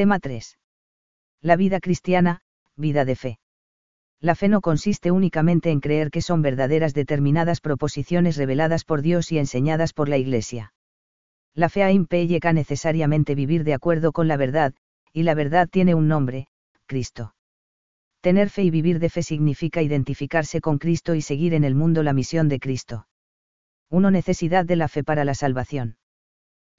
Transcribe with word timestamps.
Tema 0.00 0.18
3. 0.18 0.56
La 1.42 1.56
vida 1.56 1.78
cristiana, 1.78 2.40
vida 2.74 3.04
de 3.04 3.16
fe. 3.16 3.38
La 4.18 4.34
fe 4.34 4.48
no 4.48 4.62
consiste 4.62 5.10
únicamente 5.10 5.70
en 5.70 5.80
creer 5.80 6.10
que 6.10 6.22
son 6.22 6.40
verdaderas 6.40 6.94
determinadas 6.94 7.60
proposiciones 7.60 8.38
reveladas 8.38 8.84
por 8.84 9.02
Dios 9.02 9.30
y 9.30 9.36
enseñadas 9.36 9.92
por 9.92 10.08
la 10.08 10.16
Iglesia. 10.16 10.72
La 11.54 11.68
fe 11.68 11.92
implica 11.92 12.54
necesariamente 12.54 13.34
vivir 13.34 13.62
de 13.62 13.74
acuerdo 13.74 14.12
con 14.12 14.26
la 14.26 14.38
verdad, 14.38 14.72
y 15.12 15.24
la 15.24 15.34
verdad 15.34 15.68
tiene 15.70 15.94
un 15.94 16.08
nombre, 16.08 16.46
Cristo. 16.86 17.34
Tener 18.22 18.48
fe 18.48 18.62
y 18.62 18.70
vivir 18.70 19.00
de 19.00 19.10
fe 19.10 19.22
significa 19.22 19.82
identificarse 19.82 20.62
con 20.62 20.78
Cristo 20.78 21.14
y 21.14 21.20
seguir 21.20 21.52
en 21.52 21.64
el 21.64 21.74
mundo 21.74 22.02
la 22.02 22.14
misión 22.14 22.48
de 22.48 22.58
Cristo. 22.58 23.06
1. 23.90 24.10
Necesidad 24.10 24.64
de 24.64 24.76
la 24.76 24.88
fe 24.88 25.04
para 25.04 25.26
la 25.26 25.34
salvación. 25.34 25.98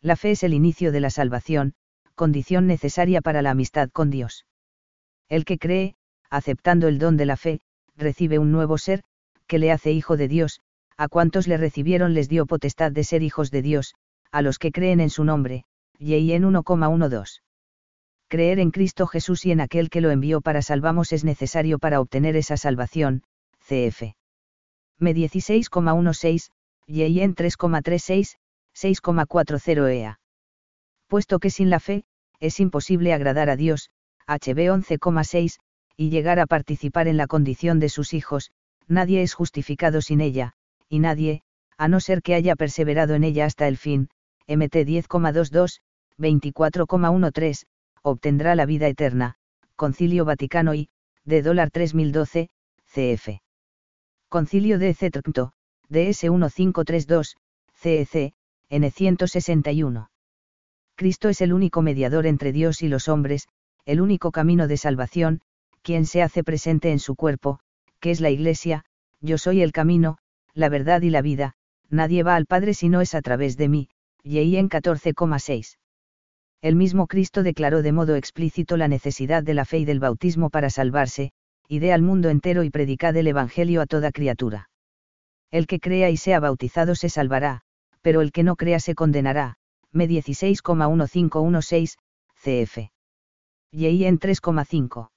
La 0.01 0.15
fe 0.15 0.31
es 0.31 0.41
el 0.41 0.55
inicio 0.55 0.91
de 0.91 1.01
la 1.01 1.11
salvación, 1.11 1.75
condición 2.16 2.68
necesaria 2.68 3.21
para 3.21 3.41
la 3.41 3.52
amistad 3.52 3.89
con 3.89 4.09
Dios. 4.09 4.46
El 5.30 5.45
que 5.45 5.58
cree, 5.58 5.95
aceptando 6.30 6.88
el 6.88 6.99
don 6.99 7.18
de 7.18 7.26
la 7.26 7.38
fe, 7.38 7.62
recibe 7.95 8.40
un 8.40 8.52
nuevo 8.52 8.77
ser, 8.77 9.04
que 9.48 9.59
le 9.59 9.72
hace 9.72 9.91
hijo 9.91 10.18
de 10.18 10.27
Dios, 10.27 10.62
a 10.98 11.08
cuantos 11.08 11.48
le 11.48 11.58
recibieron 11.58 12.13
les 12.13 12.30
dio 12.30 12.45
potestad 12.45 12.91
de 12.91 13.04
ser 13.04 13.23
hijos 13.23 13.52
de 13.52 13.62
Dios, 13.62 13.95
a 14.32 14.41
los 14.41 14.59
que 14.59 14.71
creen 14.71 14.99
en 14.99 15.09
su 15.09 15.23
nombre, 15.23 15.66
y 15.98 16.32
en 16.32 16.44
1,12 16.44 17.41
creer 18.32 18.59
en 18.59 18.71
Cristo 18.71 19.07
Jesús 19.07 19.46
y 19.46 19.52
en 19.52 19.59
aquel 19.59 19.90
que 19.90 19.99
lo 19.99 20.09
envió 20.09 20.40
para 20.40 20.62
salvamos 20.62 21.12
es 21.12 21.26
necesario 21.26 21.80
para 21.80 21.99
obtener 21.99 22.38
esa 22.38 22.55
salvación, 22.55 23.23
cf. 23.68 24.16
Me 24.98 25.13
16,16, 25.13 26.49
y 26.88 27.20
en 27.20 27.35
3,36, 27.35 28.38
6,40 28.73 29.93
EA. 29.93 30.20
Puesto 31.07 31.40
que 31.40 31.49
sin 31.49 31.70
la 31.70 31.82
fe, 31.82 32.05
es 32.41 32.59
imposible 32.59 33.13
agradar 33.13 33.50
a 33.50 33.55
Dios, 33.55 33.90
HB 34.27 34.68
11,6, 34.68 35.59
y 35.95 36.09
llegar 36.09 36.40
a 36.40 36.48
participar 36.48 37.07
en 37.07 37.15
la 37.15 37.27
condición 37.27 37.79
de 37.79 37.88
sus 37.88 38.13
hijos, 38.13 38.52
nadie 38.88 39.21
es 39.21 39.34
justificado 39.34 40.02
sin 40.02 40.20
ella, 40.20 40.54
y 40.90 40.99
nadie, 40.99 41.43
a 41.77 41.88
no 41.88 41.99
ser 41.99 42.21
que 42.21 42.34
haya 42.34 42.55
perseverado 42.55 43.15
en 43.15 43.24
ella 43.24 43.46
hasta 43.46 43.68
el 43.68 43.77
fin, 43.77 44.10
MT 44.48 44.76
10,22, 44.85 45.80
24,13, 46.18 47.63
obtendrá 48.02 48.55
la 48.55 48.65
vida 48.65 48.87
eterna, 48.87 49.35
Concilio 49.76 50.26
Vaticano 50.26 50.74
y, 50.74 50.90
de 51.24 51.41
dólar 51.41 51.71
3012, 51.71 52.49
CF. 52.85 53.41
Concilio 54.30 54.80
de 54.80 54.93
Cetrcto, 54.93 55.54
DS 55.90 56.24
1532, 56.24 57.37
CEC, 57.74 58.34
N161. 58.70 60.10
Cristo 61.02 61.30
es 61.30 61.41
el 61.41 61.52
único 61.52 61.82
mediador 61.82 62.27
entre 62.27 62.52
Dios 62.52 62.84
y 62.84 62.88
los 62.88 63.07
hombres, 63.07 63.48
el 63.85 64.02
único 64.02 64.31
camino 64.31 64.68
de 64.68 64.78
salvación, 64.78 65.41
quien 65.81 66.06
se 66.06 66.22
hace 66.22 66.44
presente 66.44 66.91
en 66.91 67.00
su 67.00 67.16
cuerpo, 67.16 67.59
que 68.00 68.12
es 68.12 68.22
la 68.22 68.30
Iglesia, 68.30 68.85
yo 69.19 69.40
soy 69.40 69.63
el 69.63 69.72
camino, 69.72 70.19
la 70.53 70.69
verdad 70.69 71.02
y 71.02 71.09
la 71.09 71.24
vida, 71.24 71.56
nadie 71.90 72.22
va 72.22 72.35
al 72.35 72.46
Padre 72.46 72.75
si 72.75 72.88
no 72.88 73.02
es 73.02 73.16
a 73.16 73.24
través 73.24 73.58
de 73.58 73.68
mí, 73.68 73.90
y 74.22 74.56
en 74.58 74.69
14,6 74.69 75.80
el 76.62 76.75
mismo 76.75 77.08
Cristo 77.08 77.41
declaró 77.41 77.81
de 77.81 77.94
modo 77.94 78.16
explícito 78.16 78.78
la 78.78 78.88
necesidad 78.88 79.41
de 79.41 79.56
la 79.56 79.66
fe 79.66 79.80
y 79.80 79.86
del 79.86 80.00
bautismo 80.00 80.52
para 80.52 80.69
salvarse, 80.69 81.31
ide 81.68 81.94
al 81.94 82.03
mundo 82.03 82.30
entero 82.30 82.63
y 82.63 82.69
predicad 82.69 83.18
el 83.18 83.25
Evangelio 83.25 83.81
a 83.81 83.88
toda 83.88 84.12
criatura. 84.12 84.69
El 85.50 85.66
que 85.66 85.80
crea 85.80 86.12
y 86.12 86.18
sea 86.18 86.40
bautizado 86.40 86.94
se 86.94 87.09
salvará, 87.09 87.62
pero 88.03 88.22
el 88.22 88.31
que 88.31 88.44
no 88.44 88.56
crea 88.56 88.80
se 88.80 88.94
condenará, 88.94 89.58
me 89.91 90.07
16,1516, 90.07 91.97
cf. 92.44 92.91
Y 93.72 94.06
en 94.06 94.19
3,5. 94.19 95.09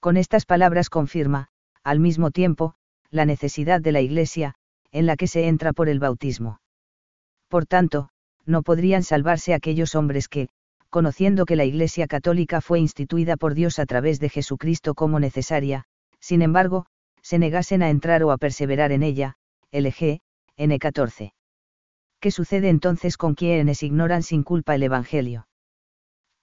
Con 0.00 0.16
estas 0.16 0.46
palabras 0.46 0.90
confirma, 0.90 1.48
al 1.82 2.00
mismo 2.00 2.30
tiempo, 2.30 2.74
la 3.10 3.24
necesidad 3.24 3.80
de 3.80 3.92
la 3.92 4.00
Iglesia, 4.00 4.54
en 4.92 5.06
la 5.06 5.16
que 5.16 5.26
se 5.26 5.48
entra 5.48 5.72
por 5.72 5.88
el 5.88 5.98
bautismo. 5.98 6.60
Por 7.48 7.66
tanto, 7.66 8.08
no 8.46 8.62
podrían 8.62 9.02
salvarse 9.02 9.54
aquellos 9.54 9.94
hombres 9.94 10.28
que, 10.28 10.48
conociendo 10.90 11.46
que 11.46 11.56
la 11.56 11.64
Iglesia 11.64 12.06
católica 12.06 12.60
fue 12.60 12.78
instituida 12.78 13.36
por 13.36 13.54
Dios 13.54 13.78
a 13.78 13.86
través 13.86 14.20
de 14.20 14.28
Jesucristo 14.28 14.94
como 14.94 15.18
necesaria, 15.18 15.84
sin 16.20 16.42
embargo, 16.42 16.86
se 17.22 17.38
negasen 17.38 17.82
a 17.82 17.90
entrar 17.90 18.22
o 18.22 18.30
a 18.30 18.38
perseverar 18.38 18.92
en 18.92 19.02
ella, 19.02 19.36
LG, 19.72 20.20
N14. 20.56 21.32
¿Qué 22.24 22.30
sucede 22.30 22.70
entonces 22.70 23.18
con 23.18 23.34
quienes 23.34 23.82
ignoran 23.82 24.22
sin 24.22 24.44
culpa 24.44 24.74
el 24.74 24.82
Evangelio? 24.82 25.46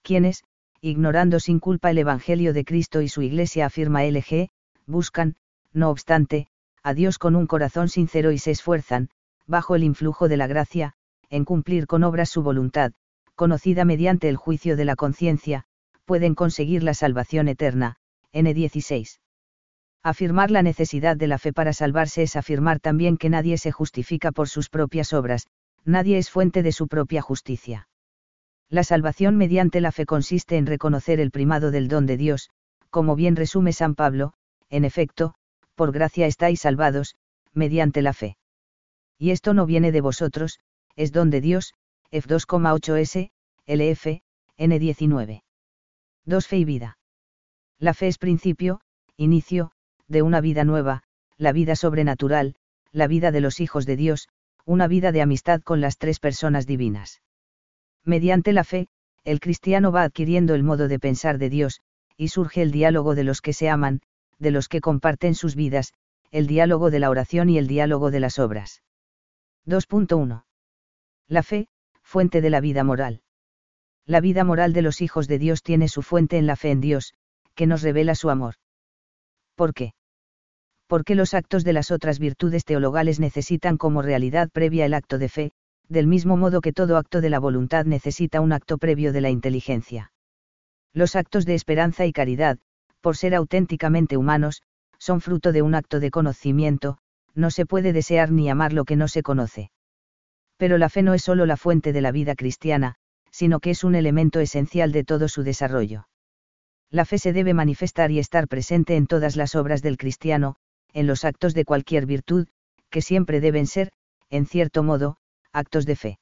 Quienes, 0.04 0.44
ignorando 0.80 1.40
sin 1.40 1.58
culpa 1.58 1.90
el 1.90 1.98
Evangelio 1.98 2.52
de 2.52 2.64
Cristo 2.64 3.02
y 3.02 3.08
su 3.08 3.20
Iglesia 3.20 3.66
afirma 3.66 4.04
LG, 4.04 4.46
buscan, 4.86 5.34
no 5.72 5.90
obstante, 5.90 6.46
a 6.84 6.94
Dios 6.94 7.18
con 7.18 7.34
un 7.34 7.48
corazón 7.48 7.88
sincero 7.88 8.30
y 8.30 8.38
se 8.38 8.52
esfuerzan, 8.52 9.08
bajo 9.48 9.74
el 9.74 9.82
influjo 9.82 10.28
de 10.28 10.36
la 10.36 10.46
gracia, 10.46 10.92
en 11.30 11.44
cumplir 11.44 11.88
con 11.88 12.04
obras 12.04 12.28
su 12.28 12.44
voluntad, 12.44 12.92
conocida 13.34 13.84
mediante 13.84 14.28
el 14.28 14.36
juicio 14.36 14.76
de 14.76 14.84
la 14.84 14.94
conciencia, 14.94 15.64
pueden 16.04 16.36
conseguir 16.36 16.84
la 16.84 16.94
salvación 16.94 17.48
eterna. 17.48 17.96
N16. 18.32 19.18
Afirmar 20.04 20.52
la 20.52 20.62
necesidad 20.62 21.16
de 21.16 21.26
la 21.26 21.38
fe 21.38 21.52
para 21.52 21.72
salvarse 21.72 22.22
es 22.22 22.36
afirmar 22.36 22.78
también 22.78 23.16
que 23.16 23.30
nadie 23.30 23.58
se 23.58 23.72
justifica 23.72 24.30
por 24.30 24.48
sus 24.48 24.68
propias 24.68 25.12
obras, 25.12 25.48
nadie 25.84 26.18
es 26.18 26.30
fuente 26.30 26.62
de 26.62 26.72
su 26.72 26.88
propia 26.88 27.22
justicia. 27.22 27.88
La 28.68 28.84
salvación 28.84 29.36
mediante 29.36 29.80
la 29.80 29.92
fe 29.92 30.06
consiste 30.06 30.56
en 30.56 30.66
reconocer 30.66 31.20
el 31.20 31.30
primado 31.30 31.70
del 31.70 31.88
don 31.88 32.06
de 32.06 32.16
Dios, 32.16 32.50
como 32.90 33.16
bien 33.16 33.36
resume 33.36 33.72
San 33.72 33.94
Pablo, 33.94 34.32
en 34.70 34.84
efecto, 34.84 35.34
por 35.74 35.92
gracia 35.92 36.26
estáis 36.26 36.60
salvados, 36.60 37.16
mediante 37.52 38.02
la 38.02 38.12
fe. 38.12 38.36
Y 39.18 39.30
esto 39.30 39.54
no 39.54 39.66
viene 39.66 39.92
de 39.92 40.00
vosotros, 40.00 40.60
es 40.96 41.12
don 41.12 41.30
de 41.30 41.40
Dios, 41.40 41.74
F2,8S, 42.10 43.30
LF, 43.66 44.22
N19. 44.58 45.42
2. 46.24 46.46
Fe 46.46 46.56
y 46.58 46.64
vida. 46.64 46.98
La 47.78 47.94
fe 47.94 48.08
es 48.08 48.18
principio, 48.18 48.80
inicio, 49.16 49.72
de 50.08 50.22
una 50.22 50.40
vida 50.40 50.64
nueva, 50.64 51.02
la 51.36 51.52
vida 51.52 51.74
sobrenatural, 51.76 52.54
la 52.92 53.06
vida 53.06 53.32
de 53.32 53.40
los 53.40 53.60
hijos 53.60 53.86
de 53.86 53.96
Dios, 53.96 54.28
una 54.64 54.86
vida 54.86 55.12
de 55.12 55.22
amistad 55.22 55.60
con 55.62 55.80
las 55.80 55.98
tres 55.98 56.20
personas 56.20 56.66
divinas. 56.66 57.22
Mediante 58.04 58.52
la 58.52 58.64
fe, 58.64 58.88
el 59.24 59.40
cristiano 59.40 59.92
va 59.92 60.02
adquiriendo 60.02 60.54
el 60.54 60.62
modo 60.62 60.88
de 60.88 60.98
pensar 60.98 61.38
de 61.38 61.50
Dios, 61.50 61.80
y 62.16 62.28
surge 62.28 62.62
el 62.62 62.72
diálogo 62.72 63.14
de 63.14 63.24
los 63.24 63.40
que 63.40 63.52
se 63.52 63.68
aman, 63.68 64.00
de 64.38 64.50
los 64.50 64.68
que 64.68 64.80
comparten 64.80 65.34
sus 65.34 65.54
vidas, 65.54 65.92
el 66.30 66.46
diálogo 66.46 66.90
de 66.90 66.98
la 66.98 67.10
oración 67.10 67.50
y 67.50 67.58
el 67.58 67.66
diálogo 67.66 68.10
de 68.10 68.20
las 68.20 68.38
obras. 68.38 68.82
2.1. 69.66 70.44
La 71.28 71.42
fe, 71.42 71.68
fuente 72.02 72.40
de 72.40 72.50
la 72.50 72.60
vida 72.60 72.84
moral. 72.84 73.22
La 74.06 74.20
vida 74.20 74.42
moral 74.42 74.72
de 74.72 74.82
los 74.82 75.00
hijos 75.00 75.28
de 75.28 75.38
Dios 75.38 75.62
tiene 75.62 75.88
su 75.88 76.02
fuente 76.02 76.38
en 76.38 76.46
la 76.46 76.56
fe 76.56 76.70
en 76.70 76.80
Dios, 76.80 77.14
que 77.54 77.66
nos 77.66 77.82
revela 77.82 78.14
su 78.14 78.30
amor. 78.30 78.54
¿Por 79.54 79.74
qué? 79.74 79.94
Porque 80.92 81.14
los 81.14 81.32
actos 81.32 81.64
de 81.64 81.72
las 81.72 81.90
otras 81.90 82.18
virtudes 82.18 82.66
teologales 82.66 83.18
necesitan 83.18 83.78
como 83.78 84.02
realidad 84.02 84.50
previa 84.52 84.84
el 84.84 84.92
acto 84.92 85.16
de 85.16 85.30
fe, 85.30 85.52
del 85.88 86.06
mismo 86.06 86.36
modo 86.36 86.60
que 86.60 86.74
todo 86.74 86.98
acto 86.98 87.22
de 87.22 87.30
la 87.30 87.38
voluntad 87.38 87.86
necesita 87.86 88.42
un 88.42 88.52
acto 88.52 88.76
previo 88.76 89.14
de 89.14 89.22
la 89.22 89.30
inteligencia. 89.30 90.12
Los 90.92 91.16
actos 91.16 91.46
de 91.46 91.54
esperanza 91.54 92.04
y 92.04 92.12
caridad, 92.12 92.58
por 93.00 93.16
ser 93.16 93.34
auténticamente 93.34 94.18
humanos, 94.18 94.60
son 94.98 95.22
fruto 95.22 95.50
de 95.50 95.62
un 95.62 95.74
acto 95.74 95.98
de 95.98 96.10
conocimiento, 96.10 96.98
no 97.34 97.50
se 97.50 97.64
puede 97.64 97.94
desear 97.94 98.30
ni 98.30 98.50
amar 98.50 98.74
lo 98.74 98.84
que 98.84 98.96
no 98.96 99.08
se 99.08 99.22
conoce. 99.22 99.70
Pero 100.58 100.76
la 100.76 100.90
fe 100.90 101.00
no 101.02 101.14
es 101.14 101.22
solo 101.22 101.46
la 101.46 101.56
fuente 101.56 101.94
de 101.94 102.02
la 102.02 102.12
vida 102.12 102.34
cristiana, 102.34 102.96
sino 103.30 103.60
que 103.60 103.70
es 103.70 103.82
un 103.82 103.94
elemento 103.94 104.40
esencial 104.40 104.92
de 104.92 105.04
todo 105.04 105.28
su 105.28 105.42
desarrollo. 105.42 106.06
La 106.90 107.06
fe 107.06 107.16
se 107.16 107.32
debe 107.32 107.54
manifestar 107.54 108.10
y 108.10 108.18
estar 108.18 108.46
presente 108.46 108.96
en 108.96 109.06
todas 109.06 109.36
las 109.36 109.54
obras 109.54 109.80
del 109.80 109.96
cristiano, 109.96 110.58
en 110.92 111.06
los 111.06 111.24
actos 111.24 111.54
de 111.54 111.64
cualquier 111.64 112.06
virtud, 112.06 112.48
que 112.90 113.02
siempre 113.02 113.40
deben 113.40 113.66
ser, 113.66 113.92
en 114.30 114.46
cierto 114.46 114.82
modo, 114.82 115.16
actos 115.52 115.86
de 115.86 115.96
fe. 115.96 116.18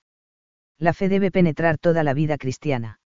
La 0.78 0.93
fe 0.93 1.08
debe 1.08 1.31
penetrar 1.31 1.78
toda 1.78 2.02
la 2.02 2.14
vida 2.14 2.38
cristiana. 2.38 3.00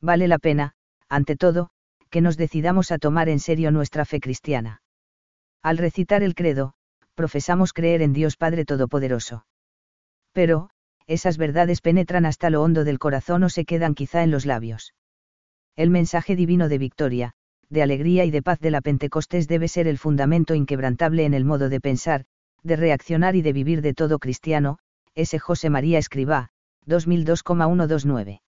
Vale 0.00 0.28
la 0.28 0.38
pena, 0.38 0.74
ante 1.08 1.36
todo, 1.36 1.70
que 2.10 2.20
nos 2.20 2.36
decidamos 2.36 2.90
a 2.92 2.98
tomar 2.98 3.28
en 3.28 3.38
serio 3.38 3.70
nuestra 3.70 4.04
fe 4.04 4.20
cristiana. 4.20 4.82
Al 5.62 5.78
recitar 5.78 6.22
el 6.22 6.34
credo, 6.34 6.74
profesamos 7.14 7.72
creer 7.72 8.02
en 8.02 8.12
Dios 8.12 8.36
Padre 8.36 8.64
Todopoderoso. 8.64 9.46
Pero, 10.32 10.70
esas 11.06 11.38
verdades 11.38 11.80
penetran 11.80 12.24
hasta 12.24 12.50
lo 12.50 12.62
hondo 12.62 12.84
del 12.84 12.98
corazón 12.98 13.42
o 13.44 13.48
se 13.48 13.64
quedan 13.64 13.94
quizá 13.94 14.22
en 14.22 14.30
los 14.30 14.46
labios. 14.46 14.94
El 15.76 15.90
mensaje 15.90 16.36
divino 16.36 16.68
de 16.68 16.78
victoria, 16.78 17.32
de 17.70 17.82
alegría 17.82 18.24
y 18.24 18.30
de 18.30 18.42
paz 18.42 18.58
de 18.60 18.70
la 18.70 18.80
Pentecostés 18.80 19.48
debe 19.48 19.68
ser 19.68 19.86
el 19.86 19.96
fundamento 19.96 20.54
inquebrantable 20.54 21.24
en 21.24 21.34
el 21.34 21.44
modo 21.44 21.68
de 21.68 21.80
pensar, 21.80 22.24
de 22.62 22.76
reaccionar 22.76 23.36
y 23.36 23.42
de 23.42 23.52
vivir 23.52 23.80
de 23.80 23.94
todo 23.94 24.18
cristiano, 24.18 24.78
S. 25.14 25.38
José 25.38 25.70
María 25.70 25.98
Escribá, 25.98 26.50
2002,129. 26.86 28.42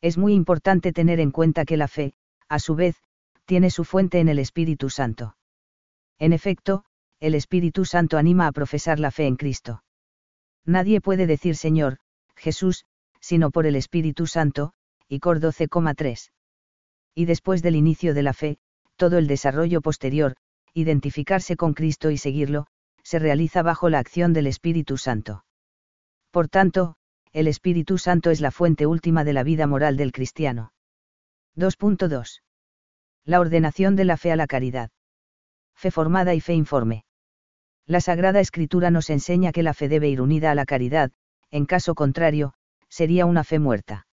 Es 0.00 0.16
muy 0.16 0.32
importante 0.32 0.92
tener 0.92 1.20
en 1.20 1.30
cuenta 1.30 1.64
que 1.64 1.76
la 1.76 1.88
fe, 1.88 2.14
a 2.48 2.58
su 2.58 2.74
vez, 2.74 2.96
tiene 3.44 3.70
su 3.70 3.84
fuente 3.84 4.20
en 4.20 4.28
el 4.28 4.38
Espíritu 4.38 4.90
Santo. 4.90 5.36
En 6.18 6.32
efecto, 6.32 6.84
el 7.20 7.34
Espíritu 7.34 7.84
Santo 7.84 8.16
anima 8.16 8.46
a 8.46 8.52
profesar 8.52 8.98
la 8.98 9.10
fe 9.10 9.26
en 9.26 9.36
Cristo. 9.36 9.82
Nadie 10.64 11.00
puede 11.00 11.26
decir 11.26 11.56
Señor, 11.56 11.98
Jesús, 12.36 12.84
sino 13.20 13.50
por 13.50 13.66
el 13.66 13.76
Espíritu 13.76 14.26
Santo, 14.26 14.72
y 15.08 15.18
Cor 15.20 15.40
12,3. 15.40 16.30
Y 17.18 17.24
después 17.24 17.62
del 17.62 17.74
inicio 17.74 18.14
de 18.14 18.22
la 18.22 18.32
fe, 18.32 18.58
todo 18.94 19.18
el 19.18 19.26
desarrollo 19.26 19.80
posterior, 19.80 20.36
identificarse 20.72 21.56
con 21.56 21.74
Cristo 21.74 22.12
y 22.12 22.16
seguirlo, 22.16 22.68
se 23.02 23.18
realiza 23.18 23.62
bajo 23.62 23.88
la 23.88 23.98
acción 23.98 24.32
del 24.32 24.46
Espíritu 24.46 24.98
Santo. 24.98 25.44
Por 26.30 26.48
tanto, 26.48 26.94
el 27.32 27.48
Espíritu 27.48 27.98
Santo 27.98 28.30
es 28.30 28.40
la 28.40 28.52
fuente 28.52 28.86
última 28.86 29.24
de 29.24 29.32
la 29.32 29.42
vida 29.42 29.66
moral 29.66 29.96
del 29.96 30.12
cristiano. 30.12 30.72
2.2. 31.56 32.40
La 33.24 33.40
ordenación 33.40 33.96
de 33.96 34.04
la 34.04 34.16
fe 34.16 34.30
a 34.30 34.36
la 34.36 34.46
caridad. 34.46 34.92
Fe 35.74 35.90
formada 35.90 36.36
y 36.36 36.40
fe 36.40 36.54
informe. 36.54 37.04
La 37.84 38.00
Sagrada 38.00 38.38
Escritura 38.38 38.92
nos 38.92 39.10
enseña 39.10 39.50
que 39.50 39.64
la 39.64 39.74
fe 39.74 39.88
debe 39.88 40.08
ir 40.08 40.20
unida 40.20 40.52
a 40.52 40.54
la 40.54 40.66
caridad, 40.66 41.10
en 41.50 41.66
caso 41.66 41.96
contrario, 41.96 42.54
sería 42.88 43.26
una 43.26 43.42
fe 43.42 43.58
muerta. 43.58 44.06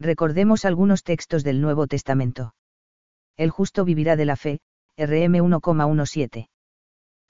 Recordemos 0.00 0.64
algunos 0.64 1.04
textos 1.04 1.44
del 1.44 1.60
Nuevo 1.60 1.86
Testamento. 1.86 2.54
El 3.36 3.50
justo 3.50 3.84
vivirá 3.84 4.16
de 4.16 4.24
la 4.24 4.36
fe, 4.36 4.60
RM 4.96 5.34
1,17. 5.40 6.48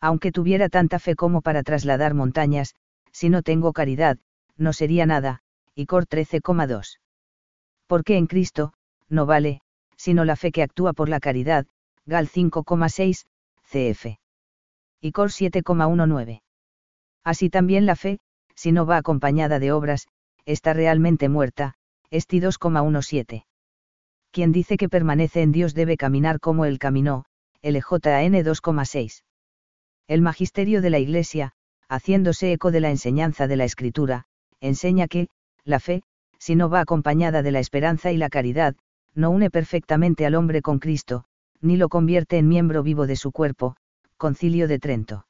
Aunque 0.01 0.31
tuviera 0.31 0.69
tanta 0.69 1.01
fe 1.01 1.17
como 1.17 1.43
para 1.43 1.65
trasladar 1.65 2.15
montañas, 2.15 2.77
si 3.11 3.29
no 3.29 3.43
tengo 3.43 3.73
caridad, 3.73 4.19
no 4.57 4.73
sería 4.73 5.05
nada, 5.05 5.41
y 5.75 5.87
Cor 5.87 6.07
13,2. 6.07 7.01
Porque 7.89 8.17
en 8.17 8.29
Cristo, 8.29 8.73
no 9.09 9.27
vale, 9.27 9.63
sino 9.97 10.25
la 10.25 10.37
fe 10.37 10.53
que 10.53 10.63
actúa 10.63 10.93
por 10.93 11.09
la 11.09 11.19
caridad, 11.19 11.67
Gal 12.07 12.29
5,6, 12.29 13.27
cf. 13.65 14.21
Y 15.01 15.11
Cor 15.11 15.31
7,19. 15.31 16.43
Así 17.25 17.51
también 17.51 17.85
la 17.85 17.97
fe, 17.97 18.21
si 18.55 18.71
no 18.71 18.87
va 18.87 18.97
acompañada 18.97 19.59
de 19.59 19.73
obras, 19.73 20.07
está 20.45 20.73
realmente 20.73 21.29
muerta, 21.29 21.75
Esti 22.11 22.41
2,17. 22.41 23.45
Quien 24.33 24.53
dice 24.53 24.77
que 24.77 24.89
permanece 24.89 25.43
en 25.43 25.53
Dios 25.53 25.75
debe 25.75 25.97
caminar 25.97 26.41
como 26.41 26.65
Él 26.65 26.79
caminó, 26.79 27.25
LJN 27.63 28.43
2,6. 28.43 29.23
El 30.09 30.23
magisterio 30.23 30.83
de 30.83 30.91
la 30.91 30.99
Iglesia, 30.99 31.53
haciéndose 31.89 32.53
eco 32.53 32.73
de 32.73 32.81
la 32.81 32.91
enseñanza 32.91 33.47
de 33.47 33.57
la 33.57 33.65
Escritura, 33.65 34.25
enseña 34.61 35.07
que, 35.07 35.29
la 35.65 35.79
fe, 35.79 36.03
si 36.39 36.57
no 36.57 36.69
va 36.69 36.81
acompañada 36.81 37.43
de 37.43 37.53
la 37.53 37.61
esperanza 37.61 38.11
y 38.11 38.17
la 38.17 38.29
caridad, 38.29 38.75
no 39.15 39.31
une 39.31 39.51
perfectamente 39.51 40.27
al 40.27 40.35
hombre 40.35 40.63
con 40.63 40.79
Cristo, 40.79 41.25
ni 41.61 41.77
lo 41.77 41.89
convierte 41.89 42.39
en 42.39 42.49
miembro 42.49 42.83
vivo 42.83 43.07
de 43.07 43.17
su 43.17 43.31
cuerpo, 43.31 43.77
Concilio 44.17 44.67
de 44.67 44.79
Trento. 44.79 45.27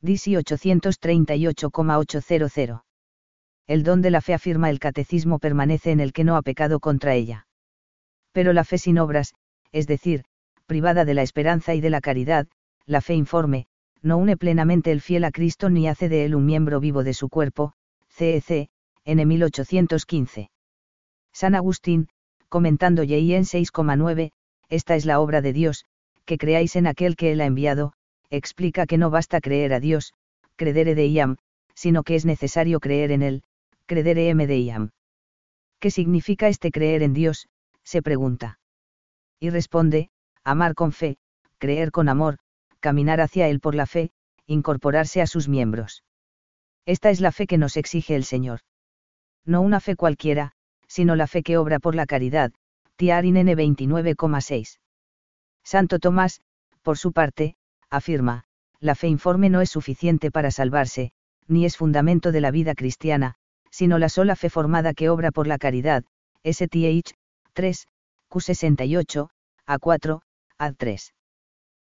DC 0.00 0.38
838,800. 0.38 2.82
El 3.66 3.84
don 3.84 4.02
de 4.02 4.10
la 4.10 4.20
fe 4.20 4.34
afirma 4.34 4.70
el 4.70 4.78
catecismo 4.78 5.38
permanece 5.38 5.92
en 5.92 6.00
el 6.00 6.12
que 6.12 6.24
no 6.24 6.36
ha 6.36 6.42
pecado 6.42 6.80
contra 6.80 7.14
ella. 7.14 7.46
Pero 8.32 8.52
la 8.52 8.64
fe 8.64 8.78
sin 8.78 8.98
obras, 8.98 9.34
es 9.70 9.86
decir, 9.86 10.24
privada 10.66 11.04
de 11.04 11.14
la 11.14 11.22
esperanza 11.22 11.74
y 11.74 11.80
de 11.80 11.90
la 11.90 12.00
caridad, 12.00 12.46
la 12.86 13.00
fe 13.00 13.14
informe, 13.14 13.66
no 14.02 14.16
une 14.16 14.36
plenamente 14.36 14.90
el 14.90 15.00
fiel 15.00 15.24
a 15.24 15.30
Cristo 15.30 15.70
ni 15.70 15.86
hace 15.86 16.08
de 16.08 16.24
él 16.24 16.34
un 16.34 16.44
miembro 16.44 16.80
vivo 16.80 17.04
de 17.04 17.14
su 17.14 17.28
cuerpo, 17.28 17.74
CEC, 18.08 18.68
en 19.04 19.28
1815. 19.28 20.50
San 21.32 21.54
Agustín, 21.54 22.08
comentando 22.48 23.04
Yei 23.04 23.34
en 23.34 23.44
6,9, 23.44 24.32
esta 24.68 24.96
es 24.96 25.06
la 25.06 25.20
obra 25.20 25.40
de 25.40 25.52
Dios, 25.52 25.86
que 26.24 26.38
creáis 26.38 26.76
en 26.76 26.86
aquel 26.86 27.16
que 27.16 27.32
él 27.32 27.40
ha 27.40 27.46
enviado, 27.46 27.92
explica 28.30 28.86
que 28.86 28.98
no 28.98 29.10
basta 29.10 29.40
creer 29.40 29.72
a 29.72 29.80
Dios, 29.80 30.14
credere 30.56 30.94
de 30.94 31.06
iam, 31.06 31.36
sino 31.74 32.02
que 32.02 32.14
es 32.14 32.24
necesario 32.24 32.80
creer 32.80 33.10
en 33.12 33.22
él, 33.22 33.42
credere 33.86 34.28
em 34.28 34.38
de 34.38 34.58
iam. 34.58 34.90
¿Qué 35.78 35.90
significa 35.90 36.48
este 36.48 36.70
creer 36.70 37.02
en 37.02 37.12
Dios? 37.12 37.48
se 37.82 38.02
pregunta. 38.02 38.58
Y 39.40 39.50
responde, 39.50 40.10
amar 40.44 40.74
con 40.74 40.92
fe, 40.92 41.18
creer 41.58 41.90
con 41.90 42.08
amor, 42.08 42.38
caminar 42.80 43.20
hacia 43.20 43.48
Él 43.48 43.60
por 43.60 43.74
la 43.74 43.86
fe, 43.86 44.12
incorporarse 44.46 45.20
a 45.20 45.26
sus 45.26 45.48
miembros. 45.48 46.04
Esta 46.86 47.10
es 47.10 47.20
la 47.20 47.32
fe 47.32 47.46
que 47.46 47.58
nos 47.58 47.76
exige 47.76 48.16
el 48.16 48.24
Señor. 48.24 48.60
No 49.44 49.60
una 49.60 49.80
fe 49.80 49.96
cualquiera, 49.96 50.52
sino 50.86 51.16
la 51.16 51.26
fe 51.26 51.42
que 51.42 51.56
obra 51.56 51.78
por 51.78 51.94
la 51.94 52.06
caridad, 52.06 52.52
Tiarin 52.96 53.36
N 53.36 53.56
29,6. 53.56 54.78
Santo 55.64 55.98
Tomás, 55.98 56.40
por 56.82 56.98
su 56.98 57.12
parte, 57.12 57.56
afirma, 57.88 58.44
la 58.80 58.94
fe 58.94 59.08
informe 59.08 59.48
no 59.48 59.60
es 59.60 59.70
suficiente 59.70 60.30
para 60.30 60.50
salvarse, 60.50 61.12
ni 61.46 61.64
es 61.64 61.76
fundamento 61.76 62.32
de 62.32 62.40
la 62.40 62.50
vida 62.50 62.74
cristiana, 62.74 63.36
sino 63.72 63.98
la 63.98 64.08
sola 64.08 64.36
fe 64.36 64.50
formada 64.50 64.94
que 64.94 65.08
obra 65.08 65.32
por 65.32 65.48
la 65.48 65.58
caridad, 65.58 66.04
STH, 66.44 67.14
3, 67.54 67.86
Q68, 68.30 69.28
A4, 69.66 70.20
A3 70.60 71.12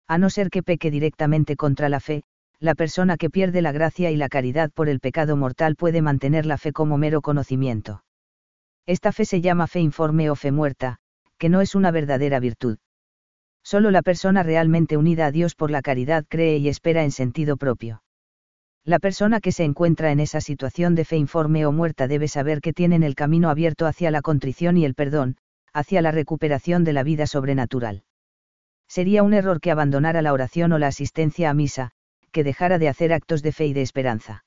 a 0.08 0.18
no 0.18 0.30
ser 0.30 0.50
que 0.50 0.64
peque 0.64 0.92
directamente 0.92 1.56
contra 1.56 1.90
la 1.90 2.00
fe, 2.00 2.24
la 2.60 2.76
persona 2.76 3.18
que 3.18 3.30
pierde 3.30 3.62
la 3.62 3.72
gracia 3.72 4.12
y 4.12 4.16
la 4.16 4.30
caridad 4.30 4.72
por 4.72 4.88
el 4.88 5.00
pecado 5.00 5.36
mortal 5.36 5.76
puede 5.76 6.02
mantener 6.02 6.46
la 6.46 6.58
fe 6.58 6.72
como 6.72 6.98
mero 6.98 7.22
conocimiento. 7.22 8.04
Esta 8.86 9.12
fe 9.12 9.26
se 9.26 9.42
llama 9.42 9.68
fe 9.68 9.80
informe 9.80 10.30
o 10.30 10.36
fe 10.36 10.52
muerta, 10.52 10.98
que 11.38 11.50
no 11.50 11.62
es 11.62 11.74
una 11.74 11.92
verdadera 11.92 12.40
virtud. 12.40 12.78
Solo 13.64 13.92
la 13.92 14.02
persona 14.02 14.44
realmente 14.44 14.98
unida 14.98 15.26
a 15.26 15.32
Dios 15.32 15.56
por 15.56 15.72
la 15.72 15.82
caridad 15.82 16.26
cree 16.28 16.58
y 16.58 16.68
espera 16.68 17.04
en 17.04 17.12
sentido 17.12 17.58
propio. 17.58 18.03
La 18.86 19.00
persona 19.00 19.40
que 19.40 19.54
se 19.54 19.64
encuentra 19.64 20.12
en 20.12 20.20
esa 20.20 20.42
situación 20.42 20.94
de 20.94 21.06
fe 21.06 21.16
informe 21.16 21.66
o 21.66 21.72
muerta 21.72 22.08
debe 22.08 22.28
saber 22.28 22.60
que 22.60 22.74
tienen 22.74 23.02
el 23.04 23.16
camino 23.16 23.50
abierto 23.50 23.86
hacia 23.86 24.12
la 24.12 24.22
contrición 24.22 24.76
y 24.76 24.84
el 24.84 24.94
perdón, 24.94 25.38
hacia 25.72 26.02
la 26.02 26.12
recuperación 26.12 26.84
de 26.84 26.92
la 26.92 27.04
vida 27.04 27.26
sobrenatural. 27.26 28.04
Sería 28.90 29.24
un 29.24 29.34
error 29.34 29.62
que 29.62 29.72
abandonara 29.72 30.22
la 30.22 30.34
oración 30.34 30.74
o 30.74 30.80
la 30.80 30.88
asistencia 30.88 31.50
a 31.50 31.54
misa, 31.54 31.92
que 32.32 32.44
dejara 32.44 32.78
de 32.78 32.90
hacer 32.90 33.14
actos 33.14 33.42
de 33.42 33.54
fe 33.54 33.68
y 33.68 33.74
de 33.74 33.82
esperanza. 33.84 34.44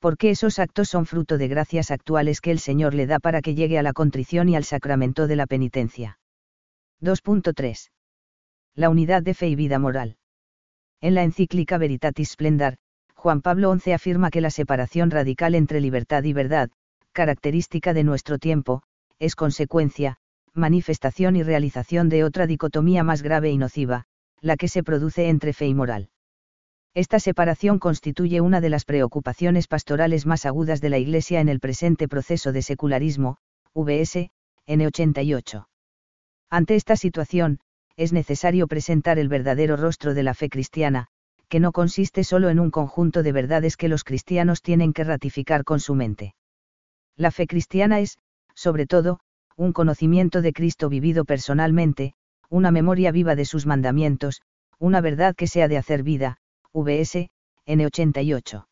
Porque 0.00 0.30
esos 0.30 0.58
actos 0.58 0.88
son 0.88 1.06
fruto 1.06 1.38
de 1.38 1.46
gracias 1.46 1.92
actuales 1.92 2.40
que 2.40 2.50
el 2.50 2.58
Señor 2.58 2.94
le 2.94 3.06
da 3.06 3.20
para 3.20 3.42
que 3.42 3.54
llegue 3.54 3.78
a 3.78 3.82
la 3.82 3.92
contrición 3.92 4.48
y 4.48 4.56
al 4.56 4.64
sacramento 4.64 5.28
de 5.28 5.36
la 5.36 5.46
penitencia. 5.46 6.18
2.3. 7.00 7.90
La 8.74 8.90
unidad 8.90 9.22
de 9.22 9.34
fe 9.34 9.48
y 9.48 9.54
vida 9.54 9.78
moral. 9.78 10.16
En 11.00 11.14
la 11.14 11.22
encíclica 11.22 11.78
Veritatis 11.78 12.30
Splendor, 12.30 12.78
Juan 13.26 13.42
Pablo 13.42 13.76
XI 13.76 13.90
afirma 13.90 14.30
que 14.30 14.40
la 14.40 14.50
separación 14.50 15.10
radical 15.10 15.56
entre 15.56 15.80
libertad 15.80 16.22
y 16.22 16.32
verdad, 16.32 16.70
característica 17.10 17.92
de 17.92 18.04
nuestro 18.04 18.38
tiempo, 18.38 18.84
es 19.18 19.34
consecuencia, 19.34 20.18
manifestación 20.54 21.34
y 21.34 21.42
realización 21.42 22.08
de 22.08 22.22
otra 22.22 22.46
dicotomía 22.46 23.02
más 23.02 23.22
grave 23.22 23.50
y 23.50 23.58
nociva, 23.58 24.04
la 24.40 24.56
que 24.56 24.68
se 24.68 24.84
produce 24.84 25.28
entre 25.28 25.52
fe 25.52 25.66
y 25.66 25.74
moral. 25.74 26.10
Esta 26.94 27.18
separación 27.18 27.80
constituye 27.80 28.40
una 28.40 28.60
de 28.60 28.70
las 28.70 28.84
preocupaciones 28.84 29.66
pastorales 29.66 30.24
más 30.24 30.46
agudas 30.46 30.80
de 30.80 30.90
la 30.90 30.98
Iglesia 30.98 31.40
en 31.40 31.48
el 31.48 31.58
presente 31.58 32.06
proceso 32.06 32.52
de 32.52 32.62
secularismo, 32.62 33.38
VS, 33.74 34.30
N88. 34.68 35.66
Ante 36.48 36.76
esta 36.76 36.94
situación, 36.94 37.58
es 37.96 38.12
necesario 38.12 38.68
presentar 38.68 39.18
el 39.18 39.28
verdadero 39.28 39.76
rostro 39.76 40.14
de 40.14 40.22
la 40.22 40.34
fe 40.34 40.48
cristiana, 40.48 41.08
que 41.48 41.60
no 41.60 41.72
consiste 41.72 42.24
solo 42.24 42.48
en 42.48 42.58
un 42.58 42.70
conjunto 42.70 43.22
de 43.22 43.32
verdades 43.32 43.76
que 43.76 43.88
los 43.88 44.04
cristianos 44.04 44.62
tienen 44.62 44.92
que 44.92 45.04
ratificar 45.04 45.64
con 45.64 45.80
su 45.80 45.94
mente. 45.94 46.34
La 47.16 47.30
fe 47.30 47.46
cristiana 47.46 48.00
es, 48.00 48.18
sobre 48.54 48.86
todo, 48.86 49.20
un 49.56 49.72
conocimiento 49.72 50.42
de 50.42 50.52
Cristo 50.52 50.88
vivido 50.88 51.24
personalmente, 51.24 52.14
una 52.50 52.70
memoria 52.70 53.10
viva 53.10 53.34
de 53.34 53.44
sus 53.44 53.66
mandamientos, 53.66 54.42
una 54.78 55.00
verdad 55.00 55.34
que 55.34 55.46
sea 55.46 55.68
de 55.68 55.78
hacer 55.78 56.02
vida, 56.02 56.38
VS, 56.72 57.30
N88. 57.66 58.66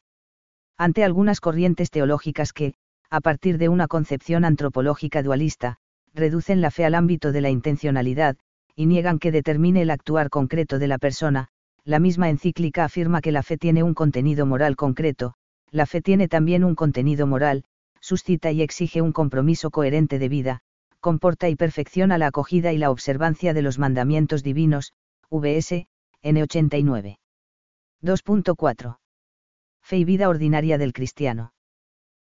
Ante 0.76 1.04
algunas 1.04 1.40
corrientes 1.40 1.90
teológicas 1.90 2.52
que, 2.52 2.74
a 3.08 3.20
partir 3.20 3.58
de 3.58 3.68
una 3.68 3.88
concepción 3.88 4.44
antropológica 4.44 5.22
dualista, 5.22 5.78
reducen 6.12 6.60
la 6.60 6.70
fe 6.70 6.84
al 6.84 6.94
ámbito 6.94 7.32
de 7.32 7.40
la 7.40 7.50
intencionalidad, 7.50 8.36
y 8.76 8.86
niegan 8.86 9.18
que 9.18 9.32
determine 9.32 9.82
el 9.82 9.90
actuar 9.90 10.30
concreto 10.30 10.78
de 10.78 10.88
la 10.88 10.98
persona, 10.98 11.48
la 11.84 11.98
misma 11.98 12.30
encíclica 12.30 12.84
afirma 12.84 13.20
que 13.20 13.32
la 13.32 13.42
fe 13.42 13.58
tiene 13.58 13.82
un 13.82 13.94
contenido 13.94 14.46
moral 14.46 14.76
concreto, 14.76 15.34
la 15.70 15.86
fe 15.86 16.00
tiene 16.00 16.28
también 16.28 16.64
un 16.64 16.74
contenido 16.74 17.26
moral, 17.26 17.64
suscita 18.00 18.52
y 18.52 18.62
exige 18.62 19.02
un 19.02 19.12
compromiso 19.12 19.70
coherente 19.70 20.18
de 20.18 20.28
vida, 20.28 20.60
comporta 21.00 21.48
y 21.48 21.56
perfecciona 21.56 22.16
la 22.16 22.28
acogida 22.28 22.72
y 22.72 22.78
la 22.78 22.90
observancia 22.90 23.52
de 23.52 23.62
los 23.62 23.78
mandamientos 23.78 24.42
divinos, 24.42 24.94
VS, 25.30 25.86
N89. 26.22 27.18
2.4. 28.02 28.98
Fe 29.82 29.96
y 29.98 30.04
vida 30.04 30.28
ordinaria 30.30 30.78
del 30.78 30.94
cristiano. 30.94 31.52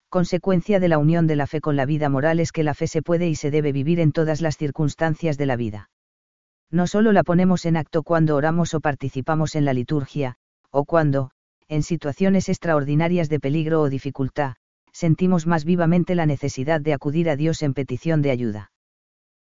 Consecuencia 0.08 0.80
de 0.80 0.88
la 0.88 0.98
unión 0.98 1.26
de 1.26 1.36
la 1.36 1.46
fe 1.46 1.60
con 1.60 1.76
la 1.76 1.86
vida 1.86 2.08
moral 2.08 2.40
es 2.40 2.50
que 2.50 2.64
la 2.64 2.74
fe 2.74 2.86
se 2.88 3.02
puede 3.02 3.28
y 3.28 3.36
se 3.36 3.50
debe 3.50 3.72
vivir 3.72 4.00
en 4.00 4.12
todas 4.12 4.40
las 4.40 4.56
circunstancias 4.56 5.38
de 5.38 5.46
la 5.46 5.56
vida. 5.56 5.90
No 6.70 6.86
solo 6.86 7.12
la 7.12 7.22
ponemos 7.22 7.66
en 7.66 7.76
acto 7.76 8.02
cuando 8.02 8.36
oramos 8.36 8.74
o 8.74 8.80
participamos 8.80 9.54
en 9.54 9.64
la 9.64 9.72
liturgia, 9.72 10.36
o 10.70 10.84
cuando, 10.84 11.30
en 11.68 11.82
situaciones 11.82 12.48
extraordinarias 12.48 13.28
de 13.28 13.40
peligro 13.40 13.80
o 13.80 13.88
dificultad, 13.88 14.56
sentimos 14.92 15.46
más 15.46 15.64
vivamente 15.64 16.14
la 16.14 16.26
necesidad 16.26 16.80
de 16.80 16.94
acudir 16.94 17.28
a 17.30 17.36
Dios 17.36 17.62
en 17.62 17.74
petición 17.74 18.22
de 18.22 18.30
ayuda. 18.30 18.72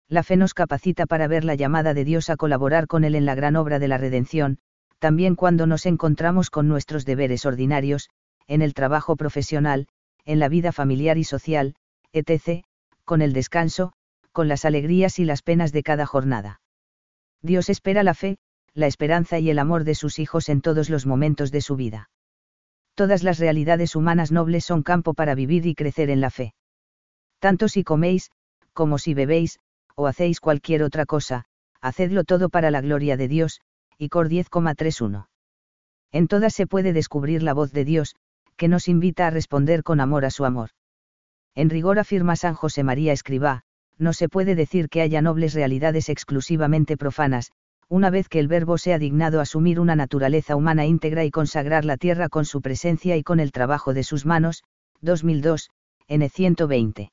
La 0.08 0.22
fe 0.22 0.36
nos 0.36 0.54
capacita 0.54 1.06
para 1.06 1.28
ver 1.28 1.44
la 1.44 1.54
llamada 1.54 1.94
de 1.94 2.04
Dios 2.04 2.30
a 2.30 2.36
colaborar 2.36 2.86
con 2.88 3.04
Él 3.04 3.14
en 3.14 3.26
la 3.26 3.34
gran 3.34 3.56
obra 3.56 3.78
de 3.78 3.88
la 3.88 3.98
redención, 3.98 4.58
también 4.98 5.34
cuando 5.34 5.66
nos 5.66 5.86
encontramos 5.86 6.50
con 6.50 6.68
nuestros 6.68 7.04
deberes 7.04 7.46
ordinarios, 7.46 8.10
en 8.46 8.60
el 8.62 8.74
trabajo 8.74 9.16
profesional, 9.16 9.86
en 10.24 10.38
la 10.38 10.48
vida 10.48 10.72
familiar 10.72 11.16
y 11.16 11.24
social, 11.24 11.74
etc., 12.12 12.64
con 13.04 13.22
el 13.22 13.32
descanso, 13.32 13.92
con 14.32 14.48
las 14.48 14.64
alegrías 14.64 15.18
y 15.18 15.24
las 15.24 15.42
penas 15.42 15.72
de 15.72 15.82
cada 15.82 16.06
jornada. 16.06 16.60
Dios 17.42 17.68
espera 17.68 18.02
la 18.02 18.14
fe, 18.14 18.38
la 18.74 18.86
esperanza 18.86 19.38
y 19.38 19.50
el 19.50 19.58
amor 19.58 19.84
de 19.84 19.94
sus 19.94 20.18
hijos 20.18 20.48
en 20.48 20.60
todos 20.60 20.90
los 20.90 21.06
momentos 21.06 21.50
de 21.50 21.60
su 21.60 21.76
vida. 21.76 22.10
Todas 22.94 23.22
las 23.22 23.38
realidades 23.38 23.96
humanas 23.96 24.30
nobles 24.30 24.64
son 24.64 24.82
campo 24.82 25.14
para 25.14 25.34
vivir 25.34 25.66
y 25.66 25.74
crecer 25.74 26.10
en 26.10 26.20
la 26.20 26.30
fe. 26.30 26.54
Tanto 27.38 27.68
si 27.68 27.82
coméis, 27.82 28.30
como 28.72 28.98
si 28.98 29.14
bebéis, 29.14 29.58
o 29.94 30.06
hacéis 30.06 30.40
cualquier 30.40 30.82
otra 30.82 31.06
cosa, 31.06 31.46
hacedlo 31.80 32.24
todo 32.24 32.48
para 32.48 32.70
la 32.70 32.80
gloria 32.80 33.16
de 33.16 33.28
Dios, 33.28 33.60
y 33.96 34.08
Cor 34.08 34.28
10,31. 34.28 35.28
En 36.12 36.28
todas 36.28 36.54
se 36.54 36.66
puede 36.66 36.92
descubrir 36.92 37.42
la 37.42 37.54
voz 37.54 37.72
de 37.72 37.84
Dios, 37.84 38.16
que 38.56 38.68
nos 38.68 38.88
invita 38.88 39.26
a 39.26 39.30
responder 39.30 39.82
con 39.82 40.00
amor 40.00 40.24
a 40.24 40.30
su 40.30 40.44
amor. 40.44 40.70
En 41.54 41.70
rigor 41.70 41.98
afirma 41.98 42.36
San 42.36 42.54
José 42.54 42.84
María 42.84 43.12
Escribá, 43.12 43.64
no 44.00 44.14
se 44.14 44.28
puede 44.30 44.54
decir 44.54 44.88
que 44.88 45.02
haya 45.02 45.20
nobles 45.20 45.52
realidades 45.52 46.08
exclusivamente 46.08 46.96
profanas, 46.96 47.52
una 47.86 48.08
vez 48.08 48.28
que 48.28 48.38
el 48.38 48.48
Verbo 48.48 48.78
sea 48.78 48.98
dignado 48.98 49.40
asumir 49.40 49.78
una 49.78 49.94
naturaleza 49.94 50.56
humana 50.56 50.86
íntegra 50.86 51.24
y 51.24 51.30
consagrar 51.30 51.84
la 51.84 51.98
tierra 51.98 52.28
con 52.28 52.46
su 52.46 52.62
presencia 52.62 53.16
y 53.16 53.22
con 53.22 53.40
el 53.40 53.52
trabajo 53.52 53.92
de 53.92 54.02
sus 54.02 54.24
manos, 54.24 54.62
2002, 55.02 55.70
N 56.08 56.28
120. 56.28 57.12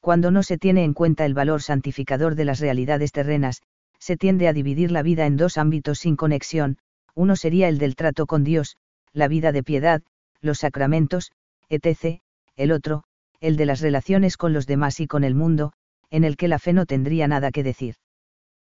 Cuando 0.00 0.30
no 0.30 0.42
se 0.42 0.58
tiene 0.58 0.84
en 0.84 0.92
cuenta 0.92 1.24
el 1.24 1.32
valor 1.32 1.62
santificador 1.62 2.34
de 2.34 2.44
las 2.44 2.60
realidades 2.60 3.10
terrenas, 3.10 3.62
se 3.98 4.18
tiende 4.18 4.46
a 4.46 4.52
dividir 4.52 4.90
la 4.90 5.02
vida 5.02 5.24
en 5.24 5.38
dos 5.38 5.56
ámbitos 5.56 6.00
sin 6.00 6.16
conexión, 6.16 6.76
uno 7.14 7.34
sería 7.34 7.68
el 7.68 7.78
del 7.78 7.96
trato 7.96 8.26
con 8.26 8.44
Dios, 8.44 8.76
la 9.14 9.28
vida 9.28 9.52
de 9.52 9.62
piedad, 9.62 10.02
los 10.42 10.58
sacramentos, 10.58 11.32
etc., 11.70 12.20
el 12.56 12.72
otro, 12.72 13.04
el 13.40 13.56
de 13.56 13.64
las 13.64 13.80
relaciones 13.80 14.36
con 14.36 14.52
los 14.52 14.66
demás 14.66 15.00
y 15.00 15.06
con 15.06 15.24
el 15.24 15.34
mundo, 15.34 15.72
en 16.14 16.22
el 16.22 16.36
que 16.36 16.46
la 16.46 16.60
fe 16.60 16.72
no 16.72 16.86
tendría 16.86 17.26
nada 17.26 17.50
que 17.50 17.64
decir. 17.64 17.96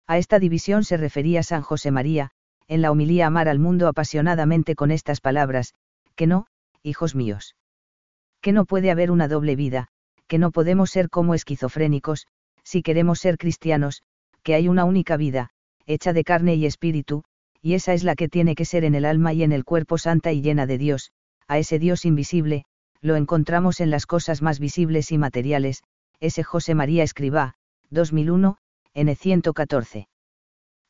A 0.06 0.20
esta 0.20 0.38
división 0.38 0.84
se 0.84 0.96
refería 0.96 1.42
San 1.42 1.64
José 1.64 1.90
María, 1.90 2.30
en 2.68 2.84
la 2.84 2.92
homilía 2.92 3.26
Amar 3.26 3.50
al 3.50 3.58
mundo 3.58 3.88
apasionadamente 3.88 4.76
con 4.76 4.92
estas 4.92 5.22
palabras, 5.22 5.74
que 6.16 6.28
no, 6.28 6.46
hijos 6.84 7.16
míos. 7.16 7.56
Que 8.42 8.52
no 8.52 8.66
puede 8.66 8.92
haber 8.92 9.10
una 9.10 9.28
doble 9.28 9.56
vida, 9.56 9.88
que 10.28 10.38
no 10.38 10.52
podemos 10.52 10.92
ser 10.92 11.10
como 11.10 11.34
esquizofrénicos, 11.34 12.28
si 12.64 12.84
queremos 12.84 13.18
ser 13.18 13.40
cristianos, 13.40 14.04
que 14.44 14.54
hay 14.54 14.68
una 14.68 14.86
única 14.86 15.18
vida, 15.18 15.50
hecha 15.88 16.14
de 16.14 16.24
carne 16.24 16.54
y 16.54 16.68
espíritu, 16.68 17.24
y 17.60 17.74
esa 17.74 17.96
es 17.96 18.04
la 18.04 18.14
que 18.14 18.30
tiene 18.30 18.54
que 18.54 18.66
ser 18.66 18.84
en 18.84 18.94
el 18.94 19.04
alma 19.04 19.34
y 19.34 19.42
en 19.42 19.52
el 19.52 19.66
cuerpo 19.66 19.98
santa 19.98 20.32
y 20.32 20.44
llena 20.44 20.68
de 20.68 20.78
Dios, 20.78 21.12
a 21.48 21.58
ese 21.58 21.80
Dios 21.80 22.06
invisible, 22.06 22.66
lo 23.02 23.16
encontramos 23.16 23.80
en 23.80 23.90
las 23.90 24.06
cosas 24.06 24.44
más 24.44 24.60
visibles 24.60 25.12
y 25.12 25.18
materiales, 25.18 25.82
ese 26.22 26.44
José 26.44 26.76
María 26.76 27.04
Escribá, 27.04 27.56
2001, 27.90 28.58
N 28.94 29.16
114. 29.16 30.08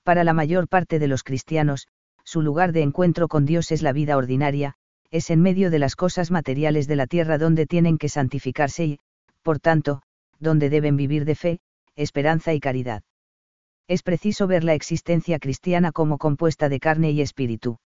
Para 0.03 0.23
la 0.23 0.33
mayor 0.33 0.67
parte 0.67 0.99
de 0.99 1.07
los 1.07 1.23
cristianos, 1.23 1.87
su 2.23 2.41
lugar 2.41 2.73
de 2.73 2.81
encuentro 2.81 3.29
con 3.29 3.45
Dios 3.45 3.71
es 3.71 3.81
la 3.81 3.93
vida 3.93 4.17
ordinaria, 4.17 4.75
es 5.09 5.29
en 5.29 5.41
medio 5.41 5.71
de 5.71 5.79
las 5.79 5.95
cosas 5.95 6.31
materiales 6.31 6.87
de 6.87 6.97
la 6.97 7.07
tierra 7.07 7.37
donde 7.37 7.65
tienen 7.65 7.97
que 7.97 8.09
santificarse 8.09 8.85
y, 8.85 8.99
por 9.41 9.59
tanto, 9.59 10.01
donde 10.39 10.69
deben 10.69 10.97
vivir 10.97 11.23
de 11.23 11.35
fe, 11.35 11.59
esperanza 11.95 12.53
y 12.53 12.59
caridad. 12.59 13.03
Es 13.87 14.03
preciso 14.03 14.47
ver 14.47 14.63
la 14.65 14.73
existencia 14.73 15.39
cristiana 15.39 15.91
como 15.93 16.17
compuesta 16.17 16.67
de 16.67 16.79
carne 16.79 17.11
y 17.11 17.21
espíritu. 17.21 17.77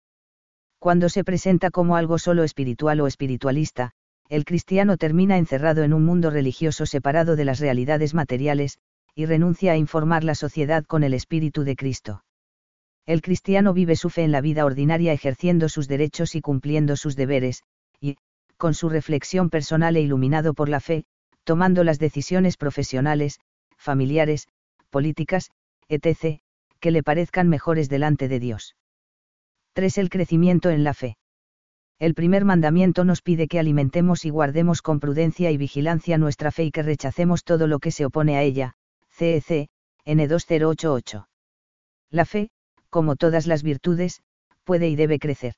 Cuando 0.80 1.10
se 1.10 1.24
presenta 1.24 1.70
como 1.70 1.96
algo 1.96 2.18
solo 2.18 2.44
espiritual 2.44 3.02
o 3.02 3.08
espiritualista, 3.08 3.92
el 4.30 4.46
cristiano 4.46 4.98
termina 4.98 5.38
encerrado 5.38 5.84
en 5.84 5.94
un 5.94 6.04
mundo 6.04 6.30
religioso 6.30 6.86
separado 6.86 7.36
de 7.36 7.46
las 7.46 7.60
realidades 7.60 8.14
materiales, 8.14 8.80
y 9.14 9.26
renuncia 9.26 9.74
a 9.74 9.78
informar 9.78 10.24
la 10.24 10.36
sociedad 10.36 10.84
con 10.86 11.04
el 11.04 11.14
espíritu 11.14 11.64
de 11.64 11.76
Cristo. 11.76 12.24
El 13.06 13.22
cristiano 13.22 13.74
vive 13.74 13.96
su 13.96 14.10
fe 14.10 14.24
en 14.24 14.32
la 14.32 14.42
vida 14.42 14.66
ordinaria 14.66 15.14
ejerciendo 15.14 15.70
sus 15.70 15.88
derechos 15.88 16.36
y 16.36 16.42
cumpliendo 16.42 16.96
sus 16.96 17.16
deberes, 17.16 17.62
y, 18.02 18.18
con 18.58 18.74
su 18.74 18.90
reflexión 18.90 19.50
personal 19.50 19.96
e 19.96 20.02
iluminado 20.02 20.54
por 20.54 20.70
la 20.70 20.80
fe, 20.80 21.06
tomando 21.44 21.84
las 21.84 22.00
decisiones 22.00 22.58
profesionales, 22.58 23.40
familiares, 23.78 24.48
políticas, 24.90 25.52
etc., 25.88 26.40
que 26.80 26.92
le 26.92 27.04
parezcan 27.04 27.48
mejores 27.48 27.90
delante 27.90 28.28
de 28.28 28.40
Dios. 28.40 28.76
3. 29.74 29.98
El 30.00 30.10
crecimiento 30.10 30.70
en 30.72 30.84
la 30.84 30.94
fe. 30.94 31.18
El 31.98 32.14
primer 32.14 32.44
mandamiento 32.44 33.06
nos 33.06 33.22
pide 33.22 33.48
que 33.48 33.58
alimentemos 33.58 34.26
y 34.26 34.30
guardemos 34.30 34.82
con 34.82 35.00
prudencia 35.00 35.52
y 35.52 35.58
vigilancia 35.58 36.18
nuestra 36.18 36.52
fe 36.52 36.66
y 36.66 36.72
que 36.72 36.84
rechacemos 36.84 37.46
todo 37.46 37.68
lo 37.68 37.80
que 37.80 37.92
se 37.92 38.06
opone 38.06 38.36
a 38.36 38.42
ella, 38.42 38.76
CEC, 39.12 39.70
N2088. 40.06 41.28
La 42.12 42.26
fe, 42.26 42.50
como 42.90 43.16
todas 43.16 43.48
las 43.48 43.64
virtudes, 43.64 44.22
puede 44.66 44.90
y 44.90 44.98
debe 44.98 45.20
crecer. 45.20 45.54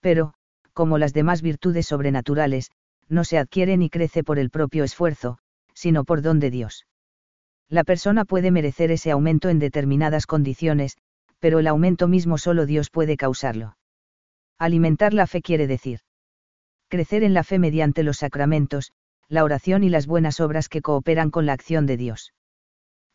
Pero, 0.00 0.34
como 0.72 0.98
las 0.98 1.12
demás 1.12 1.42
virtudes 1.42 1.86
sobrenaturales, 1.86 2.70
no 3.08 3.24
se 3.24 3.38
adquiere 3.38 3.76
ni 3.76 3.90
crece 3.90 4.22
por 4.22 4.38
el 4.38 4.50
propio 4.50 4.84
esfuerzo, 4.84 5.38
sino 5.74 6.04
por 6.04 6.22
don 6.22 6.38
de 6.38 6.50
Dios. 6.50 6.86
La 7.68 7.82
persona 7.82 8.24
puede 8.24 8.52
merecer 8.52 8.92
ese 8.92 9.10
aumento 9.10 9.48
en 9.48 9.58
determinadas 9.58 10.26
condiciones, 10.26 10.96
pero 11.40 11.58
el 11.58 11.66
aumento 11.66 12.06
mismo 12.06 12.38
solo 12.38 12.66
Dios 12.66 12.88
puede 12.90 13.16
causarlo. 13.16 13.76
Alimentar 14.60 15.14
la 15.14 15.26
fe 15.26 15.40
quiere 15.40 15.66
decir 15.66 16.00
crecer 16.88 17.24
en 17.24 17.32
la 17.32 17.44
fe 17.44 17.58
mediante 17.58 18.02
los 18.02 18.18
sacramentos, 18.18 18.92
la 19.28 19.44
oración 19.44 19.84
y 19.84 19.88
las 19.88 20.06
buenas 20.06 20.38
obras 20.40 20.68
que 20.68 20.82
cooperan 20.82 21.30
con 21.30 21.46
la 21.46 21.54
acción 21.54 21.86
de 21.86 21.96
Dios. 21.96 22.34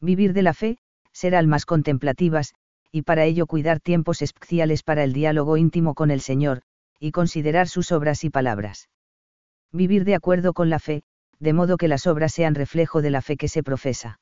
Vivir 0.02 0.34
de 0.34 0.42
la 0.42 0.54
fe, 0.54 0.80
ser 1.12 1.36
almas 1.36 1.66
contemplativas, 1.66 2.56
y 2.92 3.04
para 3.04 3.26
ello 3.26 3.46
cuidar 3.46 3.80
tiempos 3.80 4.22
especiales 4.22 4.82
para 4.82 5.04
el 5.04 5.14
diálogo 5.14 5.58
íntimo 5.58 5.94
con 5.94 6.10
el 6.10 6.22
Señor, 6.22 6.62
y 7.00 7.12
considerar 7.12 7.68
sus 7.68 7.92
obras 7.92 8.24
y 8.24 8.30
palabras. 8.30 8.90
Vivir 9.72 10.06
de 10.06 10.16
acuerdo 10.16 10.54
con 10.54 10.70
la 10.70 10.80
fe, 10.80 11.04
de 11.40 11.54
modo 11.54 11.78
que 11.78 11.90
las 11.90 12.08
obras 12.08 12.34
sean 12.34 12.56
reflejo 12.56 13.02
de 13.02 13.12
la 13.12 13.22
fe 13.22 13.38
que 13.38 13.50
se 13.50 13.62
profesa. 13.62 14.20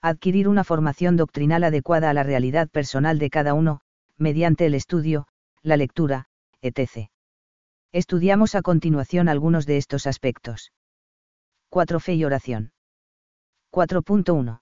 Adquirir 0.00 0.46
una 0.46 0.62
formación 0.62 1.16
doctrinal 1.16 1.64
adecuada 1.64 2.10
a 2.10 2.14
la 2.14 2.22
realidad 2.22 2.68
personal 2.68 3.18
de 3.18 3.30
cada 3.30 3.54
uno, 3.54 3.80
mediante 4.16 4.66
el 4.66 4.74
estudio, 4.74 5.26
la 5.62 5.76
lectura, 5.76 6.28
Estudiamos 7.92 8.54
a 8.54 8.62
continuación 8.62 9.28
algunos 9.28 9.66
de 9.66 9.76
estos 9.76 10.06
aspectos. 10.06 10.72
4. 11.70 12.00
Fe 12.00 12.14
y 12.14 12.24
oración. 12.24 12.72
4.1. 13.72 14.60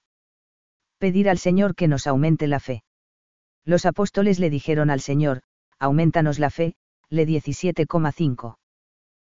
Pedir 0.98 1.28
al 1.28 1.38
Señor 1.38 1.74
que 1.74 1.88
nos 1.88 2.06
aumente 2.06 2.46
la 2.46 2.60
fe. 2.60 2.84
Los 3.64 3.86
apóstoles 3.86 4.38
le 4.38 4.50
dijeron 4.50 4.90
al 4.90 5.00
Señor, 5.00 5.42
aumentanos 5.78 6.38
la 6.38 6.50
fe, 6.50 6.74
le 7.08 7.26
17,5. 7.26 8.56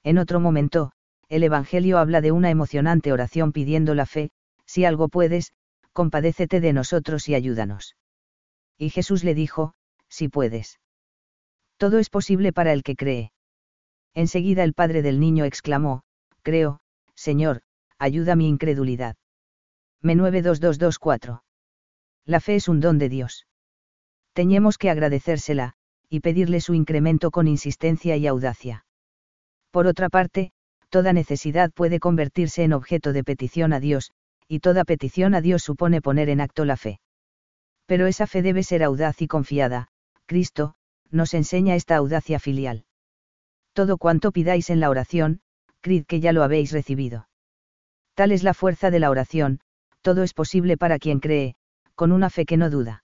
En 0.03 0.17
otro 0.17 0.39
momento, 0.39 0.91
el 1.29 1.43
Evangelio 1.43 1.97
habla 1.97 2.21
de 2.21 2.31
una 2.31 2.49
emocionante 2.49 3.11
oración 3.11 3.51
pidiendo 3.51 3.95
la 3.95 4.05
fe, 4.05 4.31
si 4.65 4.85
algo 4.85 5.09
puedes, 5.09 5.53
compadécete 5.93 6.61
de 6.61 6.73
nosotros 6.73 7.27
y 7.29 7.35
ayúdanos. 7.35 7.95
Y 8.77 8.89
Jesús 8.89 9.23
le 9.23 9.33
dijo, 9.33 9.73
si 10.09 10.29
puedes. 10.29 10.79
Todo 11.77 11.99
es 11.99 12.09
posible 12.09 12.53
para 12.53 12.73
el 12.73 12.83
que 12.83 12.95
cree. 12.95 13.31
Enseguida 14.13 14.63
el 14.63 14.73
padre 14.73 15.01
del 15.01 15.19
niño 15.19 15.45
exclamó, 15.45 16.01
Creo, 16.41 16.79
Señor, 17.15 17.61
ayuda 17.99 18.35
mi 18.35 18.47
incredulidad. 18.47 19.15
Me 20.01 20.15
92224. 20.15 21.43
La 22.25 22.39
fe 22.39 22.55
es 22.55 22.67
un 22.67 22.79
don 22.79 22.97
de 22.97 23.09
Dios. 23.09 23.47
Teníamos 24.33 24.77
que 24.77 24.89
agradecérsela, 24.89 25.73
y 26.09 26.21
pedirle 26.21 26.61
su 26.61 26.73
incremento 26.73 27.31
con 27.31 27.47
insistencia 27.47 28.17
y 28.17 28.27
audacia. 28.27 28.85
Por 29.71 29.87
otra 29.87 30.09
parte, 30.09 30.51
toda 30.89 31.13
necesidad 31.13 31.71
puede 31.71 31.99
convertirse 31.99 32.63
en 32.63 32.73
objeto 32.73 33.13
de 33.13 33.23
petición 33.23 33.73
a 33.73 33.79
Dios, 33.79 34.11
y 34.47 34.59
toda 34.59 34.85
petición 34.85 35.35
a 35.35 35.41
Dios 35.41 35.63
supone 35.63 36.01
poner 36.01 36.29
en 36.29 36.41
acto 36.41 36.65
la 36.65 36.77
fe. 36.77 36.99
Pero 37.85 38.07
esa 38.07 38.27
fe 38.27 38.41
debe 38.41 38.63
ser 38.63 38.83
audaz 38.83 39.21
y 39.21 39.27
confiada, 39.27 39.89
Cristo, 40.25 40.75
nos 41.11 41.33
enseña 41.33 41.75
esta 41.75 41.95
audacia 41.95 42.39
filial. 42.39 42.85
Todo 43.73 43.97
cuanto 43.97 44.31
pidáis 44.31 44.69
en 44.69 44.79
la 44.79 44.89
oración, 44.89 45.41
creed 45.81 46.05
que 46.05 46.19
ya 46.19 46.33
lo 46.33 46.43
habéis 46.43 46.71
recibido. 46.71 47.27
Tal 48.15 48.31
es 48.31 48.43
la 48.43 48.53
fuerza 48.53 48.89
de 48.89 48.99
la 48.99 49.09
oración, 49.09 49.59
todo 50.01 50.23
es 50.23 50.33
posible 50.33 50.77
para 50.77 50.99
quien 50.99 51.19
cree, 51.19 51.55
con 51.95 52.11
una 52.11 52.29
fe 52.29 52.45
que 52.45 52.57
no 52.57 52.69
duda. 52.69 53.03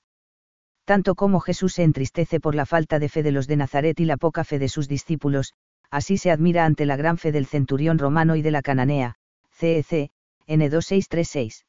Tanto 0.86 1.16
como 1.16 1.40
Jesús 1.40 1.74
se 1.74 1.84
entristece 1.84 2.40
por 2.40 2.56
la 2.56 2.66
falta 2.66 3.00
de 3.00 3.10
fe 3.10 3.24
de 3.24 3.32
los 3.32 3.48
de 3.48 3.58
Nazaret 3.58 4.00
y 4.00 4.06
la 4.06 4.18
poca 4.18 4.44
fe 4.44 4.60
de 4.60 4.70
sus 4.70 4.88
discípulos, 4.88 5.54
así 5.90 6.18
se 6.18 6.32
admira 6.32 6.66
ante 6.66 6.86
la 6.86 6.96
gran 6.96 7.18
fe 7.18 7.32
del 7.32 7.46
centurión 7.46 8.00
romano 8.00 8.36
y 8.36 8.42
de 8.42 8.52
la 8.52 8.62
cananea, 8.62 9.16
CEC, 9.52 10.12
N2636. 10.48 11.64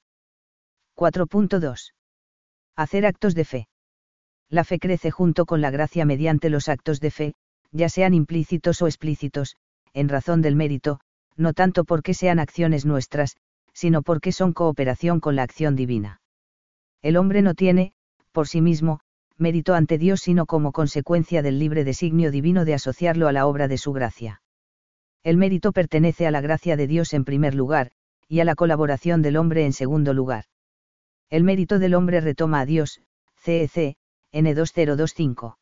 4.2. 0.96 1.92
Hacer 2.76 3.06
actos 3.06 3.34
de 3.34 3.44
fe. 3.44 3.68
La 4.50 4.64
fe 4.64 4.78
crece 4.78 5.10
junto 5.10 5.46
con 5.46 5.60
la 5.60 5.70
gracia 5.70 6.04
mediante 6.04 6.50
los 6.50 6.68
actos 6.68 7.00
de 7.00 7.10
fe, 7.10 7.34
ya 7.72 7.88
sean 7.88 8.14
implícitos 8.14 8.82
o 8.82 8.86
explícitos, 8.86 9.56
en 9.92 10.08
razón 10.08 10.42
del 10.42 10.56
mérito, 10.56 11.00
no 11.36 11.52
tanto 11.52 11.84
porque 11.84 12.14
sean 12.14 12.38
acciones 12.38 12.86
nuestras, 12.86 13.36
sino 13.72 14.02
porque 14.02 14.32
son 14.32 14.52
cooperación 14.52 15.20
con 15.20 15.36
la 15.36 15.42
acción 15.42 15.74
divina. 15.74 16.20
El 17.02 17.16
hombre 17.16 17.42
no 17.42 17.54
tiene, 17.54 17.92
por 18.32 18.48
sí 18.48 18.60
mismo, 18.60 19.00
mérito 19.36 19.74
ante 19.74 19.98
Dios 19.98 20.20
sino 20.20 20.46
como 20.46 20.72
consecuencia 20.72 21.42
del 21.42 21.58
libre 21.58 21.84
designio 21.84 22.30
divino 22.30 22.64
de 22.64 22.74
asociarlo 22.74 23.28
a 23.28 23.32
la 23.32 23.46
obra 23.46 23.68
de 23.68 23.78
su 23.78 23.92
gracia. 23.92 24.42
El 25.24 25.36
mérito 25.36 25.72
pertenece 25.72 26.26
a 26.26 26.30
la 26.30 26.40
gracia 26.40 26.76
de 26.76 26.86
Dios 26.86 27.12
en 27.14 27.24
primer 27.24 27.54
lugar, 27.54 27.90
y 28.28 28.40
a 28.40 28.44
la 28.44 28.54
colaboración 28.54 29.22
del 29.22 29.36
hombre 29.36 29.64
en 29.64 29.72
segundo 29.72 30.12
lugar. 30.12 30.44
El 31.30 31.44
mérito 31.44 31.78
del 31.78 31.94
hombre 31.94 32.20
retoma 32.20 32.60
a 32.60 32.66
Dios, 32.66 33.00
CEC, 33.36 33.96
N2025. 34.34 35.56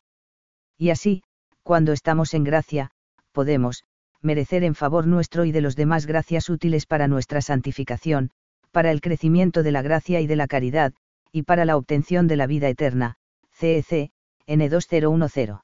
Y 0.78 0.90
así, 0.90 1.22
cuando 1.62 1.92
estamos 1.92 2.34
en 2.34 2.42
gracia, 2.42 2.90
podemos, 3.30 3.84
merecer 4.20 4.64
en 4.64 4.74
favor 4.74 5.06
nuestro 5.06 5.44
y 5.44 5.52
de 5.52 5.60
los 5.60 5.76
demás 5.76 6.06
gracias 6.06 6.48
útiles 6.48 6.86
para 6.86 7.06
nuestra 7.06 7.42
santificación, 7.42 8.30
para 8.70 8.90
el 8.90 9.00
crecimiento 9.00 9.62
de 9.62 9.72
la 9.72 9.82
gracia 9.82 10.20
y 10.20 10.26
de 10.26 10.36
la 10.36 10.46
caridad, 10.46 10.94
y 11.30 11.42
para 11.42 11.64
la 11.64 11.76
obtención 11.76 12.26
de 12.26 12.36
la 12.36 12.46
vida 12.46 12.68
eterna, 12.68 13.16
CEC, 13.52 14.10
N2010. 14.46 15.62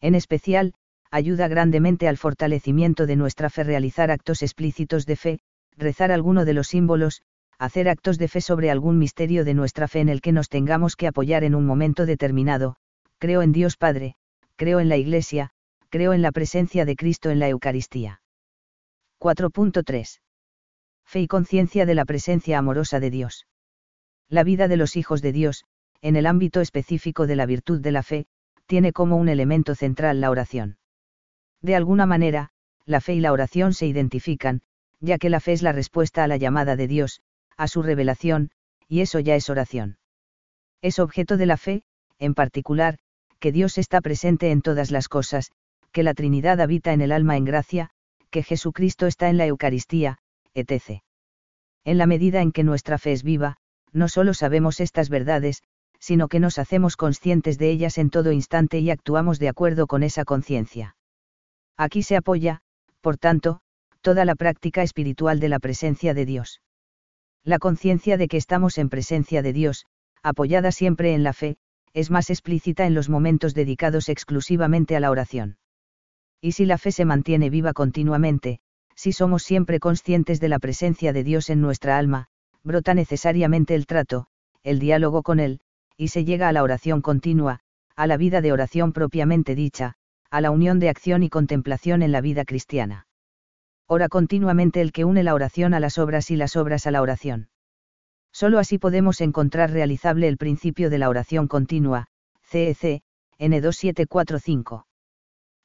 En 0.00 0.14
especial, 0.14 0.74
ayuda 1.10 1.48
grandemente 1.48 2.08
al 2.08 2.18
fortalecimiento 2.18 3.06
de 3.06 3.16
nuestra 3.16 3.48
fe 3.48 3.64
realizar 3.64 4.10
actos 4.10 4.42
explícitos 4.42 5.06
de 5.06 5.16
fe, 5.16 5.40
rezar 5.76 6.10
alguno 6.12 6.44
de 6.44 6.54
los 6.54 6.68
símbolos, 6.68 7.22
hacer 7.58 7.88
actos 7.88 8.18
de 8.18 8.28
fe 8.28 8.40
sobre 8.40 8.70
algún 8.70 8.98
misterio 8.98 9.44
de 9.44 9.54
nuestra 9.54 9.88
fe 9.88 10.00
en 10.00 10.08
el 10.08 10.20
que 10.20 10.32
nos 10.32 10.48
tengamos 10.48 10.96
que 10.96 11.06
apoyar 11.06 11.44
en 11.44 11.54
un 11.54 11.64
momento 11.64 12.06
determinado, 12.06 12.76
creo 13.18 13.42
en 13.42 13.52
Dios 13.52 13.76
Padre, 13.76 14.16
creo 14.56 14.80
en 14.80 14.88
la 14.88 14.96
Iglesia, 14.96 15.50
creo 15.88 16.12
en 16.12 16.22
la 16.22 16.32
presencia 16.32 16.84
de 16.84 16.96
Cristo 16.96 17.30
en 17.30 17.38
la 17.38 17.48
Eucaristía. 17.48 18.20
4.3. 19.20 20.20
Fe 21.04 21.20
y 21.20 21.26
conciencia 21.26 21.86
de 21.86 21.94
la 21.94 22.04
presencia 22.04 22.58
amorosa 22.58 23.00
de 23.00 23.10
Dios. 23.10 23.46
La 24.28 24.44
vida 24.44 24.68
de 24.68 24.76
los 24.76 24.96
hijos 24.96 25.22
de 25.22 25.32
Dios, 25.32 25.64
en 26.02 26.16
el 26.16 26.26
ámbito 26.26 26.60
específico 26.60 27.26
de 27.26 27.36
la 27.36 27.46
virtud 27.46 27.80
de 27.80 27.92
la 27.92 28.02
fe, 28.02 28.26
tiene 28.66 28.92
como 28.92 29.16
un 29.16 29.28
elemento 29.28 29.74
central 29.74 30.20
la 30.20 30.30
oración. 30.30 30.78
De 31.62 31.76
alguna 31.76 32.06
manera, 32.06 32.50
la 32.84 33.00
fe 33.00 33.14
y 33.14 33.20
la 33.20 33.32
oración 33.32 33.72
se 33.72 33.86
identifican, 33.86 34.62
ya 35.00 35.18
que 35.18 35.30
la 35.30 35.40
fe 35.40 35.52
es 35.52 35.62
la 35.62 35.72
respuesta 35.72 36.24
a 36.24 36.28
la 36.28 36.36
llamada 36.36 36.76
de 36.76 36.88
Dios, 36.88 37.20
a 37.56 37.68
su 37.68 37.82
revelación, 37.82 38.50
y 38.88 39.00
eso 39.00 39.20
ya 39.20 39.34
es 39.34 39.48
oración. 39.50 39.98
Es 40.82 40.98
objeto 40.98 41.36
de 41.36 41.46
la 41.46 41.56
fe, 41.56 41.82
en 42.18 42.34
particular, 42.34 42.98
que 43.38 43.52
Dios 43.52 43.78
está 43.78 44.00
presente 44.00 44.50
en 44.50 44.62
todas 44.62 44.90
las 44.90 45.08
cosas, 45.08 45.50
que 45.92 46.02
la 46.02 46.14
Trinidad 46.14 46.60
habita 46.60 46.92
en 46.92 47.00
el 47.00 47.12
alma 47.12 47.36
en 47.36 47.44
gracia, 47.44 47.90
que 48.30 48.42
Jesucristo 48.42 49.06
está 49.06 49.28
en 49.28 49.36
la 49.36 49.46
Eucaristía, 49.46 50.18
etc. 50.54 51.02
En 51.84 51.98
la 51.98 52.06
medida 52.06 52.42
en 52.42 52.52
que 52.52 52.64
nuestra 52.64 52.98
fe 52.98 53.12
es 53.12 53.22
viva, 53.22 53.56
no 53.92 54.08
solo 54.08 54.34
sabemos 54.34 54.80
estas 54.80 55.08
verdades, 55.08 55.62
sino 55.98 56.28
que 56.28 56.40
nos 56.40 56.58
hacemos 56.58 56.96
conscientes 56.96 57.58
de 57.58 57.70
ellas 57.70 57.98
en 57.98 58.10
todo 58.10 58.32
instante 58.32 58.78
y 58.78 58.90
actuamos 58.90 59.38
de 59.38 59.48
acuerdo 59.48 59.86
con 59.86 60.02
esa 60.02 60.24
conciencia. 60.24 60.96
Aquí 61.76 62.02
se 62.02 62.16
apoya, 62.16 62.60
por 63.00 63.16
tanto, 63.16 63.60
toda 64.00 64.24
la 64.24 64.34
práctica 64.34 64.82
espiritual 64.82 65.40
de 65.40 65.48
la 65.48 65.58
presencia 65.58 66.14
de 66.14 66.26
Dios. 66.26 66.60
La 67.46 67.60
conciencia 67.60 68.16
de 68.16 68.26
que 68.26 68.38
estamos 68.38 68.76
en 68.76 68.88
presencia 68.88 69.40
de 69.40 69.52
Dios, 69.52 69.86
apoyada 70.20 70.72
siempre 70.72 71.14
en 71.14 71.22
la 71.22 71.32
fe, 71.32 71.58
es 71.94 72.10
más 72.10 72.28
explícita 72.28 72.86
en 72.86 72.94
los 72.94 73.08
momentos 73.08 73.54
dedicados 73.54 74.08
exclusivamente 74.08 74.96
a 74.96 75.00
la 75.00 75.12
oración. 75.12 75.56
Y 76.40 76.52
si 76.52 76.66
la 76.66 76.76
fe 76.76 76.90
se 76.90 77.04
mantiene 77.04 77.48
viva 77.48 77.72
continuamente, 77.72 78.58
si 78.96 79.12
somos 79.12 79.44
siempre 79.44 79.78
conscientes 79.78 80.40
de 80.40 80.48
la 80.48 80.58
presencia 80.58 81.12
de 81.12 81.22
Dios 81.22 81.48
en 81.48 81.60
nuestra 81.60 81.98
alma, 81.98 82.26
brota 82.64 82.94
necesariamente 82.94 83.76
el 83.76 83.86
trato, 83.86 84.26
el 84.64 84.80
diálogo 84.80 85.22
con 85.22 85.38
Él, 85.38 85.60
y 85.96 86.08
se 86.08 86.24
llega 86.24 86.48
a 86.48 86.52
la 86.52 86.64
oración 86.64 87.00
continua, 87.00 87.60
a 87.94 88.08
la 88.08 88.16
vida 88.16 88.40
de 88.40 88.50
oración 88.50 88.92
propiamente 88.92 89.54
dicha, 89.54 89.94
a 90.32 90.40
la 90.40 90.50
unión 90.50 90.80
de 90.80 90.88
acción 90.88 91.22
y 91.22 91.28
contemplación 91.28 92.02
en 92.02 92.10
la 92.10 92.20
vida 92.20 92.44
cristiana 92.44 93.06
ora 93.86 94.08
continuamente 94.08 94.80
el 94.80 94.92
que 94.92 95.04
une 95.04 95.22
la 95.22 95.34
oración 95.34 95.74
a 95.74 95.80
las 95.80 95.98
obras 95.98 96.30
y 96.30 96.36
las 96.36 96.56
obras 96.56 96.86
a 96.86 96.90
la 96.90 97.02
oración. 97.02 97.48
Solo 98.32 98.58
así 98.58 98.78
podemos 98.78 99.20
encontrar 99.20 99.70
realizable 99.70 100.28
el 100.28 100.36
principio 100.36 100.90
de 100.90 100.98
la 100.98 101.08
oración 101.08 101.48
continua, 101.48 102.08
CEC, 102.42 103.02
N2745. 103.38 104.84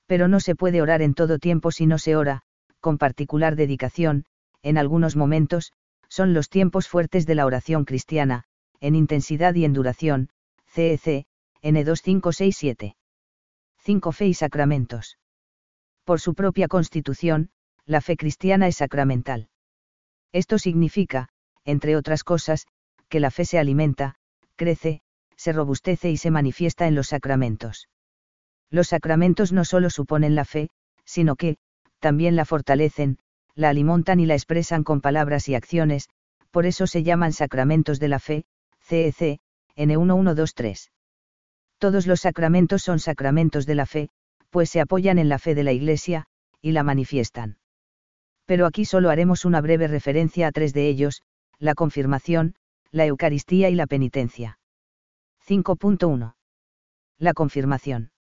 Pero 0.05 0.27
no 0.27 0.39
se 0.39 0.55
puede 0.55 0.81
orar 0.81 1.01
en 1.01 1.13
todo 1.13 1.39
tiempo 1.39 1.71
si 1.71 1.85
no 1.85 1.97
se 1.97 2.15
ora, 2.15 2.43
con 2.79 2.97
particular 2.97 3.55
dedicación, 3.55 4.25
en 4.61 4.77
algunos 4.77 5.15
momentos, 5.15 5.73
son 6.07 6.33
los 6.33 6.49
tiempos 6.49 6.87
fuertes 6.87 7.25
de 7.25 7.35
la 7.35 7.45
oración 7.45 7.85
cristiana, 7.85 8.43
en 8.79 8.95
intensidad 8.95 9.55
y 9.55 9.65
en 9.65 9.73
duración, 9.73 10.29
CEC, 10.65 11.25
N2567. 11.61 12.95
5 13.83 14.11
Fe 14.11 14.27
y 14.27 14.33
sacramentos. 14.33 15.17
Por 16.03 16.19
su 16.19 16.33
propia 16.35 16.67
constitución, 16.67 17.49
la 17.91 17.99
fe 17.99 18.15
cristiana 18.15 18.67
es 18.67 18.77
sacramental. 18.77 19.49
Esto 20.31 20.57
significa, 20.57 21.27
entre 21.65 21.97
otras 21.97 22.23
cosas, 22.23 22.65
que 23.09 23.19
la 23.19 23.31
fe 23.31 23.43
se 23.43 23.59
alimenta, 23.59 24.15
crece, 24.55 25.01
se 25.35 25.51
robustece 25.51 26.09
y 26.09 26.15
se 26.15 26.31
manifiesta 26.31 26.87
en 26.87 26.95
los 26.95 27.09
sacramentos. 27.09 27.89
Los 28.69 28.87
sacramentos 28.87 29.51
no 29.51 29.65
solo 29.65 29.89
suponen 29.89 30.35
la 30.35 30.45
fe, 30.45 30.69
sino 31.03 31.35
que, 31.35 31.57
también 31.99 32.37
la 32.37 32.45
fortalecen, 32.45 33.17
la 33.55 33.67
alimentan 33.67 34.21
y 34.21 34.25
la 34.25 34.35
expresan 34.35 34.85
con 34.85 35.01
palabras 35.01 35.49
y 35.49 35.55
acciones, 35.55 36.07
por 36.49 36.65
eso 36.65 36.87
se 36.87 37.03
llaman 37.03 37.33
sacramentos 37.33 37.99
de 37.99 38.07
la 38.07 38.19
fe, 38.19 38.45
CEC, 38.79 39.41
N1123. 39.75 40.91
Todos 41.77 42.07
los 42.07 42.21
sacramentos 42.21 42.83
son 42.83 42.99
sacramentos 42.99 43.65
de 43.65 43.75
la 43.75 43.85
fe, 43.85 44.09
pues 44.49 44.69
se 44.69 44.79
apoyan 44.79 45.19
en 45.19 45.27
la 45.27 45.39
fe 45.39 45.55
de 45.55 45.63
la 45.63 45.73
Iglesia, 45.73 46.27
y 46.61 46.71
la 46.71 46.83
manifiestan 46.83 47.57
pero 48.45 48.65
aquí 48.65 48.85
solo 48.85 49.09
haremos 49.09 49.45
una 49.45 49.61
breve 49.61 49.87
referencia 49.87 50.47
a 50.47 50.51
tres 50.51 50.73
de 50.73 50.87
ellos, 50.87 51.21
la 51.59 51.75
confirmación, 51.75 52.55
la 52.91 53.05
Eucaristía 53.05 53.69
y 53.69 53.75
la 53.75 53.87
penitencia. 53.87 54.59
5.1. 55.47 56.33
La 57.17 57.33
confirmación. 57.33 58.11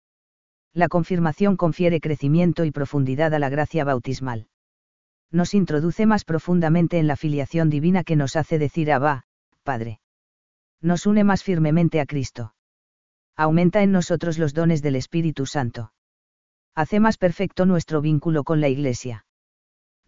La 0.73 0.89
confirmación 0.89 1.57
confiere 1.57 2.01
crecimiento 2.01 2.65
y 2.65 2.71
profundidad 2.71 3.35
a 3.35 3.39
la 3.39 3.49
gracia 3.49 3.83
bautismal. 3.85 4.47
Nos 5.33 5.55
introduce 5.55 6.07
más 6.07 6.25
profundamente 6.25 6.99
en 6.99 7.07
la 7.07 7.17
filiación 7.17 7.71
divina 7.71 8.05
que 8.05 8.17
nos 8.17 8.37
hace 8.37 8.59
decir 8.59 8.93
Abba, 8.93 9.25
Padre. 9.63 10.01
Nos 10.81 11.07
une 11.07 11.25
más 11.25 11.43
firmemente 11.43 12.01
a 12.01 12.07
Cristo. 12.07 12.55
Aumenta 13.37 13.83
en 13.83 13.91
nosotros 13.93 14.39
los 14.39 14.55
dones 14.55 14.83
del 14.83 14.97
Espíritu 14.97 15.47
Santo. 15.47 15.93
Hace 16.75 17.01
más 17.01 17.17
perfecto 17.17 17.67
nuestro 17.67 18.01
vínculo 18.01 18.45
con 18.45 18.61
la 18.61 18.69
Iglesia 18.69 19.25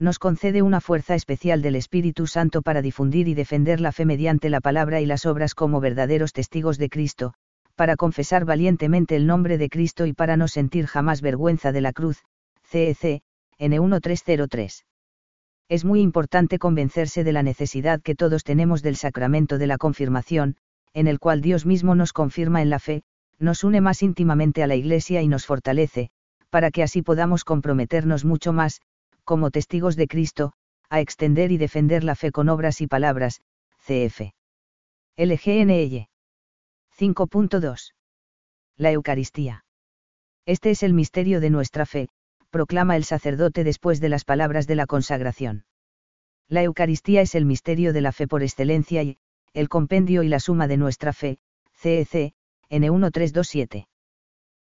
nos 0.02 0.18
concede 0.18 0.62
una 0.62 0.80
fuerza 0.80 1.14
especial 1.14 1.62
del 1.62 1.76
Espíritu 1.76 2.26
Santo 2.26 2.60
para 2.60 2.82
difundir 2.82 3.28
y 3.28 3.34
defender 3.34 3.80
la 3.80 3.92
fe 3.92 4.04
mediante 4.04 4.50
la 4.50 4.60
palabra 4.60 5.00
y 5.00 5.06
las 5.06 5.26
obras 5.26 5.54
como 5.54 5.80
verdaderos 5.80 6.32
testigos 6.32 6.76
de 6.76 6.88
Cristo, 6.88 7.34
para 7.76 7.94
confesar 7.94 8.44
valientemente 8.44 9.14
el 9.14 9.28
nombre 9.28 9.58
de 9.58 9.68
Cristo 9.68 10.04
y 10.06 10.12
para 10.12 10.36
no 10.36 10.48
sentir 10.48 10.86
jamás 10.86 11.20
vergüenza 11.20 11.70
de 11.70 11.82
la 11.82 11.92
cruz, 11.92 12.18
CEC, 12.64 13.22
N1303. 13.60 14.82
Es 15.68 15.84
muy 15.84 16.00
importante 16.00 16.58
convencerse 16.58 17.22
de 17.22 17.32
la 17.32 17.44
necesidad 17.44 18.02
que 18.02 18.16
todos 18.16 18.42
tenemos 18.42 18.82
del 18.82 18.96
sacramento 18.96 19.56
de 19.56 19.68
la 19.68 19.78
confirmación, 19.78 20.56
en 20.94 21.06
el 21.06 21.20
cual 21.20 21.40
Dios 21.40 21.64
mismo 21.64 21.94
nos 21.94 22.12
confirma 22.12 22.60
en 22.60 22.70
la 22.70 22.80
fe, 22.80 23.04
nos 23.38 23.62
une 23.62 23.80
más 23.80 24.02
íntimamente 24.02 24.64
a 24.64 24.66
la 24.66 24.74
Iglesia 24.74 25.22
y 25.22 25.28
nos 25.28 25.46
fortalece, 25.46 26.10
para 26.50 26.72
que 26.72 26.82
así 26.82 27.02
podamos 27.02 27.44
comprometernos 27.44 28.24
mucho 28.24 28.52
más, 28.52 28.80
como 29.24 29.50
testigos 29.50 29.96
de 29.96 30.08
Cristo, 30.08 30.52
a 30.88 31.00
extender 31.00 31.52
y 31.52 31.56
defender 31.56 32.04
la 32.04 32.14
fe 32.14 32.32
con 32.32 32.48
obras 32.48 32.80
y 32.80 32.86
palabras, 32.86 33.40
cf. 33.86 34.32
LGNL. 35.16 36.08
5.2. 36.98 37.94
La 38.76 38.92
Eucaristía. 38.92 39.64
Este 40.46 40.70
es 40.70 40.82
el 40.82 40.92
misterio 40.92 41.40
de 41.40 41.50
nuestra 41.50 41.86
fe, 41.86 42.08
proclama 42.50 42.96
el 42.96 43.04
sacerdote 43.04 43.64
después 43.64 44.00
de 44.00 44.08
las 44.08 44.24
palabras 44.24 44.66
de 44.66 44.74
la 44.74 44.86
consagración. 44.86 45.64
La 46.48 46.62
Eucaristía 46.62 47.22
es 47.22 47.34
el 47.34 47.46
misterio 47.46 47.92
de 47.92 48.00
la 48.00 48.12
fe 48.12 48.26
por 48.26 48.42
excelencia 48.42 49.02
y, 49.02 49.18
el 49.54 49.68
compendio 49.68 50.22
y 50.22 50.28
la 50.28 50.40
suma 50.40 50.68
de 50.68 50.76
nuestra 50.76 51.12
fe, 51.12 51.38
CEC, 51.74 52.34
N1327. 52.70 53.86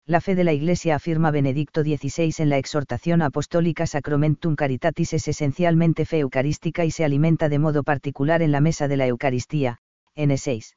La 0.09 0.23
fe 0.23 0.35
de 0.35 0.43
la 0.43 0.55
Iglesia 0.55 0.95
afirma 0.95 1.31
Benedicto 1.31 1.83
XVI 1.83 2.33
en 2.39 2.49
la 2.49 2.57
exhortación 2.57 3.21
apostólica 3.21 3.87
Sacramentum 3.87 4.57
Caritatis 4.57 5.13
es 5.13 5.29
esencialmente 5.29 6.07
fe 6.07 6.21
eucarística 6.21 6.87
y 6.87 6.91
se 6.91 7.05
alimenta 7.05 7.51
de 7.51 7.59
modo 7.59 7.83
particular 7.83 8.41
en 8.41 8.51
la 8.51 8.63
mesa 8.63 8.89
de 8.89 8.97
la 8.97 9.07
Eucaristía, 9.07 9.81
N6. 10.17 10.77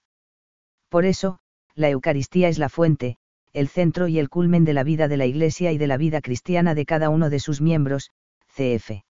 Por 0.90 1.06
eso, 1.06 1.40
la 1.76 1.90
Eucaristía 1.90 2.50
es 2.50 2.58
la 2.58 2.68
fuente, 2.68 3.20
el 3.54 3.70
centro 3.70 4.10
y 4.10 4.20
el 4.20 4.28
culmen 4.28 4.66
de 4.66 4.74
la 4.74 4.84
vida 4.84 5.08
de 5.08 5.16
la 5.16 5.26
Iglesia 5.26 5.72
y 5.72 5.78
de 5.78 5.88
la 5.88 5.96
vida 5.96 6.20
cristiana 6.20 6.76
de 6.76 6.86
cada 6.86 7.10
uno 7.10 7.30
de 7.30 7.40
sus 7.40 7.62
miembros, 7.62 8.12
cf. 8.50 9.06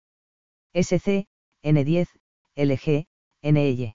SC, 0.75 1.29
N10, 1.63 2.09
LG, 2.57 3.07
NY. 3.43 3.95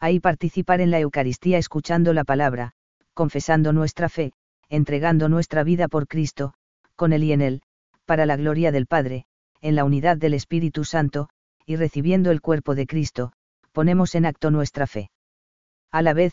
Ahí 0.00 0.20
participar 0.20 0.82
en 0.82 0.90
la 0.90 1.00
Eucaristía 1.00 1.56
escuchando 1.56 2.12
la 2.12 2.24
palabra, 2.24 2.72
confesando 3.14 3.72
nuestra 3.72 4.10
fe, 4.10 4.34
entregando 4.70 5.28
nuestra 5.28 5.64
vida 5.64 5.88
por 5.88 6.06
Cristo, 6.06 6.54
con 6.96 7.12
Él 7.12 7.24
y 7.24 7.32
en 7.32 7.42
Él, 7.42 7.62
para 8.06 8.24
la 8.24 8.36
gloria 8.36 8.72
del 8.72 8.86
Padre, 8.86 9.26
en 9.60 9.74
la 9.74 9.84
unidad 9.84 10.16
del 10.16 10.32
Espíritu 10.32 10.84
Santo, 10.84 11.28
y 11.66 11.76
recibiendo 11.76 12.30
el 12.30 12.40
cuerpo 12.40 12.74
de 12.74 12.86
Cristo, 12.86 13.32
ponemos 13.72 14.14
en 14.14 14.26
acto 14.26 14.50
nuestra 14.50 14.86
fe. 14.86 15.10
A 15.90 16.02
la 16.02 16.14
vez, 16.14 16.32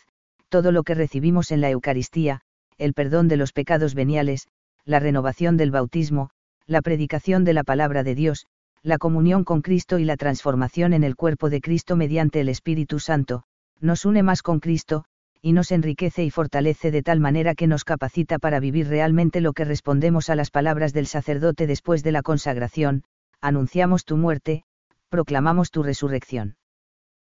todo 0.50 0.72
lo 0.72 0.84
que 0.84 0.94
recibimos 0.94 1.52
en 1.52 1.62
la 1.62 1.70
Eucaristía, 1.70 2.42
el 2.78 2.94
perdón 2.94 3.28
de 3.28 3.38
los 3.38 3.52
pecados 3.52 3.96
veniales, 3.96 4.48
la 4.86 5.00
renovación 5.00 5.58
del 5.58 5.72
bautismo, 5.72 6.30
la 6.66 6.82
predicación 6.82 7.44
de 7.44 7.54
la 7.54 7.64
palabra 7.64 8.04
de 8.04 8.16
Dios, 8.16 8.46
la 8.84 8.98
comunión 8.98 9.44
con 9.44 9.62
Cristo 9.62 10.00
y 10.00 10.06
la 10.06 10.16
transformación 10.16 10.94
en 10.94 11.04
el 11.04 11.16
cuerpo 11.16 11.50
de 11.50 11.60
Cristo 11.60 11.96
mediante 11.96 12.40
el 12.40 12.50
Espíritu 12.50 13.00
Santo, 13.00 13.44
nos 13.80 14.06
une 14.06 14.24
más 14.24 14.42
con 14.42 14.60
Cristo, 14.60 15.06
y 15.42 15.54
nos 15.54 15.72
enriquece 15.72 16.24
y 16.24 16.30
fortalece 16.30 16.92
de 16.92 17.04
tal 17.04 17.20
manera 17.20 17.56
que 17.56 17.68
nos 17.68 17.84
capacita 17.84 18.40
para 18.40 18.60
vivir 18.60 18.88
realmente 18.88 19.42
lo 19.42 19.54
que 19.54 19.66
respondemos 19.66 20.30
a 20.30 20.36
las 20.36 20.52
palabras 20.52 20.94
del 20.94 21.08
sacerdote 21.08 21.68
después 21.68 22.04
de 22.04 22.12
la 22.12 22.22
consagración, 22.22 23.04
anunciamos 23.42 24.06
tu 24.06 24.18
muerte, 24.18 24.64
proclamamos 25.10 25.72
tu 25.72 25.84
resurrección. 25.84 26.58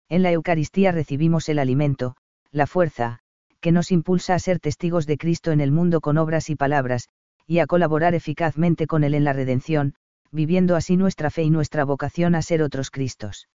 En 0.08 0.22
la 0.22 0.30
Eucaristía 0.30 0.92
recibimos 0.92 1.48
el 1.48 1.58
alimento, 1.58 2.16
la 2.52 2.66
fuerza, 2.66 3.18
que 3.60 3.72
nos 3.72 3.90
impulsa 3.90 4.34
a 4.34 4.38
ser 4.38 4.60
testigos 4.60 5.06
de 5.06 5.18
Cristo 5.18 5.50
en 5.50 5.60
el 5.60 5.72
mundo 5.72 6.00
con 6.00 6.18
obras 6.18 6.48
y 6.50 6.56
palabras, 6.56 7.08
y 7.46 7.58
a 7.58 7.66
colaborar 7.66 8.14
eficazmente 8.14 8.86
con 8.86 9.04
Él 9.04 9.14
en 9.14 9.24
la 9.24 9.32
redención, 9.32 9.94
viviendo 10.30 10.76
así 10.76 10.96
nuestra 10.96 11.30
fe 11.30 11.42
y 11.42 11.50
nuestra 11.50 11.84
vocación 11.84 12.34
a 12.34 12.42
ser 12.42 12.62
otros 12.62 12.90
Cristos. 12.90 13.48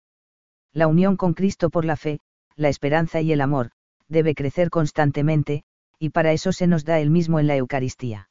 La 0.74 0.88
unión 0.88 1.18
con 1.18 1.34
Cristo 1.34 1.70
por 1.70 1.86
la 1.86 1.96
fe, 1.96 2.20
la 2.56 2.70
esperanza 2.70 3.22
y 3.22 3.32
el 3.32 3.42
amor, 3.42 3.72
debe 4.10 4.36
crecer 4.36 4.70
constantemente, 4.70 5.64
y 6.00 6.10
para 6.10 6.34
eso 6.34 6.52
se 6.52 6.68
nos 6.68 6.84
da 6.84 7.00
el 7.00 7.10
mismo 7.10 7.40
en 7.40 7.48
la 7.48 7.56
Eucaristía. 7.56 8.30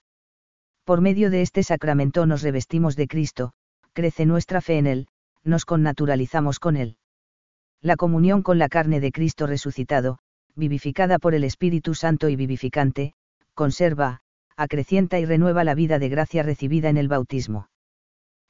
Por 0.85 1.01
medio 1.01 1.31
de 1.31 1.43
este 1.43 1.62
sacramento 1.62 2.27
nos 2.27 2.43
revestimos 2.43 2.97
de 2.97 3.07
Cristo, 3.07 3.53
crece 3.93 4.27
nuestra 4.27 4.61
fe 4.61 4.79
en 4.79 4.87
Él, 4.87 5.09
nos 5.45 5.64
connaturalizamos 5.64 6.59
con 6.59 6.77
Él. 6.77 6.97
La 7.81 7.97
comunión 7.97 8.43
con 8.43 8.59
la 8.59 8.69
carne 8.69 9.01
de 9.01 9.12
Cristo 9.12 9.47
resucitado, 9.47 10.19
vivificada 10.57 11.19
por 11.19 11.35
el 11.35 11.45
Espíritu 11.45 11.95
Santo 11.95 12.29
y 12.29 12.37
vivificante, 12.37 13.14
conserva, 13.55 14.21
acrecienta 14.57 15.21
y 15.21 15.25
renueva 15.25 15.62
la 15.62 15.75
vida 15.75 15.99
de 15.99 16.09
gracia 16.09 16.43
recibida 16.43 16.88
en 16.88 16.97
el 16.97 17.07
bautismo. 17.07 17.69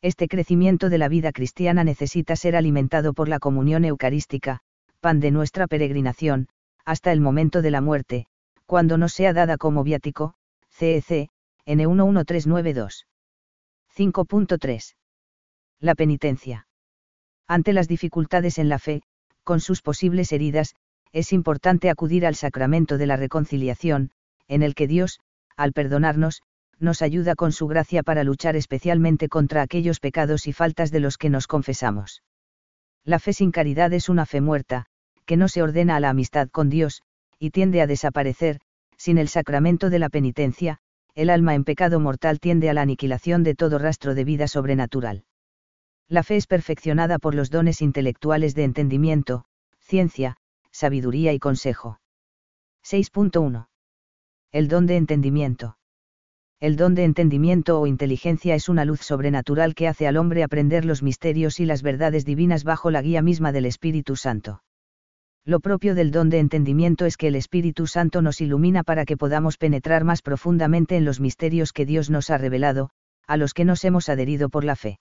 Este 0.01 0.29
crecimiento 0.29 0.89
de 0.89 0.99
la 0.99 1.09
vida 1.09 1.33
cristiana 1.33 1.85
necesita 1.85 2.37
ser 2.37 2.57
alimentado 2.57 3.13
por 3.13 3.29
la 3.29 3.39
comunión 3.39 3.85
eucarística, 3.85 4.61
pan 5.01 5.21
de 5.21 5.31
nuestra 5.31 5.67
peregrinación, 5.67 6.49
hasta 6.89 7.13
el 7.13 7.21
momento 7.21 7.61
de 7.61 7.71
la 7.71 7.83
muerte, 7.83 8.25
cuando 8.65 8.97
nos 8.97 9.13
sea 9.13 9.35
dada 9.35 9.59
como 9.59 9.85
viático, 9.85 10.33
CEC, 10.71 11.29
N11392. 11.67 13.05
5.3. 13.95 14.95
La 15.81 15.95
penitencia. 15.95 16.67
Ante 17.47 17.75
las 17.75 17.89
dificultades 17.89 18.57
en 18.57 18.71
la 18.71 18.79
fe, 18.79 19.03
con 19.45 19.61
sus 19.61 19.83
posibles 19.83 20.33
heridas, 20.33 20.77
es 21.13 21.35
importante 21.35 21.91
acudir 21.91 22.25
al 22.25 22.37
sacramento 22.37 22.97
de 22.97 23.07
la 23.07 23.17
reconciliación, 23.17 24.11
en 24.47 24.63
el 24.63 24.75
que 24.75 24.87
Dios, 24.87 25.21
al 25.59 25.75
perdonarnos, 25.75 26.41
nos 26.79 27.03
ayuda 27.03 27.35
con 27.35 27.53
su 27.53 27.67
gracia 27.67 28.03
para 28.03 28.25
luchar 28.25 28.57
especialmente 28.57 29.29
contra 29.29 29.61
aquellos 29.61 30.01
pecados 30.01 30.47
y 30.47 30.55
faltas 30.55 30.91
de 30.91 31.01
los 31.01 31.19
que 31.19 31.29
nos 31.29 31.49
confesamos. 31.49 32.23
La 33.05 33.19
fe 33.19 33.35
sin 33.35 33.51
caridad 33.51 33.93
es 33.93 34.09
una 34.09 34.25
fe 34.25 34.41
muerta, 34.41 34.87
que 35.29 35.37
no 35.37 35.49
se 35.49 35.63
ordena 35.63 35.95
a 35.95 36.01
la 36.01 36.09
amistad 36.09 36.49
con 36.49 36.71
Dios, 36.71 37.03
y 37.39 37.51
tiende 37.51 37.83
a 37.83 37.87
desaparecer, 37.87 38.61
sin 38.97 39.19
el 39.19 39.29
sacramento 39.29 39.91
de 39.91 39.99
la 39.99 40.09
penitencia, 40.09 40.79
el 41.15 41.29
alma 41.29 41.55
en 41.55 41.65
pecado 41.65 42.01
mortal 42.01 42.41
tiende 42.41 42.71
a 42.71 42.73
la 42.73 42.81
aniquilación 42.81 43.43
de 43.43 43.55
todo 43.55 43.79
rastro 43.79 44.15
de 44.15 44.25
vida 44.25 44.49
sobrenatural. 44.49 45.25
La 46.09 46.23
fe 46.23 46.37
es 46.37 46.47
perfeccionada 46.47 47.19
por 47.19 47.35
los 47.35 47.51
dones 47.51 47.83
intelectuales 47.83 48.55
de 48.55 48.65
entendimiento, 48.65 49.45
ciencia, 49.81 50.39
sabiduría 50.73 51.35
y 51.35 51.39
consejo. 51.39 52.01
6.1. 52.83 53.69
El 54.51 54.69
don 54.69 54.87
de 54.87 54.97
entendimiento. 54.97 55.77
El 56.59 56.77
don 56.77 56.95
de 56.95 57.05
entendimiento 57.05 57.79
o 57.79 57.87
inteligencia 57.87 58.55
es 58.55 58.71
una 58.71 58.87
luz 58.87 59.03
sobrenatural 59.03 59.75
que 59.75 59.89
hace 59.89 60.09
al 60.09 60.17
hombre 60.17 60.43
aprender 60.43 60.87
los 60.87 61.03
misterios 61.03 61.61
y 61.61 61.67
las 61.67 61.83
verdades 61.83 62.25
divinas 62.25 62.65
bajo 62.65 62.91
la 62.91 63.03
guía 63.03 63.21
misma 63.21 63.53
del 63.53 63.67
Espíritu 63.67 64.17
Santo. 64.17 64.63
Lo 65.49 65.61
propio 65.61 65.95
del 65.95 66.11
don 66.11 66.29
de 66.29 66.41
entendimiento 66.41 67.07
es 67.07 67.17
que 67.17 67.29
el 67.29 67.35
Espíritu 67.35 67.87
Santo 67.87 68.21
nos 68.21 68.43
ilumina 68.43 68.83
para 68.85 69.07
que 69.07 69.17
podamos 69.17 69.57
penetrar 69.57 70.05
más 70.05 70.21
profundamente 70.21 70.95
en 70.99 71.07
los 71.07 71.21
misterios 71.21 71.73
que 71.73 71.87
Dios 71.87 72.11
nos 72.11 72.29
ha 72.29 72.37
revelado, 72.37 72.91
a 73.27 73.39
los 73.39 73.55
que 73.55 73.65
nos 73.65 73.83
hemos 73.87 74.11
adherido 74.11 74.51
por 74.51 74.63
la 74.63 74.77
fe. 74.77 75.01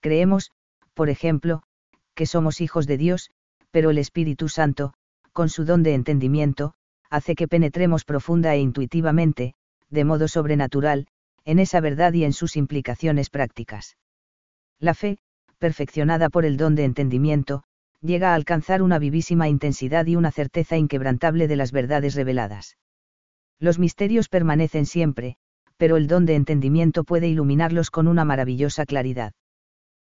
Creemos, 0.00 0.50
por 0.92 1.08
ejemplo, 1.08 1.62
que 2.14 2.26
somos 2.26 2.60
hijos 2.60 2.86
de 2.86 2.98
Dios, 2.98 3.30
pero 3.70 3.88
el 3.88 3.96
Espíritu 3.96 4.50
Santo, 4.50 4.92
con 5.32 5.48
su 5.48 5.64
don 5.64 5.82
de 5.82 5.94
entendimiento, 5.94 6.74
hace 7.08 7.34
que 7.34 7.48
penetremos 7.48 8.04
profunda 8.04 8.54
e 8.54 8.58
intuitivamente, 8.58 9.54
de 9.88 10.04
modo 10.04 10.28
sobrenatural, 10.28 11.06
en 11.46 11.58
esa 11.58 11.80
verdad 11.80 12.12
y 12.12 12.24
en 12.24 12.34
sus 12.34 12.56
implicaciones 12.56 13.30
prácticas. 13.30 13.96
La 14.78 14.92
fe, 14.92 15.16
perfeccionada 15.56 16.28
por 16.28 16.44
el 16.44 16.58
don 16.58 16.74
de 16.74 16.84
entendimiento, 16.84 17.64
llega 18.04 18.32
a 18.32 18.34
alcanzar 18.34 18.82
una 18.82 18.98
vivísima 18.98 19.48
intensidad 19.48 20.06
y 20.06 20.16
una 20.16 20.30
certeza 20.30 20.76
inquebrantable 20.76 21.48
de 21.48 21.56
las 21.56 21.72
verdades 21.72 22.14
reveladas. 22.14 22.76
Los 23.58 23.78
misterios 23.78 24.28
permanecen 24.28 24.84
siempre, 24.84 25.36
pero 25.78 25.96
el 25.96 26.06
don 26.06 26.26
de 26.26 26.34
entendimiento 26.34 27.04
puede 27.04 27.28
iluminarlos 27.28 27.90
con 27.90 28.06
una 28.06 28.24
maravillosa 28.24 28.84
claridad. 28.84 29.32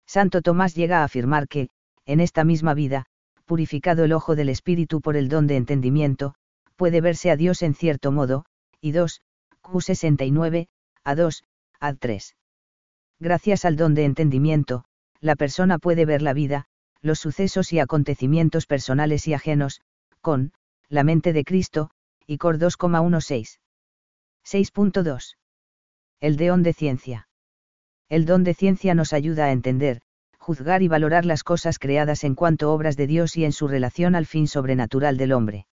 Santo 0.07 0.41
Tomás 0.41 0.73
llega 0.75 1.01
a 1.01 1.03
afirmar 1.03 1.47
que, 1.47 1.69
en 2.05 2.19
esta 2.19 2.43
misma 2.43 2.73
vida, 2.73 3.05
purificado 3.45 4.03
el 4.03 4.13
ojo 4.13 4.35
del 4.35 4.49
espíritu 4.49 4.99
por 4.99 5.15
el 5.15 5.29
don 5.29 5.45
de 5.45 5.57
entendimiento, 5.57 6.33
puede 6.75 6.99
verse 6.99 7.29
a 7.29 7.37
Dios 7.37 7.61
en 7.61 7.75
cierto 7.75 8.11
modo, 8.11 8.45
y 8.81 8.91
2, 8.91 9.21
Q69, 9.61 10.67
a 11.03 11.15
2, 11.15 11.43
a 11.79 11.93
3. 11.93 12.35
Gracias 13.19 13.65
al 13.65 13.75
don 13.75 13.93
de 13.93 14.05
entendimiento, 14.05 14.85
la 15.21 15.35
persona 15.35 15.77
puede 15.77 16.05
ver 16.05 16.21
la 16.21 16.33
vida, 16.33 16.65
los 17.03 17.19
sucesos 17.19 17.71
y 17.73 17.79
acontecimientos 17.79 18.65
personales 18.65 19.27
y 19.27 19.33
ajenos, 19.33 19.81
con, 20.21 20.53
la 20.89 21.03
mente 21.03 21.33
de 21.33 21.43
Cristo, 21.43 21.91
y 22.25 22.37
Cor 22.37 22.57
2,16. 22.57 23.59
6.2. 24.45 25.35
El 26.21 26.37
don 26.37 26.63
de 26.63 26.73
ciencia. 26.73 27.27
El 28.09 28.25
don 28.25 28.43
de 28.43 28.53
ciencia 28.53 28.95
nos 28.95 29.11
ayuda 29.11 29.45
a 29.45 29.51
entender, 29.51 30.01
juzgar 30.37 30.81
y 30.81 30.87
valorar 30.87 31.25
las 31.25 31.43
cosas 31.43 31.77
creadas 31.77 32.23
en 32.23 32.35
cuanto 32.35 32.71
obras 32.71 32.95
de 32.95 33.07
Dios 33.07 33.35
y 33.35 33.43
en 33.43 33.51
su 33.51 33.67
relación 33.67 34.15
al 34.15 34.25
fin 34.25 34.47
sobrenatural 34.47 35.17
del 35.17 35.33
hombre. 35.33 35.67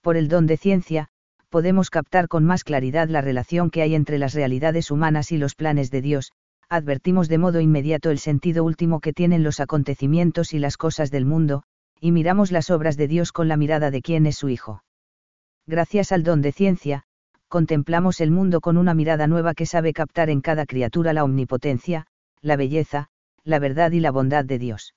Por 0.00 0.16
el 0.16 0.28
don 0.28 0.46
de 0.46 0.56
ciencia, 0.56 1.08
podemos 1.48 1.90
captar 1.90 2.26
con 2.26 2.44
más 2.44 2.64
claridad 2.64 3.08
la 3.08 3.20
relación 3.20 3.70
que 3.70 3.82
hay 3.82 3.94
entre 3.94 4.18
las 4.18 4.34
realidades 4.34 4.90
humanas 4.90 5.30
y 5.30 5.38
los 5.38 5.54
planes 5.54 5.90
de 5.90 6.00
Dios, 6.00 6.32
advertimos 6.70 7.28
de 7.28 7.38
modo 7.38 7.60
inmediato 7.60 8.10
el 8.10 8.20
sentido 8.20 8.62
último 8.62 9.00
que 9.00 9.12
tienen 9.12 9.42
los 9.42 9.58
acontecimientos 9.58 10.54
y 10.54 10.60
las 10.60 10.76
cosas 10.76 11.10
del 11.10 11.26
mundo, 11.26 11.64
y 12.00 12.12
miramos 12.12 12.52
las 12.52 12.70
obras 12.70 12.96
de 12.96 13.08
Dios 13.08 13.32
con 13.32 13.48
la 13.48 13.56
mirada 13.56 13.90
de 13.90 14.00
quien 14.00 14.24
es 14.24 14.36
su 14.36 14.48
Hijo. 14.48 14.84
Gracias 15.66 16.12
al 16.12 16.22
don 16.22 16.42
de 16.42 16.52
ciencia, 16.52 17.02
contemplamos 17.48 18.20
el 18.20 18.30
mundo 18.30 18.60
con 18.60 18.76
una 18.78 18.94
mirada 18.94 19.26
nueva 19.26 19.54
que 19.54 19.66
sabe 19.66 19.92
captar 19.92 20.30
en 20.30 20.40
cada 20.40 20.64
criatura 20.64 21.12
la 21.12 21.24
omnipotencia, 21.24 22.06
la 22.40 22.54
belleza, 22.54 23.08
la 23.42 23.58
verdad 23.58 23.90
y 23.90 23.98
la 23.98 24.12
bondad 24.12 24.44
de 24.44 24.60
Dios. 24.60 24.94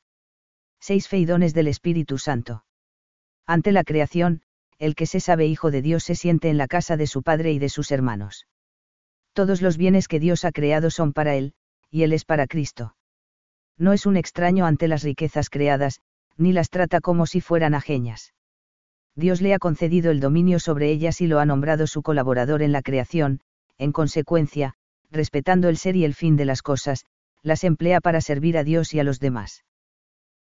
Seis 0.79 1.07
feidones 1.07 1.55
del 1.55 1.67
Espíritu 1.67 2.19
Santo. 2.19 2.65
Ante 3.47 3.71
la 3.71 3.83
creación, 3.83 4.43
el 4.77 4.93
que 4.93 5.07
se 5.07 5.19
sabe 5.19 5.47
hijo 5.47 5.71
de 5.71 5.81
Dios 5.81 6.03
se 6.03 6.13
siente 6.13 6.51
en 6.51 6.57
la 6.59 6.67
casa 6.67 6.97
de 6.97 7.07
su 7.07 7.23
Padre 7.23 7.51
y 7.51 7.57
de 7.57 7.69
sus 7.69 7.91
hermanos. 7.91 8.45
Todos 9.33 9.63
los 9.63 9.77
bienes 9.77 10.07
que 10.07 10.19
Dios 10.19 10.45
ha 10.45 10.51
creado 10.51 10.91
son 10.91 11.13
para 11.13 11.35
él, 11.35 11.55
y 11.93 12.01
Él 12.01 12.11
es 12.11 12.25
para 12.25 12.47
Cristo. 12.47 12.95
No 13.77 13.93
es 13.93 14.07
un 14.07 14.17
extraño 14.17 14.65
ante 14.65 14.87
las 14.87 15.03
riquezas 15.03 15.51
creadas, 15.51 15.99
ni 16.37 16.51
las 16.51 16.71
trata 16.71 17.01
como 17.01 17.27
si 17.27 17.39
fueran 17.39 17.75
ajeñas. 17.75 18.33
Dios 19.15 19.41
le 19.43 19.53
ha 19.53 19.59
concedido 19.59 20.09
el 20.09 20.19
dominio 20.19 20.57
sobre 20.57 20.89
ellas 20.89 21.21
y 21.21 21.27
lo 21.27 21.39
ha 21.39 21.45
nombrado 21.45 21.85
su 21.85 22.01
colaborador 22.01 22.63
en 22.63 22.71
la 22.71 22.81
creación, 22.81 23.41
en 23.77 23.91
consecuencia, 23.91 24.73
respetando 25.11 25.69
el 25.69 25.77
ser 25.77 25.95
y 25.95 26.03
el 26.03 26.15
fin 26.15 26.35
de 26.35 26.45
las 26.45 26.63
cosas, 26.63 27.05
las 27.43 27.63
emplea 27.63 28.01
para 28.01 28.21
servir 28.21 28.57
a 28.57 28.63
Dios 28.63 28.95
y 28.95 28.99
a 28.99 29.03
los 29.03 29.19
demás. 29.19 29.63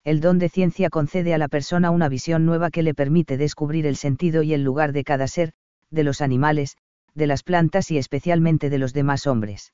El 0.05 0.21
don 0.21 0.39
de 0.39 0.47
ciencia 0.47 0.89
concede 0.89 1.33
a 1.33 1.37
la 1.37 1.49
persona 1.49 1.91
una 1.91 2.07
visión 2.07 2.45
nueva 2.45 2.69
que 2.71 2.81
le 2.81 2.93
permite 2.93 3.35
descubrir 3.35 3.85
el 3.85 3.97
sentido 3.97 4.41
y 4.41 4.53
el 4.53 4.63
lugar 4.63 4.93
de 4.93 5.03
cada 5.03 5.27
ser, 5.27 5.51
de 5.89 6.05
los 6.05 6.21
animales, 6.21 6.77
de 7.13 7.27
las 7.27 7.43
plantas 7.43 7.91
y 7.91 7.97
especialmente 7.97 8.69
de 8.69 8.77
los 8.77 8.93
demás 8.93 9.27
hombres. 9.27 9.73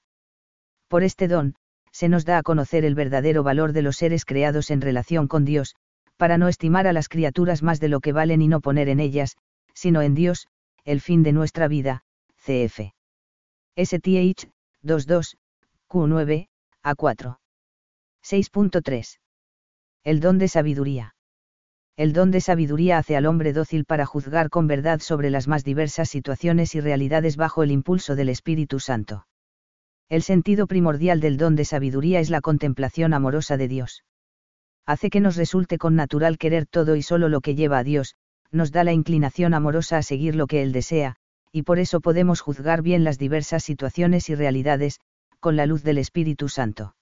Por 0.88 1.04
este 1.04 1.28
don, 1.28 1.54
se 1.98 2.10
nos 2.10 2.26
da 2.26 2.38
a 2.38 2.44
conocer 2.44 2.86
el 2.86 2.94
verdadero 2.94 3.42
valor 3.42 3.74
de 3.74 3.82
los 3.82 3.98
seres 3.98 4.24
creados 4.24 4.70
en 4.70 4.82
relación 4.82 5.28
con 5.28 5.46
Dios, 5.46 5.76
para 6.16 6.38
no 6.38 6.48
estimar 6.48 6.86
a 6.86 6.94
las 6.94 7.10
criaturas 7.10 7.64
más 7.64 7.80
de 7.80 7.88
lo 7.88 8.02
que 8.02 8.12
valen 8.12 8.44
y 8.44 8.48
no 8.48 8.62
poner 8.62 8.88
en 8.88 9.00
ellas, 9.00 9.36
sino 9.74 10.04
en 10.04 10.14
Dios, 10.14 10.48
el 10.86 11.02
fin 11.02 11.24
de 11.24 11.32
nuestra 11.32 11.68
vida, 11.68 12.04
cf. 12.46 12.94
STH, 13.76 14.52
22, 14.84 15.38
Q9, 15.90 16.50
A4. 16.84 17.40
6.3. 18.24 19.20
El 20.04 20.20
don 20.20 20.38
de 20.38 20.48
sabiduría. 20.50 21.16
El 21.96 22.14
don 22.14 22.30
de 22.30 22.42
sabiduría 22.42 23.00
hace 23.00 23.18
al 23.18 23.26
hombre 23.26 23.54
dócil 23.54 23.86
para 23.86 24.06
juzgar 24.06 24.52
con 24.52 24.68
verdad 24.68 25.00
sobre 25.00 25.32
las 25.32 25.48
más 25.48 25.64
diversas 25.64 26.10
situaciones 26.10 26.76
y 26.76 26.80
realidades 26.80 27.38
bajo 27.38 27.64
el 27.64 27.72
impulso 27.72 28.16
del 28.16 28.30
Espíritu 28.30 28.80
Santo. 28.80 29.26
El 30.10 30.22
sentido 30.22 30.68
primordial 30.68 31.20
del 31.20 31.36
don 31.36 31.56
de 31.58 31.66
sabiduría 31.66 32.22
es 32.22 32.30
la 32.30 32.40
contemplación 32.40 33.14
amorosa 33.14 33.58
de 33.58 33.68
Dios. 33.68 34.06
Hace 34.86 35.10
que 35.10 35.20
nos 35.20 35.36
resulte 35.36 35.78
con 35.78 35.96
natural 35.96 36.38
querer 36.38 36.66
todo 36.66 36.96
y 36.96 37.02
solo 37.02 37.28
lo 37.28 37.42
que 37.42 37.56
lleva 37.56 37.80
a 37.80 37.84
Dios, 37.84 38.16
nos 38.50 38.72
da 38.72 38.86
la 38.86 38.94
inclinación 38.94 39.54
amorosa 39.54 39.98
a 39.98 40.04
seguir 40.04 40.36
lo 40.36 40.48
que 40.48 40.64
Él 40.64 40.72
desea, 40.72 41.18
y 41.52 41.64
por 41.64 41.80
eso 41.80 42.00
podemos 42.00 42.40
juzgar 42.40 42.82
bien 42.82 43.04
las 43.04 43.18
diversas 43.18 43.66
situaciones 43.66 44.30
y 44.30 44.36
realidades, 44.36 45.02
con 45.42 45.58
la 45.58 45.66
luz 45.66 45.84
del 45.84 45.98
Espíritu 45.98 46.48
Santo. 46.48 46.96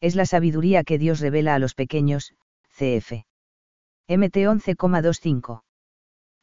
Es 0.00 0.14
la 0.14 0.24
sabiduría 0.24 0.84
que 0.84 0.98
Dios 0.98 1.18
revela 1.18 1.56
a 1.56 1.58
los 1.58 1.74
pequeños, 1.74 2.32
cf. 2.76 3.24
MT 4.08 4.36
11,25. 4.36 5.62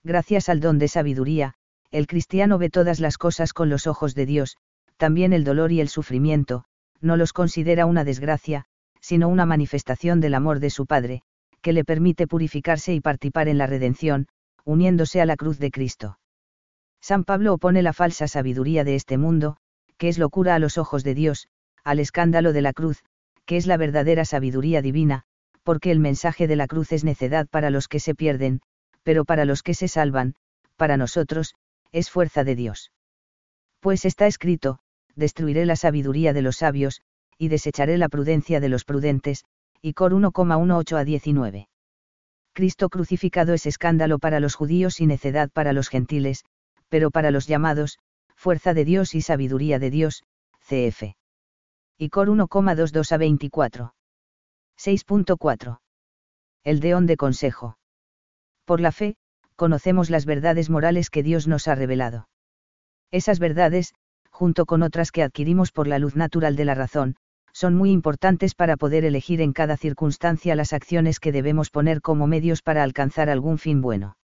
Gracias 0.04 0.50
al 0.50 0.60
don 0.60 0.80
de 0.80 0.90
sabiduría, 0.90 1.54
el 1.92 2.08
cristiano 2.08 2.58
ve 2.58 2.70
todas 2.70 3.00
las 3.00 3.18
cosas 3.18 3.54
con 3.54 3.70
los 3.70 3.88
ojos 3.88 4.14
de 4.16 4.26
Dios, 4.26 4.58
también 4.98 5.34
el 5.34 5.44
dolor 5.44 5.72
y 5.72 5.80
el 5.80 5.90
sufrimiento, 5.90 6.66
no 7.00 7.16
los 7.18 7.34
considera 7.34 7.86
una 7.86 8.04
desgracia, 8.04 8.66
sino 9.00 9.30
una 9.30 9.46
manifestación 9.46 10.20
del 10.20 10.34
amor 10.34 10.60
de 10.60 10.70
su 10.70 10.86
Padre, 10.86 11.22
que 11.62 11.74
le 11.74 11.86
permite 11.86 12.28
purificarse 12.28 12.94
y 12.94 13.00
participar 13.00 13.48
en 13.48 13.58
la 13.58 13.68
redención, 13.68 14.28
uniéndose 14.66 15.22
a 15.22 15.26
la 15.26 15.36
cruz 15.36 15.60
de 15.60 15.72
Cristo. 15.72 16.20
San 17.00 17.24
Pablo 17.24 17.54
opone 17.54 17.82
la 17.82 17.94
falsa 17.94 18.28
sabiduría 18.28 18.84
de 18.84 18.96
este 18.96 19.18
mundo, 19.18 19.58
que 19.98 20.10
es 20.10 20.18
locura 20.18 20.56
a 20.56 20.60
los 20.60 20.78
ojos 20.78 21.04
de 21.04 21.14
Dios, 21.14 21.48
al 21.84 22.00
escándalo 22.00 22.54
de 22.54 22.62
la 22.62 22.74
cruz, 22.74 23.04
que 23.46 23.58
es 23.58 23.66
la 23.66 23.78
verdadera 23.78 24.26
sabiduría 24.26 24.82
divina, 24.82 25.24
porque 25.64 25.92
el 25.92 26.00
mensaje 26.00 26.48
de 26.48 26.56
la 26.56 26.68
cruz 26.68 26.92
es 26.92 27.04
necedad 27.04 27.48
para 27.48 27.70
los 27.70 27.88
que 27.88 28.00
se 28.00 28.16
pierden, 28.16 28.62
pero 29.04 29.26
para 29.26 29.46
los 29.46 29.64
que 29.64 29.74
se 29.74 29.88
salvan, 29.88 30.36
para 30.76 30.98
nosotros, 30.98 31.56
es 31.92 32.10
fuerza 32.10 32.44
de 32.44 32.56
Dios. 32.56 32.92
Pues 33.80 34.06
está 34.06 34.28
escrito, 34.28 34.80
destruiré 35.18 35.66
la 35.66 35.76
sabiduría 35.76 36.32
de 36.32 36.42
los 36.42 36.58
sabios, 36.58 37.02
y 37.38 37.50
desecharé 37.50 37.98
la 37.98 38.08
prudencia 38.08 38.60
de 38.60 38.70
los 38.70 38.86
prudentes, 38.86 39.44
y 39.82 39.94
Cor 39.94 40.14
1,18 40.14 40.98
a 40.98 41.04
19. 41.04 41.68
Cristo 42.54 42.90
crucificado 42.90 43.54
es 43.54 43.66
escándalo 43.66 44.20
para 44.20 44.40
los 44.40 44.56
judíos 44.56 45.02
y 45.02 45.06
necedad 45.06 45.50
para 45.52 45.74
los 45.74 45.90
gentiles, 45.90 46.46
pero 46.90 47.12
para 47.12 47.32
los 47.32 47.48
llamados, 47.48 48.00
fuerza 48.36 48.74
de 48.74 48.86
Dios 48.86 49.14
y 49.16 49.22
sabiduría 49.22 49.80
de 49.80 49.90
Dios, 49.90 50.24
cf. 50.68 51.16
Y 51.98 52.10
Cor 52.10 52.30
1,22 52.30 53.12
a 53.12 53.18
24. 53.18 53.94
6.4. 54.78 55.80
El 56.64 56.80
deón 56.80 57.08
de 57.08 57.18
consejo. 57.18 57.78
Por 58.66 58.82
la 58.82 58.92
fe, 58.92 59.16
conocemos 59.56 60.10
las 60.10 60.26
verdades 60.26 60.70
morales 60.70 61.10
que 61.10 61.24
Dios 61.24 61.48
nos 61.48 61.68
ha 61.68 61.76
revelado. 61.76 62.28
Esas 63.10 63.40
verdades, 63.40 63.94
junto 64.38 64.68
con 64.68 64.84
otras 64.84 65.12
que 65.12 65.24
adquirimos 65.24 65.72
por 65.72 65.88
la 65.88 65.98
luz 65.98 66.16
natural 66.16 66.56
de 66.56 66.64
la 66.64 66.76
razón, 66.76 67.16
son 67.54 67.74
muy 67.74 67.90
importantes 67.90 68.54
para 68.54 68.78
poder 68.78 69.04
elegir 69.04 69.42
en 69.42 69.52
cada 69.52 69.78
circunstancia 69.78 70.56
las 70.56 70.74
acciones 70.74 71.20
que 71.20 71.32
debemos 71.32 71.72
poner 71.72 72.02
como 72.02 72.28
medios 72.28 72.62
para 72.62 72.84
alcanzar 72.84 73.32
algún 73.32 73.58
fin 73.58 73.82
bueno. 73.82 74.16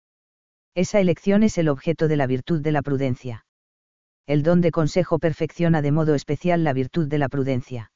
Esa 0.74 1.00
elección 1.00 1.42
es 1.42 1.56
el 1.56 1.70
objeto 1.70 2.08
de 2.08 2.18
la 2.18 2.26
virtud 2.26 2.60
de 2.60 2.72
la 2.72 2.82
prudencia. 2.82 3.46
El 4.26 4.42
don 4.42 4.60
de 4.60 4.70
consejo 4.70 5.18
perfecciona 5.18 5.80
de 5.80 5.92
modo 5.92 6.14
especial 6.14 6.62
la 6.62 6.74
virtud 6.74 7.08
de 7.08 7.16
la 7.16 7.30
prudencia. 7.30 7.90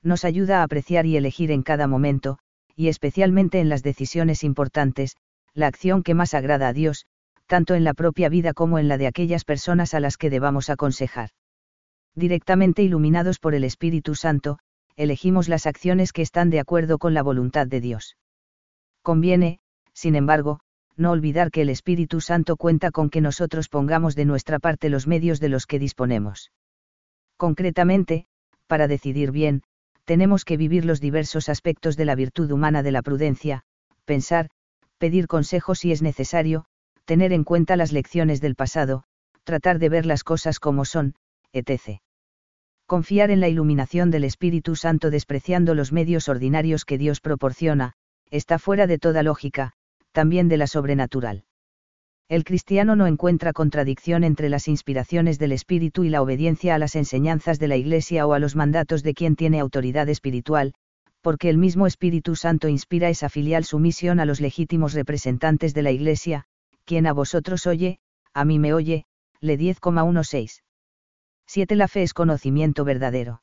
Nos 0.00 0.24
ayuda 0.24 0.60
a 0.60 0.62
apreciar 0.62 1.06
y 1.06 1.16
elegir 1.16 1.50
en 1.50 1.64
cada 1.64 1.88
momento, 1.88 2.38
y 2.76 2.86
especialmente 2.86 3.58
en 3.58 3.68
las 3.68 3.82
decisiones 3.82 4.44
importantes, 4.44 5.16
la 5.54 5.66
acción 5.66 6.04
que 6.04 6.14
más 6.14 6.34
agrada 6.34 6.68
a 6.68 6.72
Dios, 6.72 7.06
tanto 7.52 7.74
en 7.74 7.84
la 7.84 7.92
propia 7.92 8.30
vida 8.30 8.54
como 8.54 8.78
en 8.78 8.88
la 8.88 8.96
de 8.96 9.06
aquellas 9.06 9.44
personas 9.44 9.92
a 9.92 10.00
las 10.00 10.16
que 10.16 10.30
debamos 10.30 10.70
aconsejar. 10.70 11.28
Directamente 12.14 12.82
iluminados 12.82 13.38
por 13.38 13.54
el 13.54 13.62
Espíritu 13.62 14.14
Santo, 14.14 14.58
elegimos 14.96 15.50
las 15.50 15.66
acciones 15.66 16.14
que 16.14 16.22
están 16.22 16.48
de 16.48 16.60
acuerdo 16.60 16.96
con 16.96 17.12
la 17.12 17.22
voluntad 17.22 17.66
de 17.66 17.82
Dios. 17.82 18.16
Conviene, 19.02 19.60
sin 19.92 20.14
embargo, 20.16 20.60
no 20.96 21.10
olvidar 21.10 21.50
que 21.50 21.60
el 21.60 21.68
Espíritu 21.68 22.22
Santo 22.22 22.56
cuenta 22.56 22.90
con 22.90 23.10
que 23.10 23.20
nosotros 23.20 23.68
pongamos 23.68 24.16
de 24.16 24.24
nuestra 24.24 24.58
parte 24.58 24.88
los 24.88 25.06
medios 25.06 25.38
de 25.38 25.50
los 25.50 25.66
que 25.66 25.78
disponemos. 25.78 26.52
Concretamente, 27.36 28.24
para 28.66 28.88
decidir 28.88 29.30
bien, 29.30 29.62
tenemos 30.06 30.46
que 30.46 30.56
vivir 30.56 30.86
los 30.86 31.02
diversos 31.02 31.50
aspectos 31.50 31.98
de 31.98 32.06
la 32.06 32.14
virtud 32.14 32.50
humana 32.50 32.82
de 32.82 32.92
la 32.92 33.02
prudencia, 33.02 33.64
pensar, 34.06 34.48
pedir 34.96 35.26
consejos 35.26 35.80
si 35.80 35.92
es 35.92 36.00
necesario, 36.00 36.64
tener 37.12 37.34
en 37.34 37.44
cuenta 37.44 37.76
las 37.76 37.92
lecciones 37.92 38.40
del 38.40 38.54
pasado, 38.54 39.04
tratar 39.44 39.78
de 39.78 39.90
ver 39.90 40.06
las 40.06 40.24
cosas 40.24 40.58
como 40.58 40.86
son, 40.86 41.14
etc. 41.52 42.00
Confiar 42.86 43.30
en 43.30 43.38
la 43.38 43.50
iluminación 43.50 44.10
del 44.10 44.24
Espíritu 44.24 44.76
Santo 44.76 45.10
despreciando 45.10 45.74
los 45.74 45.92
medios 45.92 46.30
ordinarios 46.30 46.86
que 46.86 46.96
Dios 46.96 47.20
proporciona, 47.20 47.92
está 48.30 48.58
fuera 48.58 48.86
de 48.86 48.96
toda 48.96 49.22
lógica, 49.22 49.74
también 50.12 50.48
de 50.48 50.56
la 50.56 50.66
sobrenatural. 50.66 51.44
El 52.30 52.44
cristiano 52.44 52.96
no 52.96 53.06
encuentra 53.06 53.52
contradicción 53.52 54.24
entre 54.24 54.48
las 54.48 54.66
inspiraciones 54.66 55.38
del 55.38 55.52
Espíritu 55.52 56.04
y 56.04 56.08
la 56.08 56.22
obediencia 56.22 56.74
a 56.74 56.78
las 56.78 56.96
enseñanzas 56.96 57.58
de 57.58 57.68
la 57.68 57.76
Iglesia 57.76 58.26
o 58.26 58.32
a 58.32 58.38
los 58.38 58.56
mandatos 58.56 59.02
de 59.02 59.12
quien 59.12 59.36
tiene 59.36 59.60
autoridad 59.60 60.08
espiritual, 60.08 60.72
porque 61.20 61.50
el 61.50 61.58
mismo 61.58 61.86
Espíritu 61.86 62.36
Santo 62.36 62.68
inspira 62.68 63.10
esa 63.10 63.28
filial 63.28 63.64
sumisión 63.64 64.18
a 64.18 64.24
los 64.24 64.40
legítimos 64.40 64.94
representantes 64.94 65.74
de 65.74 65.82
la 65.82 65.90
Iglesia, 65.90 66.46
quien 66.84 67.06
a 67.06 67.12
vosotros 67.12 67.66
oye, 67.66 67.98
a 68.34 68.44
mí 68.44 68.58
me 68.58 68.74
oye, 68.74 69.04
le 69.40 69.58
10,16. 69.58 70.62
7. 71.46 71.76
La 71.76 71.88
fe 71.88 72.02
es 72.02 72.14
conocimiento 72.14 72.84
verdadero. 72.84 73.42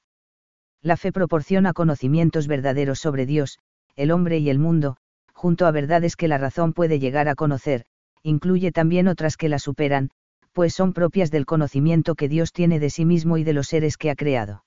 La 0.82 0.98
fe 0.98 1.12
proporciona 1.12 1.74
conocimientos 1.74 2.48
verdaderos 2.48 3.00
sobre 3.00 3.26
Dios, 3.26 3.60
el 3.96 4.12
hombre 4.12 4.40
y 4.40 4.50
el 4.50 4.60
mundo, 4.60 4.98
junto 5.34 5.66
a 5.66 5.72
verdades 5.72 6.16
que 6.16 6.28
la 6.28 6.38
razón 6.38 6.74
puede 6.74 7.00
llegar 7.00 7.28
a 7.28 7.36
conocer, 7.36 7.86
incluye 8.24 8.72
también 8.72 9.08
otras 9.08 9.38
que 9.38 9.50
la 9.50 9.60
superan, 9.60 10.10
pues 10.54 10.74
son 10.74 10.94
propias 10.94 11.32
del 11.32 11.46
conocimiento 11.46 12.16
que 12.16 12.30
Dios 12.30 12.54
tiene 12.54 12.80
de 12.80 12.90
sí 12.90 13.06
mismo 13.06 13.38
y 13.38 13.44
de 13.44 13.54
los 13.54 13.68
seres 13.68 13.98
que 13.98 14.10
ha 14.10 14.16
creado. 14.16 14.64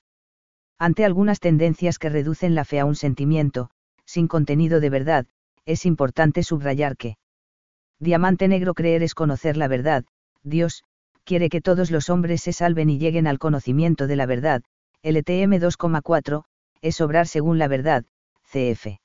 Ante 0.78 1.04
algunas 1.04 1.40
tendencias 1.40 1.98
que 1.98 2.08
reducen 2.08 2.54
la 2.54 2.64
fe 2.64 2.80
a 2.80 2.84
un 2.84 2.94
sentimiento, 2.94 3.70
sin 4.04 4.28
contenido 4.28 4.80
de 4.80 4.90
verdad, 4.90 5.26
es 5.64 5.86
importante 5.86 6.42
subrayar 6.42 6.96
que 6.96 7.16
Diamante 8.02 8.48
Negro 8.48 8.74
creer 8.74 9.04
es 9.04 9.14
conocer 9.14 9.56
la 9.56 9.68
verdad, 9.68 10.04
Dios, 10.42 10.82
quiere 11.22 11.48
que 11.48 11.60
todos 11.60 11.92
los 11.92 12.10
hombres 12.10 12.42
se 12.42 12.52
salven 12.52 12.90
y 12.90 12.98
lleguen 12.98 13.28
al 13.28 13.38
conocimiento 13.38 14.08
de 14.08 14.16
la 14.16 14.26
verdad, 14.26 14.64
LTM 15.04 15.52
2,4, 15.60 16.42
es 16.80 17.00
obrar 17.00 17.28
según 17.28 17.60
la 17.60 17.68
verdad, 17.68 18.04
CF. 18.42 18.98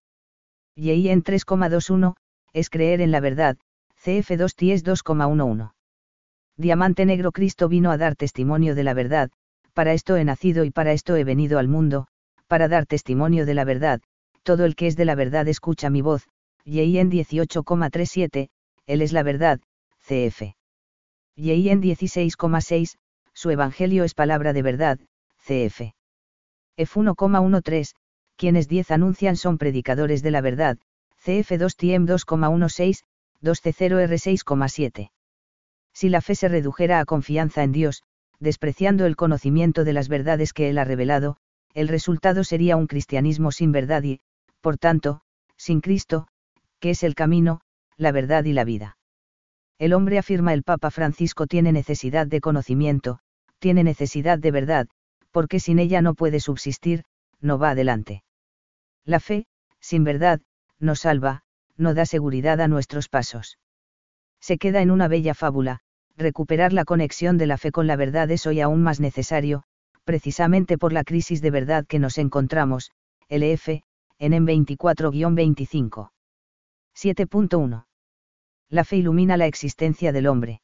Y 0.73 1.09
en 1.09 1.23
3,21, 1.23 2.15
es 2.53 2.71
creer 2.71 3.01
en 3.01 3.11
la 3.11 3.19
verdad, 3.19 3.57
CF2 4.03 4.55
Ties 4.55 4.83
2,11. 4.83 5.73
Diamante 6.57 7.05
negro 7.05 7.31
Cristo 7.31 7.69
vino 7.69 7.91
a 7.91 7.97
dar 7.97 8.15
testimonio 8.15 8.73
de 8.73 8.83
la 8.83 8.95
verdad, 8.95 9.29
para 9.75 9.93
esto 9.93 10.15
he 10.15 10.23
nacido 10.23 10.63
y 10.63 10.71
para 10.71 10.91
esto 10.91 11.15
he 11.15 11.23
venido 11.23 11.59
al 11.59 11.67
mundo, 11.67 12.07
para 12.47 12.67
dar 12.67 12.87
testimonio 12.87 13.45
de 13.45 13.53
la 13.53 13.63
verdad, 13.63 14.01
todo 14.41 14.65
el 14.65 14.75
que 14.75 14.87
es 14.87 14.95
de 14.95 15.05
la 15.05 15.13
verdad 15.13 15.47
escucha 15.47 15.91
mi 15.91 16.01
voz, 16.01 16.27
y 16.63 16.97
en 16.97 17.11
18,37, 17.11 18.49
Él 18.87 19.01
es 19.01 19.13
la 19.13 19.21
verdad, 19.21 19.59
CF. 19.99 20.55
Y 21.35 21.69
en 21.69 21.81
16,6, 21.83 22.97
su 23.33 23.51
evangelio 23.51 24.03
es 24.03 24.15
palabra 24.15 24.53
de 24.53 24.63
verdad, 24.63 24.99
CF. 25.37 25.93
F1,13, 26.77 27.93
quienes 28.37 28.67
10 28.67 28.91
anuncian 28.91 29.35
son 29.35 29.57
predicadores 29.57 30.23
de 30.23 30.31
la 30.31 30.41
verdad, 30.41 30.77
CF2TM 31.23 32.07
2,16, 32.07 33.03
2C0R6,7. 33.43 35.11
Si 35.93 36.09
la 36.09 36.21
fe 36.21 36.35
se 36.35 36.47
redujera 36.47 36.99
a 36.99 37.05
confianza 37.05 37.63
en 37.63 37.71
Dios, 37.71 38.03
despreciando 38.39 39.05
el 39.05 39.15
conocimiento 39.15 39.83
de 39.83 39.93
las 39.93 40.09
verdades 40.09 40.53
que 40.53 40.69
Él 40.69 40.77
ha 40.77 40.83
revelado, 40.83 41.37
el 41.73 41.87
resultado 41.87 42.43
sería 42.43 42.77
un 42.77 42.87
cristianismo 42.87 43.51
sin 43.51 43.71
verdad 43.71 44.03
y, 44.03 44.21
por 44.61 44.77
tanto, 44.77 45.21
sin 45.57 45.81
Cristo, 45.81 46.27
que 46.79 46.91
es 46.91 47.03
el 47.03 47.15
camino, 47.15 47.61
la 47.97 48.11
verdad 48.11 48.45
y 48.45 48.53
la 48.53 48.63
vida. 48.63 48.97
El 49.79 49.93
hombre, 49.93 50.17
afirma 50.17 50.53
el 50.53 50.63
Papa 50.63 50.89
Francisco, 50.91 51.47
tiene 51.47 51.71
necesidad 51.71 52.27
de 52.27 52.41
conocimiento, 52.41 53.19
tiene 53.59 53.83
necesidad 53.83 54.39
de 54.39 54.51
verdad, 54.51 54.87
porque 55.31 55.59
sin 55.59 55.79
ella 55.79 56.01
no 56.01 56.13
puede 56.13 56.39
subsistir, 56.39 57.03
no 57.41 57.59
va 57.59 57.71
adelante. 57.71 58.23
La 59.05 59.19
fe, 59.19 59.45
sin 59.79 60.03
verdad, 60.03 60.41
no 60.79 60.95
salva, 60.95 61.43
no 61.75 61.93
da 61.93 62.05
seguridad 62.05 62.59
a 62.61 62.67
nuestros 62.67 63.09
pasos. 63.09 63.59
Se 64.39 64.57
queda 64.57 64.81
en 64.81 64.91
una 64.91 65.07
bella 65.07 65.33
fábula, 65.33 65.81
recuperar 66.15 66.73
la 66.73 66.85
conexión 66.85 67.37
de 67.37 67.47
la 67.47 67.57
fe 67.57 67.71
con 67.71 67.87
la 67.87 67.95
verdad 67.95 68.29
es 68.31 68.45
hoy 68.47 68.61
aún 68.61 68.81
más 68.81 68.99
necesario, 68.99 69.63
precisamente 70.03 70.77
por 70.77 70.93
la 70.93 71.03
crisis 71.03 71.41
de 71.41 71.51
verdad 71.51 71.85
que 71.85 71.99
nos 71.99 72.17
encontramos, 72.17 72.91
LF, 73.29 73.83
en 74.19 74.47
24-25. 74.47 76.09
7.1. 76.97 77.85
La 78.69 78.83
fe 78.83 78.97
ilumina 78.97 79.37
la 79.37 79.45
existencia 79.45 80.11
del 80.11 80.25
hombre. 80.25 80.61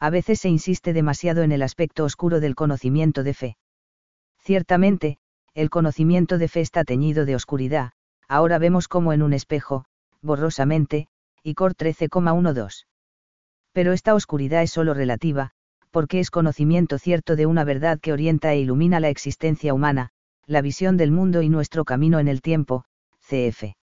A 0.00 0.10
veces 0.10 0.40
se 0.40 0.48
insiste 0.48 0.92
demasiado 0.92 1.44
en 1.44 1.52
el 1.52 1.62
aspecto 1.62 2.02
oscuro 2.02 2.40
del 2.40 2.56
conocimiento 2.56 3.22
de 3.22 3.34
fe. 3.34 3.56
Ciertamente, 4.40 5.18
el 5.54 5.70
conocimiento 5.70 6.38
de 6.38 6.48
fe 6.48 6.60
está 6.60 6.82
teñido 6.82 7.24
de 7.24 7.36
oscuridad, 7.36 7.92
ahora 8.26 8.58
vemos 8.58 8.88
como 8.88 9.12
en 9.12 9.22
un 9.22 9.32
espejo, 9.32 9.84
borrosamente, 10.22 11.06
y 11.44 11.54
Cor 11.54 11.76
13,12. 11.76 12.86
Pero 13.70 13.92
esta 13.92 14.14
oscuridad 14.14 14.62
es 14.62 14.72
sólo 14.72 14.92
relativa, 14.92 15.52
porque 15.92 16.18
es 16.18 16.32
conocimiento 16.32 16.98
cierto 16.98 17.36
de 17.36 17.46
una 17.46 17.62
verdad 17.62 18.00
que 18.00 18.12
orienta 18.12 18.52
e 18.52 18.58
ilumina 18.58 18.98
la 18.98 19.08
existencia 19.08 19.72
humana, 19.72 20.10
la 20.46 20.62
visión 20.62 20.96
del 20.96 21.12
mundo 21.12 21.42
y 21.42 21.48
nuestro 21.48 21.84
camino 21.84 22.18
en 22.18 22.26
el 22.26 22.42
tiempo, 22.42 22.86
cf. 23.20 23.76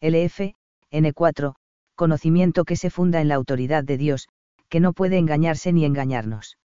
LF, 0.00 0.54
N4, 0.92 1.54
conocimiento 1.94 2.64
que 2.64 2.76
se 2.76 2.90
funda 2.90 3.20
en 3.20 3.28
la 3.28 3.34
autoridad 3.34 3.84
de 3.84 3.96
Dios, 3.96 4.28
que 4.68 4.80
no 4.80 4.92
puede 4.92 5.18
engañarse 5.18 5.72
ni 5.72 5.84
engañarnos. 5.84 6.58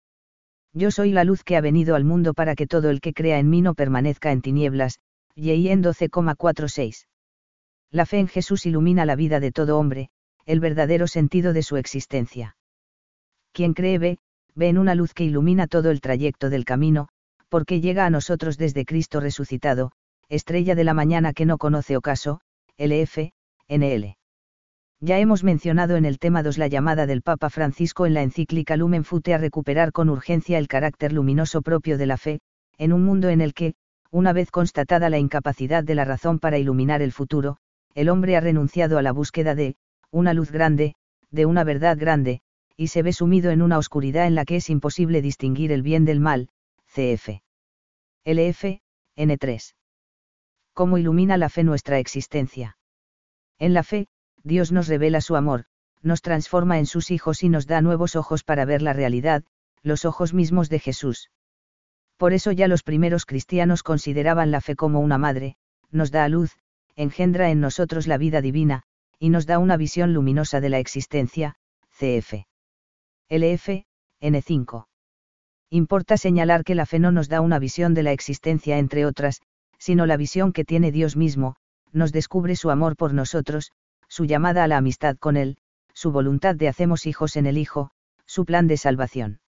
Yo 0.73 0.91
soy 0.91 1.13
la 1.13 1.25
luz 1.25 1.45
que 1.45 1.57
ha 1.57 1.61
venido 1.61 1.97
al 1.97 2.05
mundo 2.05 2.35
para 2.35 2.55
que 2.55 2.67
todo 2.67 2.91
el 2.91 3.01
que 3.01 3.13
crea 3.13 3.39
en 3.39 3.49
mí 3.51 3.63
no 3.63 3.75
permanezca 3.75 4.33
en 4.33 4.43
tinieblas, 4.43 5.01
en 5.37 5.83
12,46. 5.83 7.07
La 7.91 8.07
fe 8.07 8.19
en 8.19 8.29
Jesús 8.29 8.67
ilumina 8.67 9.07
la 9.07 9.17
vida 9.17 9.41
de 9.41 9.53
todo 9.53 9.79
hombre, 9.79 10.11
el 10.47 10.61
verdadero 10.61 11.07
sentido 11.07 11.53
de 11.53 11.63
su 11.63 11.77
existencia. 11.77 12.57
Quien 13.53 13.73
cree 13.75 13.99
ve, 13.99 14.19
ve 14.55 14.69
en 14.69 14.79
una 14.79 14.95
luz 14.95 15.15
que 15.15 15.25
ilumina 15.25 15.67
todo 15.67 15.91
el 15.91 16.01
trayecto 16.01 16.51
del 16.51 16.65
camino, 16.65 17.09
porque 17.49 17.81
llega 17.81 18.05
a 18.05 18.11
nosotros 18.11 18.59
desde 18.59 18.85
Cristo 18.85 19.21
resucitado, 19.21 19.93
estrella 20.29 20.75
de 20.75 20.85
la 20.85 20.95
mañana 20.95 21.33
que 21.33 21.47
no 21.47 21.57
conoce 21.57 21.97
ocaso, 21.97 22.41
LF, 22.77 23.31
NL. 23.69 24.17
Ya 25.01 25.19
hemos 25.19 25.45
mencionado 25.45 25.97
en 25.97 26.05
el 26.05 26.19
tema 26.19 26.43
2 26.43 26.59
la 26.59 26.67
llamada 26.69 27.07
del 27.07 27.23
Papa 27.23 27.51
Francisco 27.51 28.07
en 28.07 28.15
la 28.15 28.23
encíclica 28.23 28.77
Lumen 28.77 29.05
Fute 29.05 29.35
a 29.35 29.39
recuperar 29.39 29.93
con 29.93 30.09
urgencia 30.09 30.59
el 30.59 30.69
carácter 30.69 31.13
luminoso 31.13 31.63
propio 31.63 31.99
de 31.99 32.07
la 32.07 32.17
fe, 32.17 32.41
en 32.79 32.93
un 32.93 33.05
mundo 33.05 33.29
en 33.29 33.41
el 33.41 33.55
que, 33.55 33.75
una 34.11 34.33
vez 34.33 34.51
constatada 34.51 35.11
la 35.11 35.19
incapacidad 35.19 35.85
de 35.85 35.95
la 35.95 36.05
razón 36.05 36.39
para 36.39 36.59
iluminar 36.59 37.03
el 37.03 37.13
futuro, 37.13 37.59
el 37.95 38.09
hombre 38.09 38.37
ha 38.37 38.41
renunciado 38.41 38.97
a 38.97 39.03
la 39.03 39.13
búsqueda 39.13 39.55
de, 39.55 39.77
una 40.11 40.33
luz 40.33 40.51
grande, 40.51 40.95
de 41.31 41.45
una 41.45 41.63
verdad 41.63 41.99
grande, 41.99 42.41
y 42.75 42.89
se 42.89 43.03
ve 43.03 43.13
sumido 43.13 43.51
en 43.51 43.61
una 43.61 43.77
oscuridad 43.77 44.27
en 44.27 44.35
la 44.35 44.47
que 44.47 44.57
es 44.57 44.71
imposible 44.71 45.21
distinguir 45.21 45.73
el 45.73 45.83
bien 45.83 46.07
del 46.07 46.21
mal, 46.21 46.49
cf. 46.87 47.43
LF, 48.25 48.81
N3. 49.17 49.75
¿Cómo 50.73 50.97
ilumina 50.97 51.37
la 51.37 51.51
fe 51.51 51.65
nuestra 51.65 51.99
existencia? 51.99 52.78
En 53.59 53.75
la 53.75 53.83
fe, 53.83 54.07
Dios 54.43 54.73
nos 54.73 54.89
revela 54.89 55.21
su 55.21 55.37
amor, 55.37 55.65
nos 56.03 56.23
transforma 56.23 56.79
en 56.79 56.87
sus 56.87 57.11
hijos 57.11 57.43
y 57.43 57.49
nos 57.49 57.67
da 57.67 57.81
nuevos 57.81 58.17
ojos 58.17 58.45
para 58.45 58.65
ver 58.65 58.83
la 58.83 58.93
realidad, 58.93 59.43
los 59.83 60.05
ojos 60.05 60.33
mismos 60.33 60.69
de 60.69 60.79
Jesús. 60.79 61.31
Por 62.17 62.33
eso 62.33 62.53
ya 62.53 62.69
los 62.69 62.83
primeros 62.83 63.27
cristianos 63.27 63.83
consideraban 63.83 64.51
la 64.51 64.61
fe 64.61 64.77
como 64.77 65.01
una 65.01 65.19
madre, 65.19 65.57
nos 65.91 66.11
da 66.11 66.25
a 66.25 66.29
luz, 66.29 66.57
engendra 66.97 67.51
en 67.51 67.61
nosotros 67.61 68.07
la 68.07 68.19
vida 68.19 68.41
divina, 68.41 68.83
y 69.19 69.31
nos 69.31 69.47
da 69.47 69.59
una 69.59 69.77
visión 69.77 70.13
luminosa 70.13 70.61
de 70.61 70.69
la 70.69 70.79
existencia, 70.79 71.57
cf. 71.91 72.47
LF, 73.29 73.85
N5. 74.21 74.87
Importa 75.71 76.17
señalar 76.17 76.65
que 76.65 76.75
la 76.75 76.87
fe 76.87 76.99
no 76.99 77.13
nos 77.13 77.29
da 77.29 77.41
una 77.41 77.59
visión 77.59 77.95
de 77.95 78.03
la 78.03 78.13
existencia 78.13 78.79
entre 78.79 79.05
otras, 79.05 79.41
sino 79.79 80.07
la 80.07 80.17
visión 80.17 80.53
que 80.53 80.65
tiene 80.65 80.91
Dios 80.93 81.17
mismo, 81.17 81.57
nos 81.93 82.13
descubre 82.13 82.57
su 82.57 82.71
amor 82.71 82.97
por 82.97 83.15
nosotros, 83.15 83.73
su 84.09 84.25
llamada 84.25 84.65
a 84.65 84.69
la 84.69 84.77
amistad 84.77 85.17
con 85.17 85.37
Él, 85.37 85.57
su 85.93 86.13
voluntad 86.13 86.55
de 86.55 86.69
hacemos 86.69 87.07
hijos 87.07 87.37
en 87.37 87.47
el 87.47 87.59
Hijo, 87.59 87.91
su 88.27 88.45
plan 88.45 88.67
de 88.67 88.77
salvación. 88.77 89.41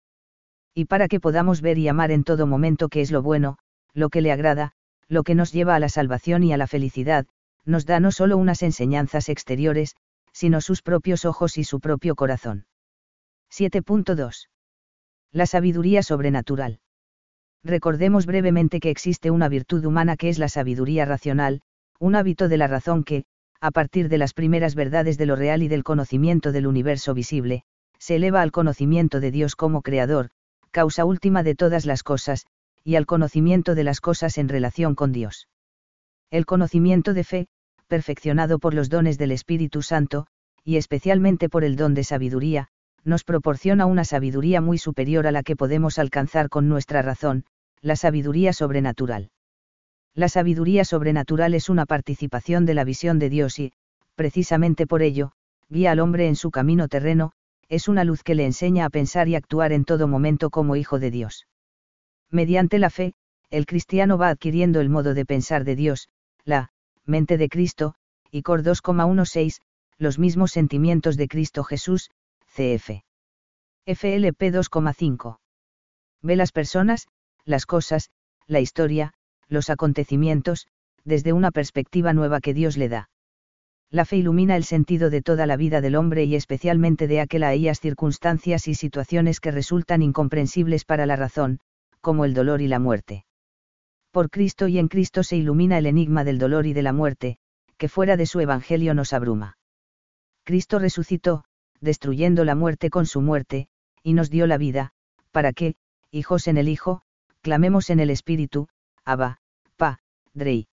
Y 0.74 0.86
para 0.86 1.08
que 1.08 1.20
podamos 1.20 1.62
ver 1.62 1.78
y 1.78 1.88
amar 1.88 2.12
en 2.12 2.24
todo 2.24 2.48
momento 2.48 2.90
qué 2.90 3.02
es 3.02 3.12
lo 3.12 3.22
bueno, 3.22 3.58
lo 3.94 4.10
que 4.10 4.22
le 4.22 4.32
agrada, 4.32 4.72
lo 5.08 5.24
que 5.24 5.36
nos 5.36 5.52
lleva 5.52 5.76
a 5.76 5.80
la 5.80 5.90
salvación 5.90 6.44
y 6.44 6.54
a 6.54 6.58
la 6.58 6.68
felicidad, 6.68 7.26
nos 7.66 7.86
da 7.86 8.00
no 8.00 8.12
solo 8.12 8.38
unas 8.38 8.64
enseñanzas 8.64 9.30
exteriores, 9.30 9.96
sino 10.32 10.62
sus 10.62 10.82
propios 10.82 11.26
ojos 11.26 11.58
y 11.58 11.64
su 11.64 11.80
propio 11.80 12.16
corazón. 12.16 12.66
7.2. 13.52 14.48
La 15.32 15.46
sabiduría 15.46 16.04
sobrenatural. 16.04 16.80
Recordemos 17.64 18.26
brevemente 18.26 18.80
que 18.80 18.90
existe 18.90 19.32
una 19.32 19.50
virtud 19.50 19.84
humana 19.84 20.16
que 20.16 20.30
es 20.30 20.40
la 20.40 20.48
sabiduría 20.48 21.06
racional, 21.06 21.62
un 22.00 22.16
hábito 22.16 22.48
de 22.48 22.58
la 22.58 22.68
razón 22.68 23.04
que, 23.04 23.26
a 23.62 23.72
partir 23.72 24.08
de 24.08 24.18
las 24.18 24.34
primeras 24.34 24.74
verdades 24.74 25.18
de 25.18 25.26
lo 25.26 25.36
real 25.36 25.62
y 25.64 25.68
del 25.68 25.84
conocimiento 25.84 26.52
del 26.52 26.66
universo 26.66 27.14
visible, 27.14 27.64
se 27.98 28.16
eleva 28.16 28.42
al 28.42 28.52
conocimiento 28.52 29.20
de 29.20 29.32
Dios 29.32 29.56
como 29.56 29.82
Creador, 29.82 30.30
causa 30.72 31.04
última 31.04 31.44
de 31.44 31.56
todas 31.56 31.86
las 31.86 32.04
cosas, 32.04 32.46
y 32.84 32.96
al 32.96 33.06
conocimiento 33.06 33.76
de 33.76 33.84
las 33.84 34.00
cosas 34.00 34.38
en 34.38 34.48
relación 34.48 34.96
con 34.96 35.12
Dios. 35.12 35.50
El 36.32 36.46
conocimiento 36.46 37.14
de 37.14 37.24
fe, 37.26 37.48
perfeccionado 37.88 38.60
por 38.60 38.74
los 38.74 38.90
dones 38.90 39.18
del 39.18 39.32
Espíritu 39.32 39.82
Santo, 39.82 40.28
y 40.64 40.78
especialmente 40.78 41.50
por 41.50 41.64
el 41.64 41.76
don 41.76 41.94
de 41.94 42.04
sabiduría, 42.04 42.70
nos 43.04 43.24
proporciona 43.24 43.86
una 43.86 44.06
sabiduría 44.06 44.62
muy 44.62 44.78
superior 44.78 45.28
a 45.28 45.32
la 45.32 45.44
que 45.44 45.56
podemos 45.56 46.00
alcanzar 46.00 46.50
con 46.50 46.70
nuestra 46.70 47.02
razón, 47.02 47.46
la 47.82 47.96
sabiduría 47.96 48.54
sobrenatural. 48.54 49.32
La 50.20 50.28
sabiduría 50.28 50.84
sobrenatural 50.84 51.54
es 51.54 51.70
una 51.70 51.86
participación 51.86 52.66
de 52.66 52.74
la 52.74 52.84
visión 52.84 53.20
de 53.20 53.30
Dios 53.30 53.58
y, 53.58 53.72
precisamente 54.16 54.86
por 54.86 55.02
ello, 55.02 55.32
guía 55.70 55.92
al 55.92 56.02
hombre 56.02 56.28
en 56.28 56.36
su 56.36 56.52
camino 56.52 56.90
terreno, 56.90 57.32
es 57.70 57.88
una 57.88 58.04
luz 58.04 58.22
que 58.22 58.36
le 58.36 58.46
enseña 58.46 58.84
a 58.84 58.90
pensar 58.90 59.30
y 59.30 59.36
actuar 59.36 59.72
en 59.72 59.86
todo 59.86 60.10
momento 60.10 60.50
como 60.50 60.76
hijo 60.76 61.00
de 61.00 61.10
Dios. 61.10 61.48
Mediante 62.30 62.80
la 62.80 62.90
fe, 62.90 63.14
el 63.50 63.66
cristiano 63.66 64.18
va 64.18 64.28
adquiriendo 64.28 64.82
el 64.82 64.90
modo 64.90 65.14
de 65.14 65.26
pensar 65.26 65.64
de 65.64 65.78
Dios, 65.78 66.10
la 66.44 66.74
mente 67.06 67.38
de 67.38 67.48
Cristo, 67.48 67.96
y 68.30 68.42
Cor 68.42 68.62
2,16, 68.62 69.62
los 70.00 70.20
mismos 70.20 70.52
sentimientos 70.52 71.16
de 71.16 71.30
Cristo 71.30 71.64
Jesús, 71.64 72.12
CF. 72.48 72.90
FLP 73.86 74.52
2,5. 74.52 75.38
Ve 76.22 76.36
las 76.36 76.52
personas, 76.52 77.08
las 77.46 77.66
cosas, 77.66 78.10
la 78.48 78.60
historia, 78.60 79.14
los 79.50 79.70
acontecimientos, 79.70 80.68
desde 81.04 81.34
una 81.34 81.52
perspectiva 81.52 82.14
nueva 82.14 82.40
que 82.40 82.54
Dios 82.54 82.78
le 82.78 82.90
da. 82.90 83.10
La 83.92 84.06
fe 84.06 84.18
ilumina 84.18 84.56
el 84.56 84.64
sentido 84.64 85.10
de 85.10 85.24
toda 85.24 85.48
la 85.48 85.58
vida 85.58 85.82
del 85.82 85.96
hombre 85.96 86.24
y 86.24 86.36
especialmente 86.36 87.08
de 87.08 87.22
aquellas 87.22 87.80
circunstancias 87.80 88.68
y 88.68 88.76
situaciones 88.76 89.40
que 89.40 89.52
resultan 89.52 90.04
incomprensibles 90.04 90.86
para 90.86 91.08
la 91.08 91.16
razón, 91.16 91.60
como 92.00 92.24
el 92.24 92.36
dolor 92.36 92.62
y 92.62 92.68
la 92.68 92.78
muerte. 92.78 93.26
Por 94.12 94.30
Cristo 94.30 94.68
y 94.68 94.78
en 94.78 94.88
Cristo 94.88 95.24
se 95.24 95.38
ilumina 95.38 95.80
el 95.80 95.88
enigma 95.88 96.24
del 96.24 96.38
dolor 96.38 96.68
y 96.68 96.74
de 96.74 96.84
la 96.84 96.94
muerte, 96.94 97.38
que 97.78 97.90
fuera 97.90 98.16
de 98.16 98.28
su 98.28 98.40
Evangelio 98.40 98.94
nos 98.94 99.14
abruma. 99.14 99.58
Cristo 100.44 100.80
resucitó, 100.80 101.44
destruyendo 101.82 102.46
la 102.46 102.56
muerte 102.56 102.90
con 102.90 103.06
su 103.06 103.22
muerte, 103.22 103.70
y 104.04 104.14
nos 104.14 104.30
dio 104.30 104.48
la 104.48 104.58
vida, 104.58 104.92
para 105.32 105.54
que, 105.54 105.76
hijos 106.12 106.48
en 106.48 106.58
el 106.58 106.70
Hijo, 106.70 107.02
clamemos 107.42 107.90
en 107.90 108.00
el 108.00 108.10
Espíritu, 108.10 108.68
Abba, 109.06 109.39
Drey. 110.34 110.68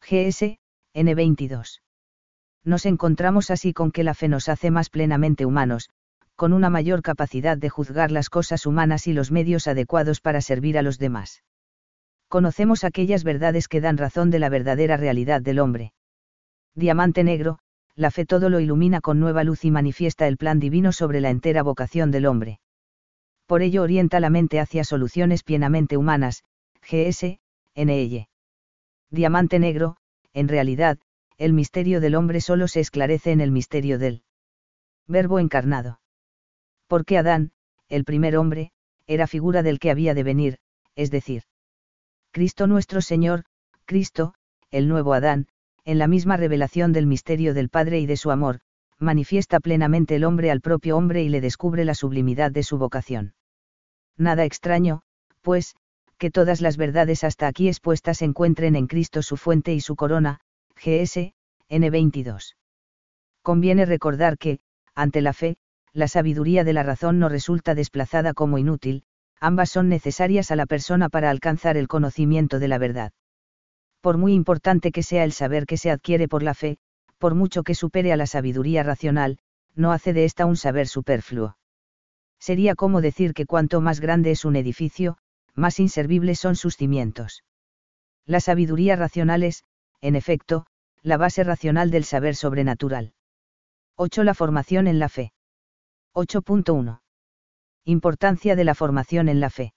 GS, 0.00 0.58
N22. 0.94 1.80
Nos 2.64 2.86
encontramos 2.86 3.50
así 3.50 3.72
con 3.72 3.90
que 3.90 4.04
la 4.04 4.14
fe 4.14 4.28
nos 4.28 4.48
hace 4.48 4.70
más 4.70 4.90
plenamente 4.90 5.46
humanos, 5.46 5.90
con 6.36 6.52
una 6.52 6.70
mayor 6.70 7.02
capacidad 7.02 7.58
de 7.58 7.68
juzgar 7.68 8.10
las 8.10 8.30
cosas 8.30 8.64
humanas 8.66 9.06
y 9.06 9.12
los 9.12 9.30
medios 9.30 9.66
adecuados 9.66 10.20
para 10.20 10.40
servir 10.40 10.78
a 10.78 10.82
los 10.82 10.98
demás. 10.98 11.42
Conocemos 12.28 12.84
aquellas 12.84 13.24
verdades 13.24 13.68
que 13.68 13.80
dan 13.80 13.98
razón 13.98 14.30
de 14.30 14.38
la 14.38 14.48
verdadera 14.48 14.96
realidad 14.96 15.42
del 15.42 15.58
hombre. 15.58 15.92
Diamante 16.74 17.24
negro, 17.24 17.58
la 17.96 18.10
fe 18.10 18.24
todo 18.24 18.48
lo 18.48 18.60
ilumina 18.60 19.00
con 19.00 19.20
nueva 19.20 19.44
luz 19.44 19.64
y 19.64 19.70
manifiesta 19.70 20.26
el 20.26 20.38
plan 20.38 20.60
divino 20.60 20.92
sobre 20.92 21.20
la 21.20 21.28
entera 21.28 21.62
vocación 21.62 22.10
del 22.10 22.26
hombre. 22.26 22.60
Por 23.46 23.62
ello 23.62 23.82
orienta 23.82 24.20
la 24.20 24.30
mente 24.30 24.60
hacia 24.60 24.84
soluciones 24.84 25.42
pienamente 25.42 25.96
humanas, 25.96 26.44
GS, 26.80 27.40
NL. 27.74 28.29
Diamante 29.10 29.58
negro, 29.58 29.96
en 30.32 30.48
realidad, 30.48 30.98
el 31.36 31.52
misterio 31.52 32.00
del 32.00 32.14
hombre 32.14 32.40
solo 32.40 32.68
se 32.68 32.80
esclarece 32.80 33.32
en 33.32 33.40
el 33.40 33.50
misterio 33.50 33.98
del 33.98 34.22
Verbo 35.06 35.38
encarnado. 35.38 36.00
Porque 36.86 37.18
Adán, 37.18 37.52
el 37.88 38.04
primer 38.04 38.36
hombre, 38.36 38.72
era 39.06 39.26
figura 39.26 39.62
del 39.62 39.80
que 39.80 39.90
había 39.90 40.14
de 40.14 40.22
venir, 40.22 40.58
es 40.94 41.10
decir, 41.10 41.42
Cristo 42.30 42.68
nuestro 42.68 43.00
Señor, 43.00 43.44
Cristo, 43.84 44.34
el 44.70 44.86
nuevo 44.86 45.14
Adán, 45.14 45.48
en 45.84 45.98
la 45.98 46.06
misma 46.06 46.36
revelación 46.36 46.92
del 46.92 47.06
misterio 47.06 47.54
del 47.54 47.70
Padre 47.70 47.98
y 47.98 48.06
de 48.06 48.16
su 48.16 48.30
amor, 48.30 48.60
manifiesta 49.00 49.58
plenamente 49.58 50.14
el 50.14 50.24
hombre 50.24 50.50
al 50.50 50.60
propio 50.60 50.96
hombre 50.96 51.24
y 51.24 51.28
le 51.28 51.40
descubre 51.40 51.84
la 51.84 51.94
sublimidad 51.94 52.52
de 52.52 52.62
su 52.62 52.78
vocación. 52.78 53.34
Nada 54.16 54.44
extraño, 54.44 55.02
pues, 55.40 55.74
que 56.20 56.30
todas 56.30 56.60
las 56.60 56.76
verdades 56.76 57.24
hasta 57.24 57.46
aquí 57.46 57.66
expuestas 57.66 58.20
encuentren 58.20 58.76
en 58.76 58.86
Cristo 58.86 59.22
su 59.22 59.38
fuente 59.38 59.72
y 59.72 59.80
su 59.80 59.96
corona, 59.96 60.40
GS, 60.76 61.32
N22. 61.70 62.56
Conviene 63.42 63.86
recordar 63.86 64.36
que, 64.36 64.60
ante 64.94 65.22
la 65.22 65.32
fe, 65.32 65.56
la 65.94 66.08
sabiduría 66.08 66.62
de 66.62 66.74
la 66.74 66.82
razón 66.82 67.18
no 67.18 67.30
resulta 67.30 67.74
desplazada 67.74 68.34
como 68.34 68.58
inútil, 68.58 69.02
ambas 69.40 69.70
son 69.70 69.88
necesarias 69.88 70.50
a 70.50 70.56
la 70.56 70.66
persona 70.66 71.08
para 71.08 71.30
alcanzar 71.30 71.78
el 71.78 71.88
conocimiento 71.88 72.58
de 72.58 72.68
la 72.68 72.76
verdad. 72.76 73.12
Por 74.02 74.18
muy 74.18 74.34
importante 74.34 74.92
que 74.92 75.02
sea 75.02 75.24
el 75.24 75.32
saber 75.32 75.64
que 75.64 75.78
se 75.78 75.90
adquiere 75.90 76.28
por 76.28 76.42
la 76.42 76.52
fe, 76.52 76.76
por 77.16 77.34
mucho 77.34 77.62
que 77.62 77.74
supere 77.74 78.12
a 78.12 78.18
la 78.18 78.26
sabiduría 78.26 78.82
racional, 78.82 79.38
no 79.74 79.90
hace 79.90 80.12
de 80.12 80.26
ésta 80.26 80.44
un 80.44 80.56
saber 80.56 80.86
superfluo. 80.86 81.56
Sería 82.38 82.74
como 82.74 83.00
decir 83.00 83.32
que 83.32 83.46
cuanto 83.46 83.80
más 83.80 84.00
grande 84.00 84.32
es 84.32 84.44
un 84.44 84.56
edificio, 84.56 85.16
más 85.54 85.80
inservibles 85.80 86.38
son 86.38 86.56
sus 86.56 86.76
cimientos. 86.76 87.44
La 88.26 88.40
sabiduría 88.40 88.96
racional 88.96 89.42
es, 89.42 89.64
en 90.00 90.16
efecto, 90.16 90.66
la 91.02 91.16
base 91.16 91.44
racional 91.44 91.90
del 91.90 92.04
saber 92.04 92.36
sobrenatural. 92.36 93.12
8. 93.96 94.24
La 94.24 94.34
formación 94.34 94.86
en 94.86 94.98
la 94.98 95.08
fe. 95.08 95.32
8.1. 96.14 97.00
Importancia 97.84 98.56
de 98.56 98.64
la 98.64 98.74
formación 98.74 99.28
en 99.28 99.40
la 99.40 99.50
fe. 99.50 99.74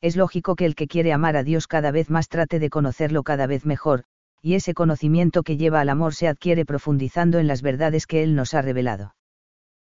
Es 0.00 0.16
lógico 0.16 0.56
que 0.56 0.66
el 0.66 0.74
que 0.74 0.86
quiere 0.86 1.12
amar 1.12 1.36
a 1.36 1.42
Dios 1.42 1.66
cada 1.66 1.90
vez 1.90 2.10
más 2.10 2.28
trate 2.28 2.58
de 2.58 2.70
conocerlo 2.70 3.22
cada 3.22 3.46
vez 3.46 3.64
mejor, 3.64 4.04
y 4.42 4.54
ese 4.54 4.74
conocimiento 4.74 5.42
que 5.42 5.56
lleva 5.56 5.80
al 5.80 5.88
amor 5.88 6.14
se 6.14 6.28
adquiere 6.28 6.64
profundizando 6.64 7.38
en 7.38 7.46
las 7.46 7.62
verdades 7.62 8.06
que 8.06 8.22
Él 8.22 8.34
nos 8.34 8.54
ha 8.54 8.62
revelado. 8.62 9.14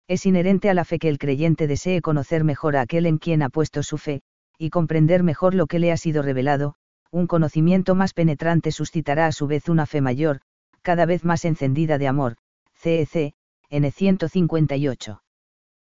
Es 0.09 0.25
inherente 0.25 0.71
a 0.71 0.75
la 0.75 0.85
fe 0.85 0.99
que 0.99 1.09
el 1.09 1.19
creyente 1.19 1.67
desee 1.67 2.01
conocer 2.01 2.45
mejor 2.45 2.77
a 2.77 2.83
aquel 2.83 3.07
en 3.07 3.19
quien 3.19 3.43
ha 3.43 3.49
puesto 3.49 3.83
su 3.83 3.99
fe, 3.99 4.23
y 4.59 4.71
comprender 4.71 5.23
mejor 5.23 5.55
lo 5.55 5.67
que 5.67 5.79
le 5.79 5.93
ha 5.93 5.97
sido 5.97 6.23
revelado, 6.23 6.75
un 7.11 7.27
conocimiento 7.27 7.95
más 7.95 8.13
penetrante 8.13 8.73
suscitará 8.73 9.27
a 9.27 9.33
su 9.33 9.47
vez 9.47 9.69
una 9.69 9.87
fe 9.87 10.01
mayor, 10.01 10.41
cada 10.83 11.07
vez 11.07 11.25
más 11.25 11.45
encendida 11.45 11.99
de 11.99 12.09
amor, 12.09 12.37
CEC, 12.75 13.35
N 13.71 13.91
158. 13.91 15.23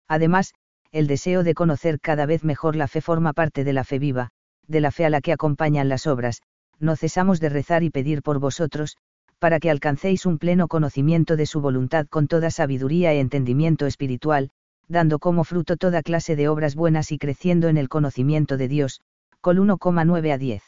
Además, 0.08 0.54
el 0.92 1.06
deseo 1.06 1.44
de 1.44 1.54
conocer 1.54 2.00
cada 2.00 2.26
vez 2.26 2.42
mejor 2.42 2.74
la 2.74 2.88
fe 2.88 3.00
forma 3.00 3.32
parte 3.32 3.62
de 3.64 3.72
la 3.72 3.84
fe 3.84 3.98
viva, 3.98 4.30
de 4.66 4.80
la 4.80 4.90
fe 4.90 5.04
a 5.04 5.10
la 5.10 5.20
que 5.20 5.32
acompañan 5.32 5.88
las 5.88 6.06
obras, 6.06 6.42
no 6.78 6.96
cesamos 6.96 7.40
de 7.40 7.48
rezar 7.48 7.82
y 7.82 7.90
pedir 7.90 8.22
por 8.22 8.40
vosotros, 8.40 8.96
para 9.38 9.60
que 9.60 9.70
alcancéis 9.70 10.26
un 10.26 10.38
pleno 10.38 10.68
conocimiento 10.68 11.36
de 11.36 11.46
su 11.46 11.60
voluntad 11.60 12.06
con 12.08 12.26
toda 12.26 12.50
sabiduría 12.50 13.12
e 13.12 13.20
entendimiento 13.20 13.86
espiritual, 13.86 14.50
dando 14.90 15.18
como 15.18 15.44
fruto 15.44 15.76
toda 15.76 16.02
clase 16.02 16.36
de 16.36 16.48
obras 16.48 16.74
buenas 16.74 17.12
y 17.12 17.18
creciendo 17.18 17.68
en 17.68 17.78
el 17.78 17.88
conocimiento 17.88 18.56
de 18.56 18.68
Dios, 18.68 19.00
col 19.40 19.58
1,9 19.58 20.32
a 20.32 20.36
10. 20.36 20.62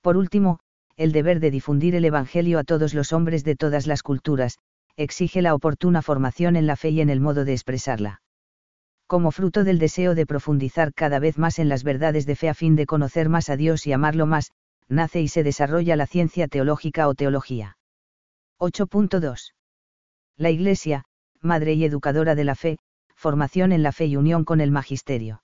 Por 0.00 0.16
último, 0.16 0.58
el 0.96 1.12
deber 1.12 1.38
de 1.38 1.50
difundir 1.50 1.94
el 1.94 2.04
Evangelio 2.04 2.58
a 2.58 2.64
todos 2.64 2.94
los 2.94 3.12
hombres 3.12 3.44
de 3.44 3.54
todas 3.54 3.86
las 3.86 4.02
culturas, 4.02 4.58
exige 4.96 5.42
la 5.42 5.54
oportuna 5.54 6.02
formación 6.02 6.56
en 6.56 6.66
la 6.66 6.74
fe 6.74 6.88
y 6.88 7.00
en 7.00 7.10
el 7.10 7.20
modo 7.20 7.44
de 7.44 7.52
expresarla 7.52 8.20
como 9.08 9.30
fruto 9.30 9.64
del 9.64 9.78
deseo 9.78 10.14
de 10.14 10.26
profundizar 10.26 10.92
cada 10.92 11.18
vez 11.18 11.38
más 11.38 11.58
en 11.58 11.70
las 11.70 11.82
verdades 11.82 12.26
de 12.26 12.36
fe 12.36 12.50
a 12.50 12.54
fin 12.54 12.76
de 12.76 12.84
conocer 12.84 13.30
más 13.30 13.48
a 13.48 13.56
Dios 13.56 13.86
y 13.86 13.92
amarlo 13.94 14.26
más, 14.26 14.52
nace 14.86 15.22
y 15.22 15.28
se 15.28 15.42
desarrolla 15.42 15.96
la 15.96 16.06
ciencia 16.06 16.46
teológica 16.46 17.08
o 17.08 17.14
teología. 17.14 17.78
8.2. 18.60 19.54
La 20.36 20.50
Iglesia, 20.50 21.04
madre 21.40 21.72
y 21.72 21.84
educadora 21.86 22.34
de 22.34 22.44
la 22.44 22.54
fe, 22.54 22.78
formación 23.18 23.72
en 23.72 23.82
la 23.82 23.90
fe 23.90 24.06
y 24.06 24.16
unión 24.16 24.44
con 24.44 24.60
el 24.60 24.70
magisterio. 24.70 25.42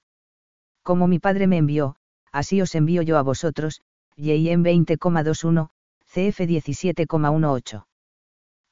Como 0.84 1.08
mi 1.08 1.18
Padre 1.18 1.48
me 1.48 1.56
envió, 1.56 1.96
así 2.30 2.62
os 2.62 2.74
envío 2.76 3.02
yo 3.02 3.18
a 3.18 3.22
vosotros, 3.22 3.82
en 4.16 4.62
20,21, 4.62 5.70
CF 6.04 6.40
17,18. 6.40 7.86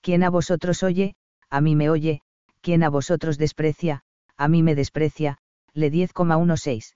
Quien 0.01 0.23
a 0.23 0.31
vosotros 0.31 0.85
oye, 0.85 1.17
a 1.51 1.61
mí 1.61 1.75
me 1.75 1.91
oye, 1.91 2.23
quien 2.61 2.85
a 2.85 2.91
vosotros 2.91 3.39
desprecia, 3.39 4.05
a 4.37 4.47
mí 4.47 4.63
me 4.63 4.77
desprecia, 4.77 5.39
le 5.75 5.91
10,16. 5.91 6.95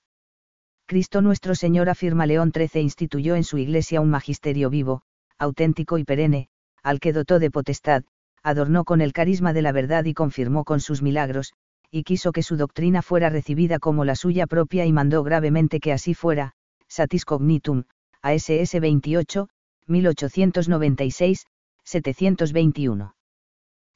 Cristo 0.87 1.23
nuestro 1.23 1.57
Señor 1.57 1.89
afirma 1.89 2.27
León 2.27 2.53
XIII 2.55 2.83
instituyó 2.83 3.35
en 3.35 3.43
su 3.43 3.59
iglesia 3.59 4.01
un 4.01 4.11
magisterio 4.11 4.71
vivo, 4.71 5.03
auténtico 5.39 5.99
y 5.99 6.05
perenne, 6.05 6.51
al 6.85 7.01
que 7.01 7.13
dotó 7.13 7.41
de 7.41 7.51
potestad, 7.51 8.05
adornó 8.45 8.85
con 8.85 9.01
el 9.01 9.13
carisma 9.13 9.53
de 9.53 9.63
la 9.63 9.73
verdad 9.73 10.05
y 10.05 10.15
confirmó 10.15 10.63
con 10.63 10.79
sus 10.79 11.03
milagros, 11.03 11.53
y 11.97 12.05
quiso 12.05 12.31
que 12.31 12.43
su 12.43 12.59
doctrina 12.59 13.01
fuera 13.01 13.31
recibida 13.31 13.79
como 13.79 14.05
la 14.05 14.17
suya 14.17 14.47
propia 14.47 14.85
y 14.85 14.93
mandó 14.93 15.23
gravemente 15.23 15.81
que 15.81 15.95
así 15.95 16.13
fuera, 16.13 16.53
satis 16.89 17.25
cognitum, 17.25 17.85
ASS 18.21 18.79
28, 18.79 19.49
1896, 19.87 21.47
721. 21.85 23.15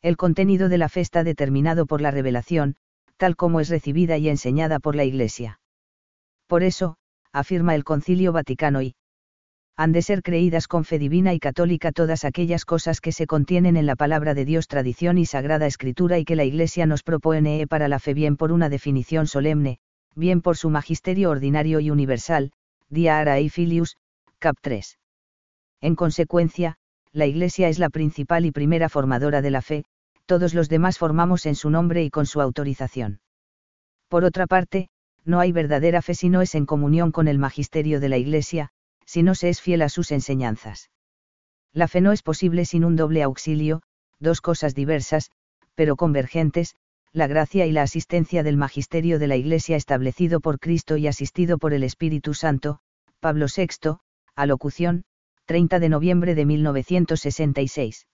El 0.01 0.17
contenido 0.17 0.71
de 0.71 0.79
la 0.79 0.89
fe 0.89 1.03
está 1.03 1.25
determinado 1.25 1.85
por 1.85 2.01
la 2.01 2.11
revelación, 2.11 2.77
tal 3.19 3.37
como 3.37 3.61
es 3.61 3.69
recibida 3.69 4.17
y 4.17 4.31
enseñada 4.31 4.79
por 4.79 4.97
la 4.97 5.05
Iglesia. 5.05 5.61
Por 6.47 6.63
eso, 6.63 6.97
afirma 7.33 7.75
el 7.75 7.85
Concilio 7.85 8.33
Vaticano 8.33 8.81
y 8.81 8.95
han 9.77 9.93
de 9.93 10.03
ser 10.03 10.23
creídas 10.23 10.69
con 10.69 10.85
fe 10.85 10.99
divina 10.99 11.33
y 11.33 11.39
católica 11.39 11.93
todas 11.93 12.25
aquellas 12.25 12.65
cosas 12.65 13.01
que 13.01 13.13
se 13.13 13.27
contienen 13.27 13.77
en 13.77 13.87
la 13.87 13.97
palabra 13.97 14.35
de 14.35 14.45
Dios, 14.45 14.69
tradición 14.69 15.19
y 15.19 15.27
sagrada 15.27 15.67
escritura 15.67 16.19
y 16.19 16.25
que 16.25 16.37
la 16.37 16.45
Iglesia 16.45 16.87
nos 16.87 17.03
propone 17.03 17.67
para 17.67 17.89
la 17.89 17.99
fe 17.99 18.15
bien 18.15 18.37
por 18.37 18.53
una 18.53 18.69
definición 18.69 19.27
solemne, 19.27 19.79
bien 20.15 20.43
por 20.43 20.57
su 20.57 20.71
magisterio 20.71 21.31
ordinario 21.31 21.81
y 21.81 21.91
universal, 21.91 22.53
Dia 22.89 23.19
Ara 23.19 23.41
y 23.41 23.49
Filius, 23.49 23.97
cap 24.39 24.57
3. 24.61 24.99
En 25.81 25.95
consecuencia, 25.95 26.77
la 27.13 27.27
Iglesia 27.27 27.69
es 27.69 27.79
la 27.79 27.89
principal 27.89 28.45
y 28.45 28.53
primera 28.53 28.89
formadora 28.89 29.43
de 29.43 29.51
la 29.51 29.63
fe, 29.63 29.85
todos 30.27 30.55
los 30.55 30.69
demás 30.69 30.99
formamos 30.99 31.47
en 31.47 31.55
su 31.55 31.71
nombre 31.71 32.05
y 32.05 32.11
con 32.11 32.27
su 32.27 32.41
autorización. 32.41 33.21
Por 34.09 34.25
otra 34.25 34.47
parte, 34.47 34.89
no 35.25 35.41
hay 35.41 35.53
verdadera 35.53 36.03
fe 36.03 36.15
si 36.15 36.29
no 36.29 36.43
es 36.43 36.55
en 36.55 36.67
comunión 36.67 37.13
con 37.13 37.29
el 37.29 37.39
magisterio 37.39 38.01
de 38.01 38.09
la 38.09 38.19
Iglesia, 38.19 38.71
si 39.11 39.25
no 39.25 39.35
se 39.35 39.49
es 39.49 39.61
fiel 39.61 39.83
a 39.83 39.89
sus 39.89 40.13
enseñanzas. 40.13 40.89
La 41.73 41.89
fe 41.89 42.01
no 42.01 42.13
es 42.13 42.23
posible 42.23 42.65
sin 42.65 42.85
un 42.85 42.95
doble 42.95 43.25
auxilio, 43.25 43.83
dos 44.21 44.41
cosas 44.41 44.73
diversas, 44.73 45.33
pero 45.75 45.97
convergentes, 45.97 46.77
la 47.13 47.27
gracia 47.27 47.67
y 47.67 47.73
la 47.73 47.83
asistencia 47.83 48.45
del 48.45 48.57
magisterio 48.57 49.19
de 49.19 49.27
la 49.27 49.35
Iglesia 49.35 49.77
establecido 49.77 50.39
por 50.39 50.61
Cristo 50.61 50.97
y 50.97 51.09
asistido 51.09 51.59
por 51.59 51.73
el 51.73 51.83
Espíritu 51.83 52.35
Santo, 52.35 52.79
Pablo 53.19 53.47
VI, 53.55 53.97
alocución, 54.37 55.03
30 55.47 55.81
de 55.81 55.89
noviembre 55.89 56.37
de 56.37 56.47
1966. 56.47 58.07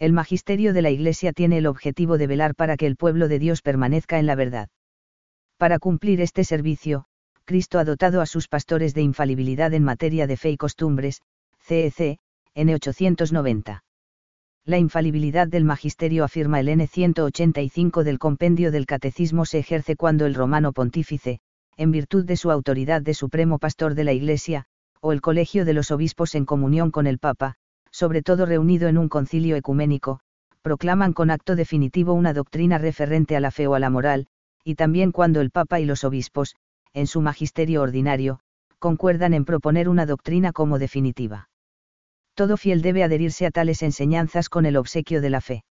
El 0.00 0.12
magisterio 0.12 0.72
de 0.72 0.82
la 0.82 0.90
Iglesia 0.90 1.32
tiene 1.32 1.58
el 1.58 1.68
objetivo 1.68 2.18
de 2.18 2.26
velar 2.26 2.56
para 2.56 2.76
que 2.76 2.86
el 2.86 2.96
pueblo 2.96 3.28
de 3.28 3.38
Dios 3.38 3.62
permanezca 3.62 4.18
en 4.18 4.26
la 4.26 4.34
verdad. 4.34 4.68
Para 5.58 5.78
cumplir 5.78 6.20
este 6.20 6.42
servicio, 6.42 7.04
Cristo 7.48 7.78
ha 7.78 7.84
dotado 7.86 8.20
a 8.20 8.26
sus 8.26 8.46
pastores 8.46 8.92
de 8.92 9.00
infalibilidad 9.00 9.72
en 9.72 9.82
materia 9.82 10.26
de 10.26 10.36
fe 10.36 10.50
y 10.50 10.58
costumbres, 10.58 11.22
CEC, 11.60 12.18
N890. 12.54 13.80
La 14.66 14.76
infalibilidad 14.76 15.48
del 15.48 15.64
magisterio 15.64 16.24
afirma 16.24 16.60
el 16.60 16.68
N185 16.68 18.02
del 18.02 18.18
compendio 18.18 18.70
del 18.70 18.84
Catecismo 18.84 19.46
se 19.46 19.60
ejerce 19.60 19.96
cuando 19.96 20.26
el 20.26 20.34
romano 20.34 20.74
pontífice, 20.74 21.40
en 21.78 21.90
virtud 21.90 22.26
de 22.26 22.36
su 22.36 22.50
autoridad 22.50 23.00
de 23.00 23.14
supremo 23.14 23.58
pastor 23.58 23.94
de 23.94 24.04
la 24.04 24.12
Iglesia, 24.12 24.66
o 25.00 25.12
el 25.12 25.22
colegio 25.22 25.64
de 25.64 25.72
los 25.72 25.90
obispos 25.90 26.34
en 26.34 26.44
comunión 26.44 26.90
con 26.90 27.06
el 27.06 27.18
Papa, 27.18 27.54
sobre 27.90 28.20
todo 28.20 28.44
reunido 28.44 28.88
en 28.88 28.98
un 28.98 29.08
concilio 29.08 29.56
ecuménico, 29.56 30.20
proclaman 30.60 31.14
con 31.14 31.30
acto 31.30 31.56
definitivo 31.56 32.12
una 32.12 32.34
doctrina 32.34 32.76
referente 32.76 33.36
a 33.36 33.40
la 33.40 33.50
fe 33.50 33.66
o 33.66 33.74
a 33.74 33.78
la 33.78 33.88
moral, 33.88 34.26
y 34.64 34.74
también 34.74 35.12
cuando 35.12 35.40
el 35.40 35.50
Papa 35.50 35.80
y 35.80 35.86
los 35.86 36.04
obispos, 36.04 36.54
en 36.98 37.06
su 37.06 37.20
magisterio 37.20 37.82
ordinario, 37.82 38.40
concuerdan 38.78 39.34
en 39.34 39.44
proponer 39.44 39.88
una 39.88 40.06
doctrina 40.06 40.52
como 40.52 40.78
definitiva. 40.78 41.48
Todo 42.34 42.56
fiel 42.56 42.82
debe 42.82 43.02
adherirse 43.02 43.46
a 43.46 43.50
tales 43.50 43.82
enseñanzas 43.82 44.48
con 44.48 44.66
el 44.66 44.76
obsequio 44.76 45.20
de 45.20 45.30
la 45.30 45.40
fe. 45.40 45.64